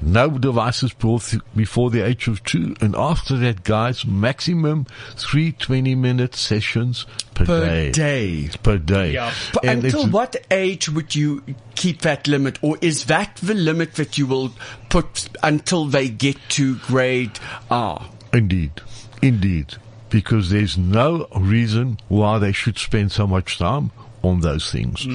no 0.00 0.30
devices 0.30 0.92
brought 0.92 1.34
before 1.54 1.90
the 1.90 2.02
age 2.02 2.28
of 2.28 2.42
two, 2.44 2.74
and 2.80 2.94
after 2.96 3.36
that, 3.38 3.64
guys, 3.64 4.04
maximum 4.06 4.86
three 5.16 5.52
20 5.52 5.94
minute 5.94 6.34
sessions 6.34 7.06
per, 7.34 7.44
Per 7.44 7.60
day. 7.66 7.92
day. 7.92 8.50
Per 8.62 8.78
day. 8.78 9.12
Yeah. 9.12 9.32
And 9.62 9.84
until 9.84 10.08
what 10.08 10.36
age 10.50 10.88
would 10.88 11.14
you 11.14 11.42
keep 11.74 12.02
that 12.02 12.26
limit, 12.26 12.58
or 12.62 12.78
is 12.80 13.06
that 13.06 13.36
the 13.36 13.54
limit 13.54 13.94
that 13.94 14.18
you 14.18 14.26
will 14.26 14.52
put 14.88 15.28
until 15.42 15.86
they 15.86 16.08
get 16.08 16.36
to 16.50 16.76
grade 16.76 17.38
R? 17.70 18.08
Indeed. 18.32 18.80
Indeed. 19.22 19.76
Because 20.14 20.50
there's 20.50 20.78
no 20.78 21.26
reason 21.36 21.98
why 22.08 22.38
they 22.38 22.52
should 22.52 22.78
spend 22.78 23.10
so 23.10 23.26
much 23.26 23.58
time 23.58 23.90
on 24.22 24.40
those 24.40 24.70
things. 24.70 25.06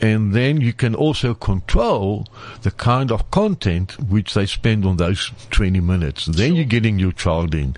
And 0.00 0.32
then 0.34 0.60
you 0.60 0.72
can 0.72 0.94
also 0.94 1.34
control 1.34 2.26
the 2.62 2.70
kind 2.70 3.12
of 3.12 3.30
content 3.30 3.92
which 4.10 4.34
they 4.34 4.46
spend 4.46 4.84
on 4.84 4.96
those 4.96 5.30
20 5.50 5.80
minutes. 5.80 6.26
Then 6.26 6.54
you're 6.54 6.64
getting 6.64 6.98
your 6.98 7.12
child 7.12 7.54
in. 7.54 7.76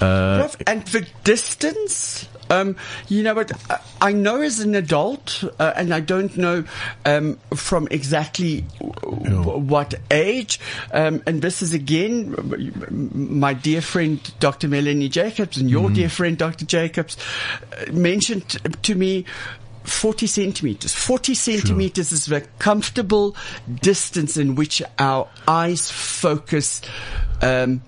Uh, 0.00 0.48
and 0.66 0.86
the 0.86 1.06
distance? 1.24 2.28
Um, 2.52 2.76
you 3.08 3.22
know 3.22 3.34
what? 3.34 3.52
I- 4.00 4.12
know 4.12 4.42
as 4.42 4.60
an 4.60 4.74
adult, 4.74 5.42
uh, 5.58 5.72
and 5.74 5.94
I 5.94 6.00
don't 6.00 6.36
know 6.36 6.64
um, 7.06 7.38
from 7.54 7.88
exactly 7.90 8.64
w- 8.78 9.58
what 9.58 9.94
age. 10.10 10.60
Um, 10.92 11.22
and 11.26 11.40
this 11.40 11.62
is 11.62 11.72
again 11.72 12.34
my 13.14 13.54
dear 13.54 13.80
friend 13.80 14.20
Dr. 14.40 14.68
Melanie 14.68 15.08
Jacobs 15.08 15.56
and 15.56 15.70
your 15.70 15.88
dear 15.90 16.08
friend 16.08 16.36
Dr. 16.36 16.66
Jacobs 16.66 17.16
uh, 17.72 17.92
mentioned 17.92 18.48
to 18.82 18.94
me. 18.94 19.24
40 19.84 20.28
centimeters. 20.28 20.94
40 20.94 21.34
centimeters 21.34 22.12
is 22.12 22.26
the 22.26 22.42
comfortable 22.60 23.34
distance 23.80 24.36
in 24.36 24.54
which 24.54 24.80
our 24.96 25.28
eyes 25.48 25.90
focus 25.90 26.82
um, 27.40 27.82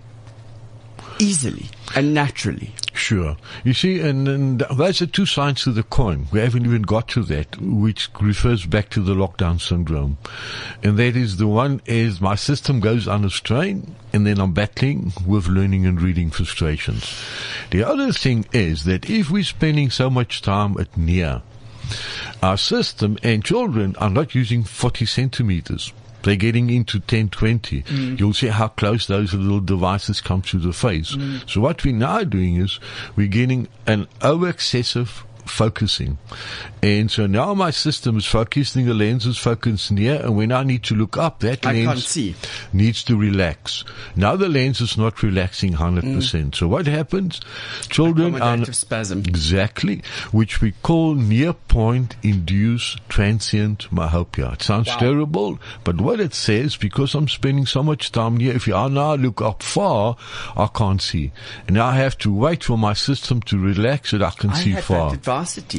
easily 1.18 1.66
and 1.94 2.14
naturally. 2.14 2.72
Sure. 2.92 3.36
You 3.64 3.74
see, 3.74 4.00
and, 4.00 4.28
and 4.28 4.60
those 4.60 5.02
are 5.02 5.06
two 5.06 5.26
sides 5.26 5.64
to 5.64 5.72
the 5.72 5.82
coin. 5.82 6.28
We 6.32 6.40
haven't 6.40 6.64
even 6.64 6.82
got 6.82 7.08
to 7.08 7.22
that, 7.24 7.60
which 7.60 8.08
refers 8.20 8.66
back 8.66 8.88
to 8.90 9.00
the 9.00 9.14
lockdown 9.14 9.60
syndrome. 9.60 10.16
And 10.82 10.96
that 10.98 11.16
is 11.16 11.36
the 11.36 11.48
one 11.48 11.80
is 11.86 12.20
my 12.20 12.36
system 12.36 12.80
goes 12.80 13.08
under 13.08 13.30
strain 13.30 13.96
and 14.12 14.26
then 14.26 14.38
I'm 14.38 14.52
battling 14.52 15.12
with 15.26 15.48
learning 15.48 15.86
and 15.86 16.00
reading 16.00 16.30
frustrations. 16.30 17.20
The 17.70 17.82
other 17.82 18.12
thing 18.12 18.46
is 18.52 18.84
that 18.84 19.10
if 19.10 19.28
we're 19.30 19.42
spending 19.42 19.90
so 19.90 20.08
much 20.08 20.40
time 20.40 20.76
at 20.78 20.96
near, 20.96 21.42
our 22.42 22.56
system 22.56 23.18
and 23.22 23.44
children 23.44 23.96
are 23.96 24.10
not 24.10 24.34
using 24.34 24.62
40 24.62 25.04
centimeters. 25.06 25.92
They're 26.24 26.36
getting 26.36 26.70
into 26.70 27.00
10, 27.00 27.28
20. 27.28 27.82
Mm. 27.82 28.18
You'll 28.18 28.32
see 28.32 28.48
how 28.48 28.68
close 28.68 29.06
those 29.06 29.34
little 29.34 29.60
devices 29.60 30.20
come 30.20 30.42
to 30.42 30.58
the 30.58 30.72
face. 30.72 31.14
Mm. 31.14 31.48
So 31.48 31.60
what 31.60 31.84
we're 31.84 31.94
now 31.94 32.24
doing 32.24 32.56
is 32.56 32.80
we're 33.14 33.28
getting 33.28 33.68
an 33.86 34.08
over 34.22 34.48
excessive 34.48 35.24
focusing. 35.46 36.18
And 36.82 37.10
so 37.10 37.26
now 37.26 37.54
my 37.54 37.70
system 37.70 38.18
is 38.18 38.26
focusing, 38.26 38.86
the 38.86 38.94
lens 38.94 39.26
is 39.26 39.38
focused 39.38 39.90
near, 39.90 40.16
and 40.16 40.36
when 40.36 40.52
I 40.52 40.64
need 40.64 40.82
to 40.84 40.94
look 40.94 41.16
up, 41.16 41.40
that 41.40 41.64
I 41.66 41.72
lens 41.72 42.06
see. 42.06 42.34
needs 42.72 43.02
to 43.04 43.16
relax. 43.16 43.84
Now 44.16 44.36
the 44.36 44.48
lens 44.48 44.80
is 44.80 44.96
not 44.96 45.22
relaxing 45.22 45.74
100%. 45.74 46.02
Mm. 46.02 46.54
So 46.54 46.68
what 46.68 46.86
happens? 46.86 47.40
Children 47.88 48.40
are 48.40 48.64
spasm. 48.72 49.20
Exactly, 49.20 50.02
which 50.32 50.60
we 50.60 50.72
call 50.82 51.14
near 51.14 51.52
point 51.52 52.16
induced 52.22 53.00
transient 53.08 53.90
myopia. 53.90 54.52
It 54.52 54.62
sounds 54.62 54.88
terrible, 54.96 55.58
but 55.84 56.00
what 56.00 56.20
it 56.20 56.34
says, 56.34 56.76
because 56.76 57.14
I'm 57.14 57.28
spending 57.28 57.66
so 57.66 57.82
much 57.82 58.12
time 58.12 58.36
near, 58.36 58.54
if 58.54 58.68
I 58.68 58.88
now 58.88 59.14
look 59.14 59.40
up 59.40 59.62
far, 59.62 60.16
I 60.56 60.66
can't 60.66 61.00
see. 61.00 61.32
And 61.66 61.78
I 61.78 61.96
have 61.96 62.18
to 62.18 62.32
wait 62.32 62.64
for 62.64 62.76
my 62.76 62.92
system 62.92 63.40
to 63.42 63.58
relax 63.58 64.10
so 64.10 64.18
that 64.18 64.26
I 64.26 64.30
can 64.30 64.50
I 64.50 64.54
see 64.54 64.74
far. 64.74 65.16
That. 65.42 65.74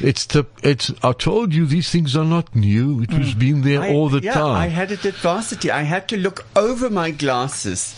It's 0.00 0.26
the, 0.26 0.44
it's, 0.62 0.90
I 1.02 1.12
told 1.12 1.52
you 1.52 1.66
these 1.66 1.90
things 1.90 2.16
are 2.16 2.24
not 2.24 2.54
new. 2.54 3.02
It 3.02 3.12
was 3.12 3.34
been 3.34 3.62
there 3.62 3.82
I- 3.82 3.92
all 3.92 4.08
the 4.08 4.20
yeah, 4.20 4.32
time. 4.34 4.56
I 4.56 4.66
had 4.68 4.90
it 4.92 5.04
at 5.04 5.14
varsity. 5.14 5.70
I 5.70 5.82
had 5.82 6.08
to 6.08 6.16
look 6.16 6.46
over 6.56 6.90
my 6.90 7.10
glasses 7.10 7.94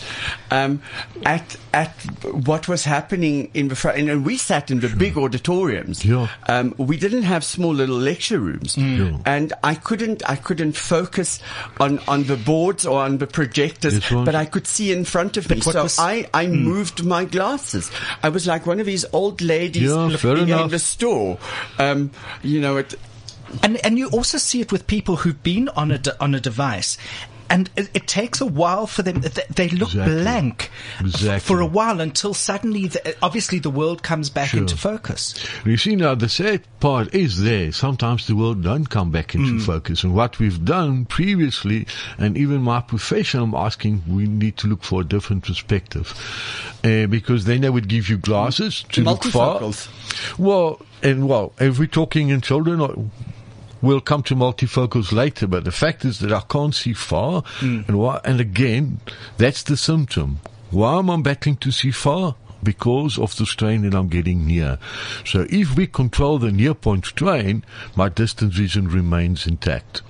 um, 0.51 0.81
at 1.25 1.55
at 1.73 1.91
what 2.23 2.67
was 2.67 2.83
happening 2.85 3.49
in 3.53 3.67
the 3.67 3.75
front. 3.75 3.97
And 4.09 4.25
we 4.25 4.37
sat 4.37 4.71
in 4.71 4.79
the 4.79 4.89
big 4.89 5.17
auditoriums. 5.17 6.03
Yeah. 6.03 6.27
Um, 6.47 6.73
we 6.77 6.97
didn't 6.97 7.23
have 7.23 7.43
small 7.43 7.73
little 7.73 7.97
lecture 7.97 8.39
rooms, 8.39 8.77
Yeah. 8.77 9.17
and 9.25 9.53
I 9.63 9.75
couldn't 9.75 10.27
I 10.29 10.35
couldn't 10.35 10.73
focus 10.75 11.39
on, 11.79 11.99
on 12.07 12.23
the 12.23 12.35
boards 12.37 12.85
or 12.85 13.01
on 13.01 13.17
the 13.19 13.27
projectors, 13.27 13.99
but 14.09 14.35
I 14.35 14.45
could 14.45 14.65
see 14.67 14.91
in 14.91 15.05
front 15.05 15.37
of 15.37 15.49
me. 15.49 15.57
what 15.57 15.73
So 15.73 15.83
was- 15.83 15.99
I 15.99 16.27
I 16.33 16.47
moved 16.47 17.03
my 17.05 17.25
glasses. 17.25 17.91
I 18.23 18.29
was 18.29 18.47
like 18.47 18.65
one 18.65 18.79
of 18.79 18.85
these 18.85 19.05
old 19.13 19.41
ladies 19.41 19.83
Yeah, 19.83 20.15
fair 20.17 20.31
in, 20.37 20.43
in 20.43 20.49
enough. 20.49 20.71
Store. 20.97 21.37
Um, 21.77 22.09
you 22.43 22.59
know, 22.59 22.77
it, 22.77 22.95
And 23.63 23.77
and 23.85 23.97
you 23.97 24.09
also 24.09 24.37
see 24.37 24.59
it 24.61 24.71
with 24.71 24.87
people 24.87 25.15
who've 25.17 25.41
been 25.43 25.69
on 25.69 25.91
a 25.91 25.97
de- 25.97 26.17
on 26.19 26.35
a 26.35 26.39
device. 26.39 26.97
And 27.49 27.69
it, 27.77 27.89
it 27.93 28.07
takes 28.07 28.41
a 28.41 28.45
while 28.45 28.87
for 28.87 29.03
them. 29.03 29.21
They, 29.21 29.43
they 29.49 29.69
look 29.69 29.89
Exactly. 29.89 30.21
blank 30.21 30.69
Exactly. 30.99 31.39
for 31.39 31.61
a 31.61 31.65
while 31.65 32.01
until 32.01 32.33
suddenly, 32.33 32.87
the, 32.87 33.15
obviously, 33.21 33.59
the 33.59 33.69
world 33.69 34.03
comes 34.03 34.29
back 34.29 34.49
Sure. 34.49 34.59
into 34.61 34.75
focus. 34.77 35.33
You 35.65 35.77
see 35.77 35.95
now 35.95 36.15
the 36.15 36.29
sad 36.29 36.61
part 36.79 37.13
is 37.15 37.41
there. 37.41 37.71
Sometimes 37.71 38.27
the 38.27 38.35
world 38.35 38.63
don't 38.63 38.89
come 38.89 39.11
back 39.11 39.33
into 39.35 39.59
focus. 39.59 40.03
And 40.03 40.13
what 40.13 40.39
we've 40.39 40.63
done 40.65 41.05
previously, 41.05 41.87
and 42.17 42.37
even 42.37 42.61
my 42.61 42.81
profession, 42.81 43.41
I'm 43.41 43.55
asking, 43.55 44.03
we 44.07 44.25
need 44.27 44.57
to 44.57 44.67
look 44.67 44.83
for 44.83 45.01
a 45.01 45.05
different 45.05 45.43
perspective. 45.45 46.13
Uh, 46.83 47.07
because 47.07 47.45
then 47.45 47.61
they 47.61 47.69
would 47.69 47.87
give 47.87 48.09
you 48.09 48.17
glasses 48.17 48.83
to 48.91 49.01
look 49.03 49.23
far. 49.23 49.61
Well, 50.37 50.79
and 51.01 51.27
well, 51.27 51.53
if 51.59 51.79
we're 51.79 51.87
talking 51.87 52.29
in 52.29 52.41
children, 52.41 52.81
or- 52.81 52.95
we'll 53.81 54.01
come 54.01 54.23
to 54.23 54.35
multifocals 54.35 55.11
later, 55.11 55.47
but 55.47 55.63
the 55.63 55.71
fact 55.71 56.05
is 56.05 56.19
that 56.19 56.31
I 56.31 56.41
can't 56.41 56.73
see 56.73 56.93
far. 56.93 57.43
Hmm. 57.59 57.81
And 57.87 57.99
why, 57.99 58.21
and 58.23 58.39
again, 58.39 58.99
that's 59.37 59.63
the 59.63 59.77
symptom. 59.77 60.39
Why 60.71 60.99
am 60.99 61.09
I 61.09 61.21
battling 61.21 61.57
to 61.57 61.71
see 61.71 61.91
far? 61.91 62.35
Because 62.63 63.17
of 63.17 63.35
the 63.37 63.45
strain 63.45 63.83
that 63.83 63.93
I'm 63.93 64.09
getting 64.09 64.45
near. 64.45 64.79
So 65.23 65.45
if 65.49 65.75
we 65.75 65.87
control 65.87 66.39
the 66.39 66.51
near 66.51 66.73
point 66.73 67.05
strain, 67.05 67.63
my 67.95 68.09
distance 68.09 68.55
vision 68.55 68.87
remains 68.87 69.45
intact. 69.45 70.01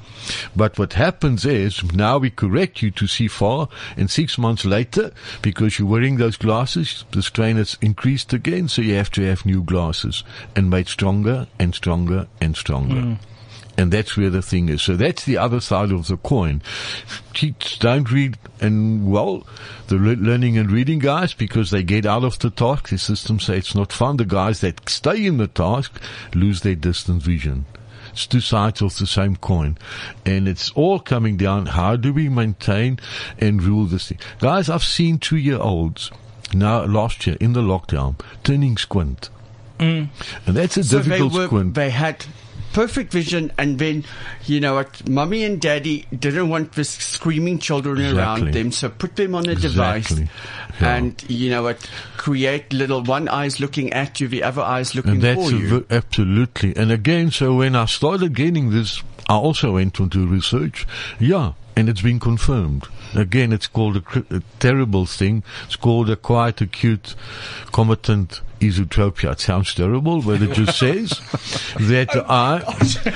But 0.55 0.77
what 0.77 0.93
happens 0.93 1.45
is 1.45 1.83
now 1.93 2.17
we 2.17 2.29
correct 2.29 2.81
you 2.81 2.91
to 2.91 3.07
see 3.07 3.27
far, 3.27 3.69
and 3.95 4.09
six 4.09 4.37
months 4.37 4.65
later, 4.65 5.11
because 5.41 5.77
you're 5.77 5.87
wearing 5.87 6.17
those 6.17 6.37
glasses, 6.37 7.05
the 7.11 7.21
strain 7.21 7.57
has 7.57 7.77
increased 7.81 8.33
again, 8.33 8.67
so 8.67 8.81
you 8.81 8.95
have 8.95 9.11
to 9.11 9.21
have 9.23 9.45
new 9.45 9.63
glasses 9.63 10.23
and 10.55 10.69
made 10.69 10.87
stronger 10.87 11.47
and 11.59 11.75
stronger 11.75 12.27
and 12.41 12.55
stronger. 12.55 13.01
Hmm. 13.01 13.13
And 13.77 13.93
that's 13.93 14.17
where 14.17 14.31
the 14.31 14.41
thing 14.41 14.69
is. 14.69 14.81
So 14.81 14.95
that's 14.95 15.23
the 15.25 15.37
other 15.37 15.59
side 15.59 15.91
of 15.91 16.07
the 16.07 16.17
coin. 16.17 16.63
Kids 17.33 17.77
don't 17.77 18.11
read, 18.11 18.37
and 18.59 19.11
well, 19.11 19.45
the 19.87 19.97
le- 19.97 20.15
learning 20.15 20.57
and 20.57 20.71
reading 20.71 20.97
guys, 20.97 21.33
because 21.35 21.69
they 21.69 21.83
get 21.83 22.05
out 22.05 22.23
of 22.23 22.39
the 22.39 22.49
task, 22.49 22.89
the 22.89 22.97
system 22.97 23.39
say 23.39 23.57
it's 23.57 23.75
not 23.75 23.93
fun. 23.93 24.17
The 24.17 24.25
guys 24.25 24.61
that 24.61 24.89
stay 24.89 25.25
in 25.25 25.37
the 25.37 25.47
task 25.47 26.01
lose 26.33 26.61
their 26.61 26.73
distant 26.75 27.21
vision. 27.21 27.65
It's 28.13 28.25
two 28.25 28.41
sides 28.41 28.81
of 28.81 28.97
the 28.97 29.05
same 29.05 29.35
coin. 29.35 29.77
And 30.25 30.47
it's 30.47 30.71
all 30.71 30.99
coming 30.99 31.37
down, 31.37 31.67
how 31.67 31.97
do 31.97 32.11
we 32.11 32.29
maintain 32.29 32.97
and 33.37 33.61
rule 33.61 33.85
this 33.85 34.07
thing? 34.07 34.17
Guys, 34.39 34.69
I've 34.69 34.83
seen 34.83 35.19
two 35.19 35.37
year 35.37 35.59
olds 35.59 36.09
now 36.51 36.83
last 36.85 37.27
year 37.27 37.37
in 37.39 37.53
the 37.53 37.61
lockdown 37.61 38.19
turning 38.43 38.77
squint. 38.77 39.29
Mm. 39.77 40.09
And 40.47 40.55
that's 40.57 40.77
a 40.77 40.83
so 40.83 40.97
they 40.97 41.09
difficult 41.19 41.33
were 41.33 41.45
squint. 41.45 41.73
they 41.75 41.91
had 41.91 42.25
perfect 42.73 43.11
vision, 43.11 43.51
and 43.57 43.79
then 43.79 44.03
you 44.45 44.59
know 44.59 44.75
what, 44.75 45.07
mummy 45.09 45.43
and 45.43 45.59
daddy 45.59 46.05
didn't 46.17 46.49
want 46.49 46.73
the 46.73 46.83
screaming 46.83 47.59
children 47.59 48.15
around 48.17 48.53
them, 48.53 48.71
so 48.71 48.89
put 48.89 49.15
them 49.15 49.35
on 49.35 49.47
a 49.49 49.55
device, 49.55 50.11
Yeah. 50.11 50.27
and 50.95 51.23
you 51.27 51.49
know 51.49 51.63
what, 51.63 51.89
create 52.17 52.71
little 52.73 53.01
one 53.03 53.27
eye's 53.27 53.59
looking 53.59 53.93
at 53.93 54.19
you, 54.19 54.27
the 54.27 54.43
other 54.43 54.61
eye's 54.61 54.93
looking 54.95 55.11
And 55.13 55.21
that's 55.21 55.49
for 55.49 55.55
you. 55.55 55.85
absolutely. 55.89 56.75
And 56.75 56.91
again, 56.91 57.31
so 57.31 57.55
when 57.55 57.75
I 57.75 57.85
started 57.85 58.33
getting 58.35 58.69
this, 58.69 59.01
I 59.29 59.35
also 59.35 59.73
went 59.73 59.99
into 59.99 60.25
research. 60.27 60.87
Yeah, 61.19 61.53
and 61.75 61.89
it's 61.89 62.01
been 62.01 62.19
confirmed. 62.19 62.87
Again, 63.15 63.51
it's 63.53 63.67
called 63.67 63.97
a, 63.97 64.23
a 64.35 64.41
terrible 64.59 65.05
thing. 65.05 65.43
It's 65.65 65.75
called 65.75 66.09
a 66.09 66.13
acquired 66.13 66.61
acute 66.61 67.15
It 68.59 69.39
sounds 69.39 69.73
terrible, 69.73 70.21
but 70.21 70.41
it 70.41 70.51
just 70.53 70.77
says 70.79 71.09
that 71.79 72.09
the 72.13 72.25
eye. 72.27 72.61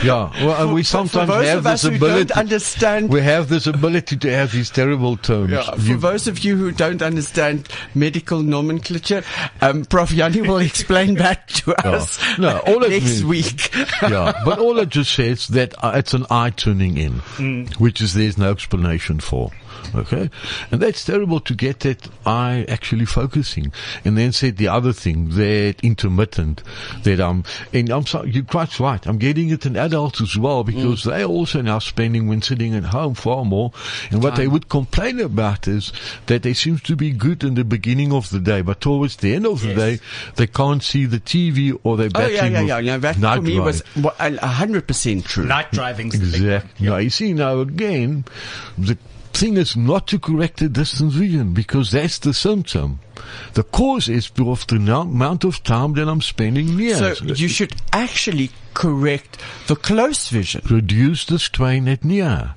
Yeah, 0.03 0.31
well, 0.45 0.63
and 0.63 0.73
we 0.73 0.83
sometimes 0.83 1.29
for 1.29 1.43
have 1.43 1.63
this 1.63 1.83
ability. 1.83 2.33
understand 2.33 3.09
we 3.09 3.21
have 3.21 3.49
this 3.49 3.67
ability 3.67 4.17
to 4.17 4.31
have 4.31 4.51
these 4.51 4.69
terrible 4.69 5.17
terms. 5.17 5.51
Yeah, 5.51 5.63
for 5.71 5.81
You- 5.81 5.97
those 5.97 6.27
of 6.27 6.39
you 6.43 6.55
who 6.57 6.71
don't 6.71 7.01
understand 7.01 7.67
medical 7.95 8.41
nomenclature, 8.41 9.23
um, 9.61 9.85
Prof. 9.85 10.09
Jannie 10.11 10.41
will 10.41 10.57
explain 10.71 11.15
that 11.15 11.47
to 11.49 11.73
us 11.87 12.19
No, 12.37 12.59
all 12.59 12.79
next 12.81 13.21
means- 13.21 13.25
week. 13.25 13.75
yeah, 14.03 14.41
but 14.45 14.59
all 14.59 14.77
it 14.79 14.89
just 14.89 15.13
says 15.13 15.47
that 15.49 15.73
uh, 15.83 15.93
it's 15.95 16.13
an 16.13 16.25
eye 16.29 16.51
tuning 16.51 16.97
in, 16.97 17.67
which 17.77 18.01
is 18.01 18.13
there's 18.13 18.37
no 18.37 18.51
explanation 18.51 19.19
for. 19.19 19.51
Okay, 19.93 20.29
and 20.71 20.81
that's 20.81 21.03
terrible 21.03 21.39
to 21.41 21.53
get 21.53 21.81
that 21.81 22.07
eye 22.25 22.65
actually 22.67 23.05
focusing. 23.05 23.71
And 24.05 24.17
then 24.17 24.31
said 24.31 24.57
the 24.57 24.67
other 24.67 24.93
thing 24.93 25.29
that 25.29 25.75
intermittent 25.83 26.63
that 27.03 27.19
I'm 27.19 27.43
and 27.73 27.89
I'm 27.89 28.05
sorry, 28.05 28.31
you're 28.31 28.43
quite 28.43 28.79
right. 28.79 29.05
I'm 29.05 29.17
getting 29.17 29.49
it 29.49 29.65
in 29.65 29.75
adults 29.75 30.21
as 30.21 30.37
well 30.37 30.63
because 30.63 31.01
mm. 31.01 31.05
they're 31.05 31.25
also 31.25 31.61
now 31.61 31.79
spending 31.79 32.27
when 32.27 32.41
sitting 32.41 32.75
at 32.75 32.85
home 32.85 33.15
far 33.15 33.45
more. 33.45 33.71
And 34.11 34.23
what 34.23 34.35
they 34.35 34.47
would 34.47 34.69
complain 34.69 35.19
about 35.19 35.67
is 35.67 35.91
that 36.27 36.43
they 36.43 36.53
seems 36.53 36.81
to 36.83 36.95
be 36.95 37.11
good 37.11 37.43
in 37.43 37.55
the 37.55 37.63
beginning 37.63 38.13
of 38.13 38.29
the 38.29 38.39
day, 38.39 38.61
but 38.61 38.81
towards 38.81 39.17
the 39.17 39.33
end 39.33 39.45
of 39.45 39.61
the 39.61 39.73
day 39.73 39.99
they 40.35 40.47
can't 40.47 40.83
see 40.83 41.05
the 41.05 41.19
TV 41.19 41.77
or 41.83 41.97
they're 41.97 42.09
Oh 42.13 42.27
yeah, 42.27 42.45
yeah, 42.45 42.61
yeah. 42.61 42.79
yeah. 42.79 42.97
That 42.97 43.17
night 43.17 43.37
for 43.37 43.41
me 43.41 43.55
drive. 43.55 43.65
was 43.65 43.83
wa- 43.95 44.13
a 44.19 44.33
a 44.35 44.47
hundred 44.47 44.87
percent 44.87 45.25
true. 45.25 45.45
Night 45.45 45.71
driving's 45.71 46.19
the 46.19 46.25
big. 46.25 46.41
Exactly. 46.41 46.87
Now, 46.87 46.97
you 46.97 47.09
see, 47.09 47.33
now 47.33 47.59
again, 47.59 48.25
the 48.77 48.97
thing 49.41 49.57
is 49.57 49.75
not 49.75 50.05
to 50.05 50.19
correct 50.19 50.59
the 50.59 50.69
distance 50.69 51.15
vision 51.15 51.51
because 51.51 51.89
that's 51.91 52.19
the 52.19 52.31
symptom. 52.31 52.99
The 53.55 53.63
cause 53.63 54.07
is 54.07 54.31
of 54.37 54.67
the 54.67 54.75
amount 54.75 55.43
of 55.43 55.63
time 55.63 55.93
that 55.93 56.07
I'm 56.07 56.21
spending 56.21 56.77
near. 56.77 56.95
So 56.95 57.25
you 57.25 57.47
should 57.47 57.73
actually 57.91 58.51
correct 58.75 59.39
the 59.67 59.75
close 59.75 60.29
vision. 60.29 60.61
reduce 60.69 61.25
the 61.25 61.39
strain 61.39 61.87
at 61.87 62.05
near. 62.05 62.53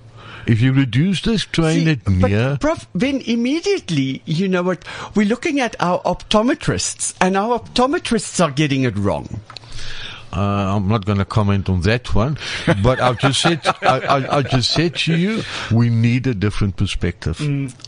If 0.47 0.61
you 0.61 0.74
reduce 0.74 1.22
the 1.22 1.39
strain 1.39 1.87
See, 1.87 1.91
at 1.93 2.07
near, 2.07 2.51
but 2.51 2.61
Prof, 2.61 2.87
then 2.95 3.22
immediately, 3.22 4.20
you 4.26 4.47
know 4.47 4.62
what, 4.62 4.85
we're 5.14 5.26
looking 5.26 5.61
at 5.61 5.74
our 5.80 6.03
optometrists 6.03 7.14
and 7.18 7.35
our 7.35 7.59
optometrists 7.61 8.45
are 8.45 8.51
getting 8.51 8.82
it 8.82 8.99
wrong. 8.99 9.41
Uh, 10.35 10.76
I'm 10.76 10.89
not 10.89 11.05
going 11.05 11.18
to 11.18 11.24
comment 11.24 11.68
on 11.68 11.82
that 11.82 12.14
one, 12.14 12.39
but 12.82 13.01
I've 13.01 13.18
just 13.18 13.41
said, 13.41 13.61
I, 13.82 14.01
I, 14.01 14.39
I 14.39 14.43
just 14.43 14.70
said 14.72 14.97
to 14.97 15.16
you, 15.16 15.43
we 15.72 15.91
need 15.91 16.26
a 16.26 16.35
different 16.35 16.76
perspective. 16.76 17.41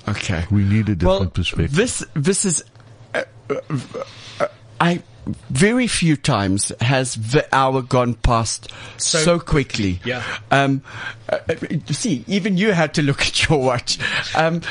Okay. 0.09 0.45
We 0.51 0.63
need 0.63 0.89
a 0.89 0.95
different 0.95 1.21
well, 1.21 1.31
perspective. 1.31 1.75
This 1.75 2.05
this 2.15 2.45
is, 2.45 2.65
uh, 3.15 3.25
uh, 3.51 3.55
uh, 4.41 4.47
I 4.81 5.03
very 5.51 5.87
few 5.87 6.17
times 6.17 6.73
has 6.81 7.15
the 7.15 7.47
hour 7.53 7.83
gone 7.83 8.15
past 8.15 8.71
so, 8.97 9.19
So 9.19 9.41
quickly. 9.41 10.01
Yeah. 10.05 10.23
Um, 10.51 10.83
uh, 11.29 11.39
uh, 11.49 11.55
see, 11.91 12.25
even 12.29 12.57
you 12.57 12.73
had 12.73 12.95
to 12.95 13.03
look 13.03 13.21
at 13.27 13.49
your 13.49 13.59
watch. 13.59 13.99
Um, 14.37 14.63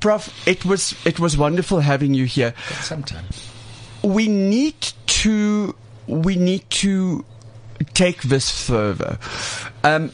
Prof, 0.00 0.46
it 0.46 0.64
was 0.64 0.94
it 1.06 1.20
was 1.20 1.36
wonderful 1.38 1.80
having 1.80 2.14
you 2.14 2.24
here. 2.24 2.54
Sometimes. 2.80 3.50
We 4.02 4.28
need 4.28 4.92
to 5.06 5.74
we 6.06 6.36
need 6.36 6.68
to 6.70 7.24
take 7.94 8.22
this 8.22 8.50
further. 8.66 9.18
Um, 9.82 10.10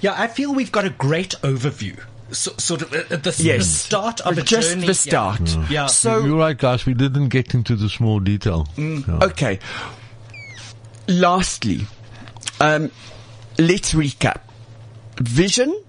Yeah, 0.00 0.14
I 0.16 0.28
feel 0.28 0.54
we've 0.54 0.72
got 0.72 0.84
a 0.84 0.90
great 0.90 1.34
overview. 1.42 1.98
So, 2.30 2.52
sort 2.58 2.82
of 2.82 2.92
at 2.94 3.08
the, 3.10 3.16
the 3.30 3.42
yes, 3.42 3.66
start 3.68 4.20
of 4.22 4.38
a 4.38 4.42
just 4.42 4.70
journey. 4.70 4.86
the 4.86 4.94
start. 4.94 5.40
Yeah. 5.40 5.66
Yeah. 5.70 5.86
So 5.86 6.24
You're 6.24 6.38
right, 6.38 6.56
guys. 6.56 6.86
We 6.86 6.94
didn't 6.94 7.28
get 7.28 7.54
into 7.54 7.76
the 7.76 7.88
small 7.88 8.18
detail. 8.20 8.66
Yeah. 8.76 9.02
Okay. 9.22 9.58
Lastly, 11.06 11.86
um, 12.60 12.90
let's 13.58 13.92
recap. 13.92 14.40
Vision 15.20 15.80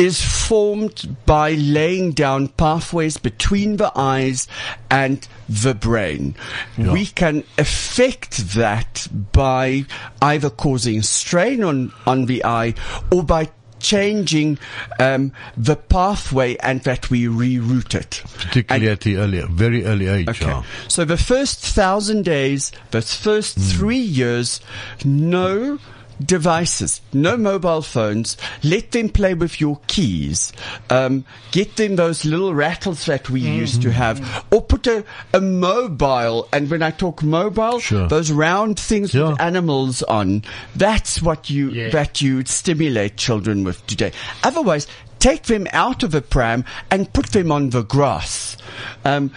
is 0.00 0.24
formed 0.24 1.14
by 1.26 1.52
laying 1.52 2.12
down 2.12 2.48
pathways 2.48 3.18
between 3.18 3.76
the 3.76 3.92
eyes 3.94 4.48
and 4.90 5.28
the 5.46 5.74
brain. 5.74 6.34
Yeah. 6.78 6.94
We 6.94 7.04
can 7.04 7.44
affect 7.58 8.54
that 8.54 9.06
by 9.32 9.84
either 10.22 10.48
causing 10.48 11.02
strain 11.02 11.62
on, 11.62 11.92
on 12.06 12.24
the 12.24 12.42
eye 12.46 12.74
or 13.12 13.22
by 13.22 13.50
changing 13.78 14.58
um, 14.98 15.32
the 15.58 15.76
pathway 15.76 16.56
and 16.56 16.80
that 16.84 17.10
we 17.10 17.26
reroute 17.26 17.94
it. 17.94 18.22
Particularly 18.38 18.88
at 18.88 19.00
the 19.00 19.18
early, 19.18 19.42
very 19.50 19.84
early 19.84 20.06
age. 20.06 20.28
Okay. 20.30 20.46
yeah. 20.46 20.62
So 20.88 21.04
the 21.04 21.18
first 21.18 21.60
thousand 21.60 22.24
days, 22.24 22.72
the 22.90 23.02
first 23.02 23.58
three 23.58 23.98
years, 23.98 24.62
no 25.04 25.78
devices, 26.24 27.00
no 27.12 27.36
mobile 27.36 27.82
phones. 27.82 28.36
Let 28.62 28.92
them 28.92 29.08
play 29.08 29.34
with 29.34 29.60
your 29.60 29.80
keys. 29.86 30.52
Um, 30.88 31.24
get 31.50 31.76
them 31.76 31.96
those 31.96 32.24
little 32.24 32.54
rattles 32.54 33.06
that 33.06 33.30
we 33.30 33.40
used 33.40 33.82
to 33.82 33.90
have, 33.92 34.44
or 34.50 34.62
put 34.62 34.86
a, 34.86 35.04
a 35.32 35.40
mobile. 35.40 36.48
And 36.52 36.70
when 36.70 36.82
I 36.82 36.90
talk 36.90 37.22
mobile, 37.22 37.80
Sure. 37.80 38.06
those 38.08 38.30
round 38.30 38.78
things 38.78 39.14
Yeah. 39.14 39.30
with 39.30 39.40
animals 39.40 40.02
on. 40.04 40.42
That's 40.76 41.22
what 41.22 41.50
you 41.50 41.70
Yeah. 41.70 41.90
that 41.90 42.20
you 42.20 42.44
stimulate 42.44 43.16
children 43.16 43.64
with 43.64 43.86
today. 43.86 44.12
Otherwise, 44.44 44.86
take 45.18 45.44
them 45.44 45.66
out 45.72 46.02
of 46.02 46.14
a 46.14 46.20
pram 46.20 46.64
and 46.90 47.12
put 47.12 47.26
them 47.32 47.52
on 47.52 47.70
the 47.70 47.82
grass. 47.82 48.56
Um, 49.04 49.30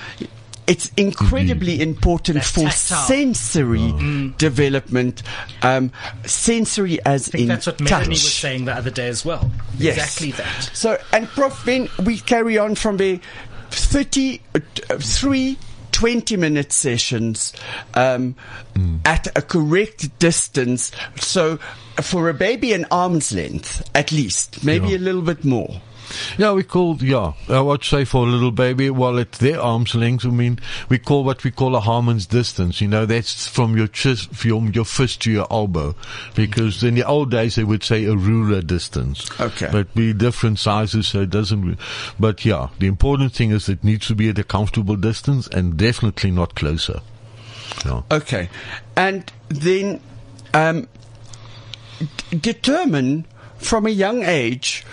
it's 0.67 0.91
incredibly 0.97 1.81
important 1.81 2.35
That's 2.37 2.51
for 2.51 2.61
tactile. 2.61 3.07
sensory 3.07 4.33
development, 4.37 5.23
um, 5.61 5.91
sensory 6.25 6.99
as 7.05 7.27
I 7.29 7.31
think 7.31 7.41
in 7.43 7.47
that's 7.49 7.65
what 7.67 7.77
touch. 7.79 7.89
Melanie 7.89 8.09
was 8.11 8.33
saying 8.33 8.65
the 8.65 8.73
other 8.73 8.91
day 8.91 9.07
as 9.07 9.25
well. 9.25 9.49
Yes. 9.77 9.97
Exactly 9.97 10.31
that. 10.31 10.69
So, 10.73 10.97
and 11.11 11.27
Prof, 11.27 11.63
then 11.65 11.89
we 12.05 12.17
carry 12.19 12.57
on 12.57 12.75
from 12.75 12.97
there. 12.97 13.19
30, 13.71 14.39
uh, 14.55 14.59
three 14.99 15.57
20 15.91 16.37
minute 16.37 16.71
sessions 16.71 17.53
um, 17.93 18.35
at 19.05 19.27
a 19.37 19.41
correct 19.41 20.17
distance. 20.19 20.91
So, 21.17 21.57
for 22.01 22.29
a 22.29 22.33
baby, 22.33 22.73
an 22.73 22.85
arm's 22.91 23.31
length 23.33 23.87
at 23.95 24.11
least, 24.11 24.63
maybe 24.63 24.89
Yeah. 24.89 24.97
a 24.97 24.99
little 24.99 25.21
bit 25.21 25.43
more. 25.45 25.81
Yeah, 26.37 26.53
we 26.53 26.63
call, 26.63 26.97
yeah, 26.97 27.33
I 27.49 27.61
would 27.61 27.83
say 27.83 28.05
for 28.05 28.25
a 28.25 28.29
little 28.29 28.51
baby, 28.51 28.89
well, 28.89 29.19
at 29.19 29.33
their 29.33 29.59
arm's 29.59 29.95
length, 29.95 30.25
I 30.25 30.29
mean, 30.29 30.59
we 30.89 30.97
call 30.97 31.23
what 31.23 31.43
we 31.43 31.51
call 31.51 31.75
a 31.75 31.79
Harmon's 31.79 32.25
distance. 32.25 32.81
You 32.81 32.87
know, 32.87 33.05
that's 33.05 33.47
from 33.47 33.77
your 33.77 33.87
chest, 33.87 34.33
from 34.33 34.71
your 34.71 34.85
fist 34.85 35.21
to 35.23 35.31
your 35.31 35.47
elbow. 35.51 35.95
Because 36.35 36.83
in 36.83 36.95
the 36.95 37.03
old 37.03 37.31
days, 37.31 37.55
they 37.55 37.63
would 37.63 37.83
say 37.83 38.05
a 38.05 38.15
ruler 38.15 38.61
distance. 38.61 39.29
Okay. 39.39 39.69
But 39.71 39.87
we 39.95 40.13
different 40.13 40.59
sizes, 40.59 41.07
so 41.07 41.21
it 41.21 41.29
doesn't, 41.29 41.77
but 42.19 42.45
yeah, 42.45 42.69
the 42.79 42.87
important 42.87 43.33
thing 43.33 43.51
is 43.51 43.69
it 43.69 43.83
needs 43.83 44.07
to 44.07 44.15
be 44.15 44.29
at 44.29 44.39
a 44.39 44.43
comfortable 44.43 44.95
distance 44.95 45.47
and 45.47 45.77
definitely 45.77 46.31
not 46.31 46.55
closer. 46.55 47.01
Yeah. 47.85 48.01
Okay. 48.11 48.49
And 48.95 49.31
then 49.49 50.01
um, 50.53 50.87
d- 51.99 52.37
determine 52.37 53.25
from 53.57 53.85
a 53.85 53.89
young 53.89 54.23
age 54.23 54.85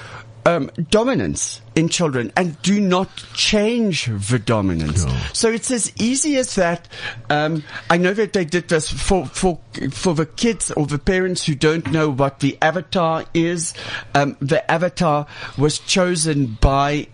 um, 0.47 0.71
dominance 0.91 1.61
in 1.75 1.89
children 1.89 2.33
and 2.37 2.61
do 2.63 2.81
not 2.81 3.09
change 3.35 4.07
the 4.07 4.39
dominance. 4.39 5.05
Yeah. 5.05 5.27
So 5.33 5.51
it's 5.51 5.71
as 5.71 5.93
easy 6.01 6.37
as 6.37 6.55
that. 6.55 6.89
Um, 7.29 7.63
I 7.89 7.97
know 7.97 8.13
that 8.15 8.33
they 8.33 8.45
did 8.45 8.69
this 8.69 8.91
for, 8.91 9.27
for, 9.27 9.59
for 9.91 10.15
the 10.15 10.27
kids 10.27 10.71
or 10.71 10.87
the 10.87 10.99
parents 10.99 11.45
who 11.47 11.55
don't 11.55 11.91
know 11.91 12.11
what 12.11 12.41
the 12.41 12.59
avatar 12.63 13.25
is. 13.35 13.75
Um, 14.15 14.37
the 14.41 14.69
avatar 14.71 15.27
was 15.59 15.79
chosen 15.79 16.59
by 16.61 17.09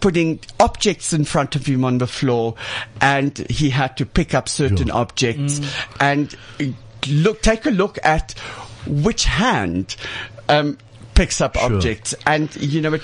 putting 0.00 0.40
objects 0.60 1.12
in 1.12 1.24
front 1.24 1.56
of 1.56 1.66
him 1.66 1.84
on 1.84 1.98
the 1.98 2.06
floor 2.06 2.54
and 3.00 3.38
he 3.50 3.70
had 3.70 3.96
to 3.96 4.04
pick 4.04 4.34
up 4.34 4.48
certain 4.48 4.90
objects 4.90 5.60
and 6.00 6.34
look 7.08 7.40
take 7.40 7.66
a 7.66 7.70
look 7.70 7.98
at 8.02 8.32
which 8.86 9.24
hand 9.24 9.96
um, 10.48 10.76
picks 11.16 11.40
up 11.40 11.56
objects, 11.56 12.14
and 12.26 12.54
you 12.56 12.80
know, 12.80 12.90
but 12.90 13.00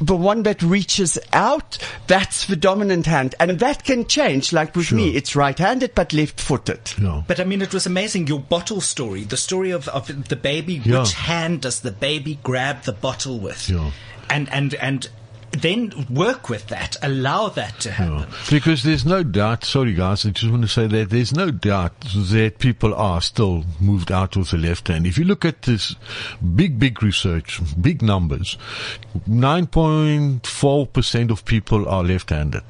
the 0.00 0.14
one 0.14 0.44
that 0.44 0.62
reaches 0.62 1.18
out, 1.32 1.78
that's 2.06 2.46
the 2.46 2.56
dominant 2.56 3.06
hand, 3.06 3.34
and 3.40 3.58
that 3.58 3.84
can 3.84 4.06
change. 4.06 4.52
Like 4.52 4.76
with 4.76 4.86
Sure. 4.86 4.98
me, 4.98 5.16
it's 5.16 5.34
right-handed 5.34 5.94
but 5.94 6.12
left-footed. 6.12 6.92
Yeah. 7.00 7.22
But 7.26 7.40
I 7.40 7.44
mean, 7.44 7.62
it 7.62 7.72
was 7.74 7.86
amazing. 7.86 8.26
Your 8.28 8.40
bottle 8.40 8.80
story, 8.80 9.24
the 9.24 9.36
story 9.36 9.70
of, 9.72 9.88
of 9.88 10.28
the 10.28 10.36
baby. 10.36 10.74
Yeah. 10.84 11.00
Which 11.00 11.14
hand 11.14 11.62
does 11.62 11.80
the 11.80 11.90
baby 11.90 12.38
grab 12.42 12.82
the 12.82 12.92
bottle 12.92 13.38
with? 13.40 13.68
Yeah. 13.68 13.90
And 14.30 14.48
and 14.52 14.74
and 14.74 15.08
then 15.62 16.06
work 16.10 16.48
with 16.48 16.66
that. 16.68 16.96
Allow 17.02 17.48
that 17.50 17.78
to 17.80 17.90
happen. 17.90 18.26
Because 18.50 18.82
there's 18.82 19.04
no 19.04 19.22
doubt, 19.22 19.64
sorry 19.64 19.92
guys, 19.94 20.24
I 20.26 20.30
just 20.30 20.50
want 20.50 20.62
to 20.62 20.68
say 20.68 20.86
that 20.86 21.10
there's 21.10 21.34
no 21.34 21.50
doubt 21.50 22.00
that 22.00 22.58
people 22.58 22.94
are 22.94 23.20
still 23.20 23.64
moved 23.80 24.10
out 24.12 24.36
with 24.36 24.50
the 24.50 24.58
left 24.58 24.88
hand. 24.88 25.06
If 25.06 25.18
you 25.18 25.24
look 25.24 25.44
at 25.44 25.62
this 25.62 25.94
big, 26.54 26.78
big 26.78 27.02
research, 27.02 27.60
big 27.80 28.02
numbers, 28.02 28.56
9.4% 29.28 31.30
of 31.30 31.44
people 31.44 31.88
are 31.88 32.04
left-handed. 32.04 32.62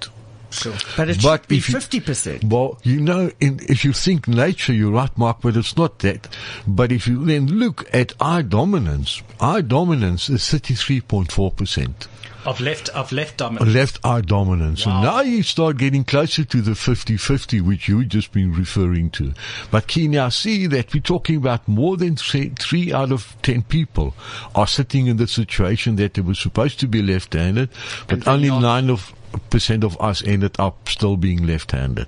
Sure. 0.55 0.75
But 0.97 1.11
it 1.11 1.23
But 1.23 1.41
should 1.41 1.49
be 1.49 1.61
fifty 1.61 2.01
percent. 2.01 2.45
Well, 2.45 2.79
you 2.85 3.01
know, 3.01 3.31
in, 3.41 3.59
if 3.69 3.85
you 3.85 3.93
think 3.93 4.29
nature, 4.29 4.73
you're 4.73 4.93
right, 4.93 5.17
Mark, 5.19 5.39
but 5.41 5.57
it's 5.57 5.77
not 5.77 5.99
that. 6.01 6.29
But 6.67 6.93
if 6.93 7.09
you 7.09 7.25
then 7.25 7.49
look 7.49 7.89
at 7.93 8.13
eye 8.21 8.43
dominance, 8.43 9.23
eye 9.41 9.63
dominance 9.63 10.29
is 10.29 10.43
33.4%. 10.43 12.07
Of 12.45 12.61
left 12.61 12.89
of 12.91 13.11
left 13.11 13.39
dominance. 13.39 13.75
Left 13.75 13.99
eye 14.05 14.21
dominance. 14.21 14.85
Wow. 14.85 14.95
And 14.95 15.05
now 15.05 15.21
you 15.23 15.43
start 15.43 15.79
getting 15.79 16.05
closer 16.05 16.45
to 16.45 16.61
the 16.61 16.73
50-50, 16.73 17.63
which 17.63 17.89
you've 17.89 18.09
just 18.09 18.33
been 18.33 18.53
referring 18.53 19.11
to. 19.11 19.33
But 19.71 19.87
can 19.87 20.03
you 20.03 20.09
now 20.11 20.29
see 20.29 20.67
that 20.67 20.93
we're 20.93 21.01
talking 21.01 21.37
about 21.37 21.67
more 21.67 21.97
than 21.97 22.17
say, 22.17 22.51
three 22.51 22.93
out 22.93 23.13
of 23.13 23.35
ten 23.43 23.63
people 23.63 24.15
are 24.55 24.67
sitting 24.67 25.07
in 25.07 25.17
the 25.17 25.27
situation 25.27 25.97
that 25.97 26.15
they 26.15 26.23
were 26.23 26.35
supposed 26.35 26.81
to 26.81 26.87
be 26.87 27.03
left-handed, 27.03 27.71
but 28.09 28.29
only 28.29 28.49
not. 28.49 28.61
nine 28.61 28.91
of 28.91 29.15
percent 29.51 29.85
of 29.85 30.01
us 30.01 30.23
ended 30.25 30.57
up 30.59 30.89
still 30.89 31.17
being 31.17 31.47
left-handed. 31.47 32.07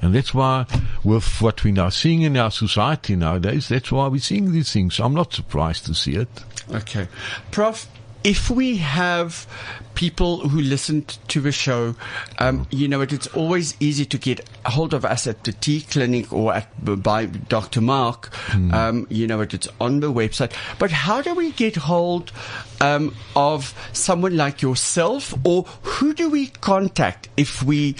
And 0.00 0.14
that's 0.14 0.32
why 0.34 0.66
with 1.02 1.40
what 1.40 1.64
we're 1.64 1.74
now 1.74 1.88
seeing 1.88 2.22
in 2.22 2.36
our 2.36 2.50
society 2.50 3.16
nowadays, 3.16 3.68
that's 3.68 3.90
why 3.92 4.08
we're 4.08 4.20
seeing 4.20 4.52
these 4.52 4.72
things. 4.72 5.00
I'm 5.00 5.14
not 5.14 5.32
surprised 5.32 5.86
to 5.86 5.94
see 5.94 6.14
it. 6.16 6.28
Okay. 6.70 7.08
Prof, 7.50 7.86
if 8.24 8.50
we 8.50 8.78
have 8.78 9.46
people 9.94 10.48
who 10.48 10.60
listened 10.60 11.18
to 11.28 11.40
the 11.40 11.52
show, 11.52 11.94
um, 12.38 12.66
you 12.70 12.88
know, 12.88 13.02
it, 13.02 13.12
it's 13.12 13.26
always 13.28 13.76
easy 13.80 14.06
to 14.06 14.18
get 14.18 14.48
a 14.64 14.70
hold 14.70 14.94
of 14.94 15.04
us 15.04 15.26
at 15.26 15.44
the 15.44 15.52
T 15.52 15.82
Clinic 15.82 16.32
or 16.32 16.54
at, 16.54 17.02
by 17.02 17.26
Dr. 17.26 17.82
Mark. 17.82 18.30
Um, 18.72 19.06
you 19.10 19.26
know, 19.26 19.42
it, 19.42 19.52
it's 19.52 19.68
on 19.80 20.00
the 20.00 20.10
website. 20.10 20.52
But 20.78 20.90
how 20.90 21.20
do 21.20 21.34
we 21.34 21.52
get 21.52 21.76
hold 21.76 22.32
um, 22.80 23.14
of 23.36 23.74
someone 23.92 24.36
like 24.36 24.62
yourself 24.62 25.34
or 25.44 25.64
who 25.82 26.14
do 26.14 26.30
we 26.30 26.46
contact 26.46 27.28
if 27.36 27.62
we, 27.62 27.94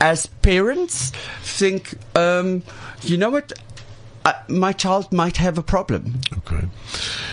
as 0.00 0.26
parents, 0.26 1.10
think, 1.42 1.94
um, 2.16 2.62
you 3.02 3.16
know 3.16 3.30
what? 3.30 3.52
Uh, 4.24 4.32
my 4.48 4.72
child 4.72 5.12
might 5.12 5.36
have 5.36 5.58
a 5.58 5.62
problem. 5.62 6.20
Okay. 6.38 6.66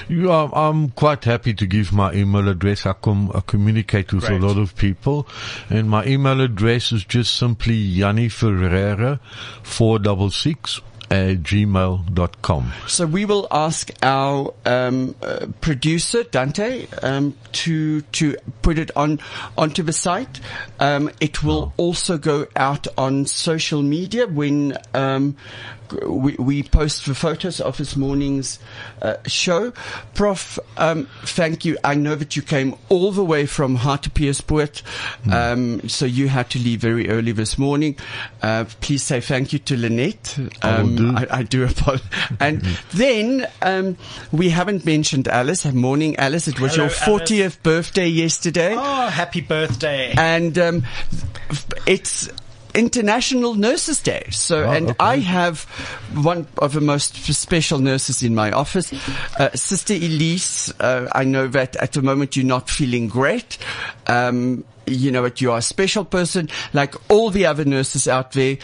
You 0.09 0.29
are, 0.31 0.49
I'm 0.53 0.89
quite 0.89 1.23
happy 1.23 1.53
to 1.53 1.65
give 1.65 1.93
my 1.93 2.11
email 2.13 2.49
address. 2.49 2.85
I, 2.85 2.93
com, 2.93 3.31
I 3.33 3.39
communicate 3.39 4.11
with 4.11 4.25
Great. 4.25 4.41
a 4.41 4.45
lot 4.45 4.57
of 4.57 4.75
people. 4.75 5.25
And 5.69 5.89
my 5.89 6.05
email 6.05 6.41
address 6.41 6.91
is 6.91 7.05
just 7.05 7.37
simply 7.37 7.93
Jannie 7.95 8.27
Ferreira 8.27 9.21
466 9.63 10.81
at 11.11 11.43
gmail.com. 11.43 12.71
So 12.87 13.05
we 13.05 13.25
will 13.25 13.45
ask 13.51 13.91
our 14.01 14.53
um, 14.65 15.13
uh, 15.21 15.47
producer 15.59 16.23
Dante 16.23 16.87
um, 17.03 17.35
to 17.51 18.01
to 18.01 18.37
put 18.61 18.79
it 18.79 18.91
on 18.95 19.19
onto 19.57 19.83
the 19.83 19.91
site. 19.91 20.39
Um, 20.79 21.11
it 21.19 21.43
will 21.43 21.73
also 21.75 22.17
go 22.17 22.47
out 22.55 22.87
on 22.97 23.25
social 23.25 23.81
media 23.81 24.25
when 24.25 24.77
um, 24.93 25.35
we, 26.07 26.33
we 26.33 26.63
post 26.63 27.05
the 27.05 27.15
photos 27.15 27.59
of 27.61 27.77
this 27.77 27.95
morning's 27.95 28.59
uh, 29.01 29.15
show. 29.25 29.71
Prof, 30.13 30.59
um, 30.77 31.07
thank 31.23 31.65
you. 31.65 31.77
I 31.83 31.95
know 31.95 32.15
that 32.15 32.35
you 32.35 32.41
came 32.41 32.75
all 32.89 33.11
the 33.11 33.23
way 33.23 33.45
from 33.45 33.77
Hartbeespoort, 33.77 34.81
um, 35.31 35.87
so 35.87 36.05
you 36.05 36.27
had 36.27 36.49
to 36.51 36.59
leave 36.59 36.81
very 36.81 37.09
early 37.09 37.31
this 37.31 37.57
morning. 37.57 37.97
Uh, 38.41 38.65
please 38.81 39.03
say 39.03 39.21
thank 39.21 39.53
you 39.53 39.59
to 39.59 39.77
Lynette. 39.77 40.37
I 40.61 40.81
will 40.81 40.89
Um, 40.89 40.95
do. 40.95 41.13
I, 41.15 41.27
I 41.39 41.43
do 41.43 41.63
apologize. 41.63 42.07
And 42.39 42.61
then 42.93 43.47
um, 43.61 43.97
we 44.31 44.49
haven't 44.49 44.85
mentioned 44.85 45.27
Alice. 45.27 45.65
Morning, 45.71 46.15
Alice. 46.17 46.47
It 46.47 46.59
was 46.59 46.75
Hello, 46.75 46.85
your 46.85 46.93
40th 46.93 47.61
birthday 47.61 48.07
yesterday. 48.07 48.73
Oh, 48.77 49.07
happy 49.07 49.41
birthday. 49.41 50.13
And 50.17 50.57
um, 50.57 50.83
it's 51.85 52.29
International 52.75 53.55
Nurses 53.55 54.01
Day. 54.01 54.27
So, 54.31 54.63
Oh, 54.63 54.71
and 54.71 54.87
okay. 54.89 54.95
I 54.99 55.17
have 55.17 55.63
one 56.13 56.47
of 56.57 56.73
the 56.73 56.81
most 56.81 57.15
special 57.33 57.79
nurses 57.79 58.23
in 58.23 58.35
my 58.35 58.51
office, 58.51 58.91
uh, 59.39 59.49
Sister 59.55 59.93
Elise. 59.93 60.71
Uh, 60.79 61.07
I 61.13 61.23
know 61.23 61.47
that 61.47 61.75
at 61.77 61.93
the 61.93 62.01
moment 62.01 62.35
you're 62.35 62.45
not 62.45 62.69
feeling 62.69 63.07
great. 63.07 63.57
Um, 64.07 64.63
you 64.87 65.11
know 65.11 65.23
that 65.23 65.39
you 65.41 65.51
are 65.51 65.59
a 65.59 65.61
special 65.61 66.03
person, 66.03 66.49
like 66.73 66.95
all 67.09 67.29
the 67.29 67.45
other 67.45 67.63
nurses 67.65 68.07
out 68.07 68.31
there. 68.33 68.57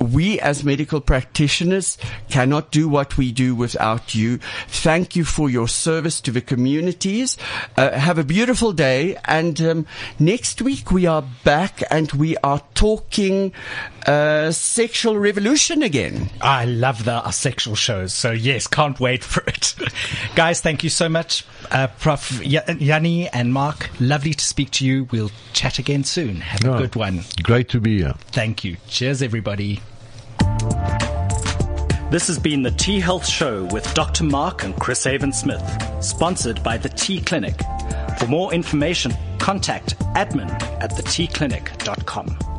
We 0.00 0.40
as 0.40 0.64
medical 0.64 1.00
practitioners 1.02 1.98
cannot 2.30 2.70
do 2.72 2.88
what 2.88 3.18
we 3.18 3.32
do 3.32 3.54
without 3.54 4.14
you. 4.14 4.38
Thank 4.68 5.14
you 5.14 5.24
for 5.24 5.50
your 5.50 5.68
service 5.68 6.20
to 6.22 6.30
the 6.30 6.40
communities. 6.40 7.36
Uh, 7.76 7.90
have 7.92 8.16
a 8.18 8.24
beautiful 8.24 8.72
day. 8.72 9.18
And 9.26 9.60
um, 9.60 9.86
next 10.18 10.62
week 10.62 10.90
we 10.90 11.04
are 11.06 11.22
back 11.44 11.82
and 11.90 12.10
we 12.12 12.36
are 12.38 12.62
talking 12.74 13.52
uh, 14.06 14.50
sexual 14.52 15.18
revolution 15.18 15.82
again. 15.82 16.30
I 16.40 16.64
love 16.64 17.04
the 17.04 17.20
our 17.20 17.32
sexual 17.32 17.74
shows, 17.74 18.14
so 18.14 18.30
yes, 18.30 18.66
can't 18.66 18.98
wait 18.98 19.22
for 19.22 19.42
it. 19.46 19.74
Guys, 20.34 20.62
thank 20.62 20.82
you 20.82 20.88
so 20.88 21.08
much. 21.10 21.44
Uh, 21.70 21.88
Prof. 21.98 22.40
Y- 22.42 22.64
Jannie 22.78 23.28
and 23.28 23.52
Mark, 23.52 23.90
lovely 24.00 24.32
to 24.32 24.44
speak 24.44 24.70
to 24.72 24.86
you. 24.86 25.04
We'll 25.10 25.30
chat 25.52 25.78
again 25.78 26.04
soon. 26.04 26.36
Have 26.36 26.64
a 26.64 26.68
Yeah. 26.68 26.78
good 26.78 26.96
one. 26.96 27.24
Great 27.42 27.68
to 27.70 27.80
be 27.80 27.98
here. 27.98 28.14
Thank 28.32 28.64
you. 28.64 28.78
Cheers, 28.88 29.20
everybody. 29.22 29.80
This 32.10 32.26
has 32.26 32.40
been 32.40 32.62
the 32.62 32.72
T 32.72 32.98
Health 32.98 33.26
Show 33.26 33.64
with 33.66 33.94
Dr. 33.94 34.24
Mark 34.24 34.64
and 34.64 34.74
Chris 34.74 35.06
Avon 35.06 35.32
Smith, 35.32 35.62
sponsored 36.00 36.60
by 36.62 36.76
the 36.76 36.88
T 36.88 37.20
Clinic. 37.20 37.60
For 38.18 38.26
more 38.26 38.52
information, 38.52 39.12
contact 39.38 39.96
admin 40.14 40.50
at 40.82 40.90
thetclinic.com. 40.90 42.49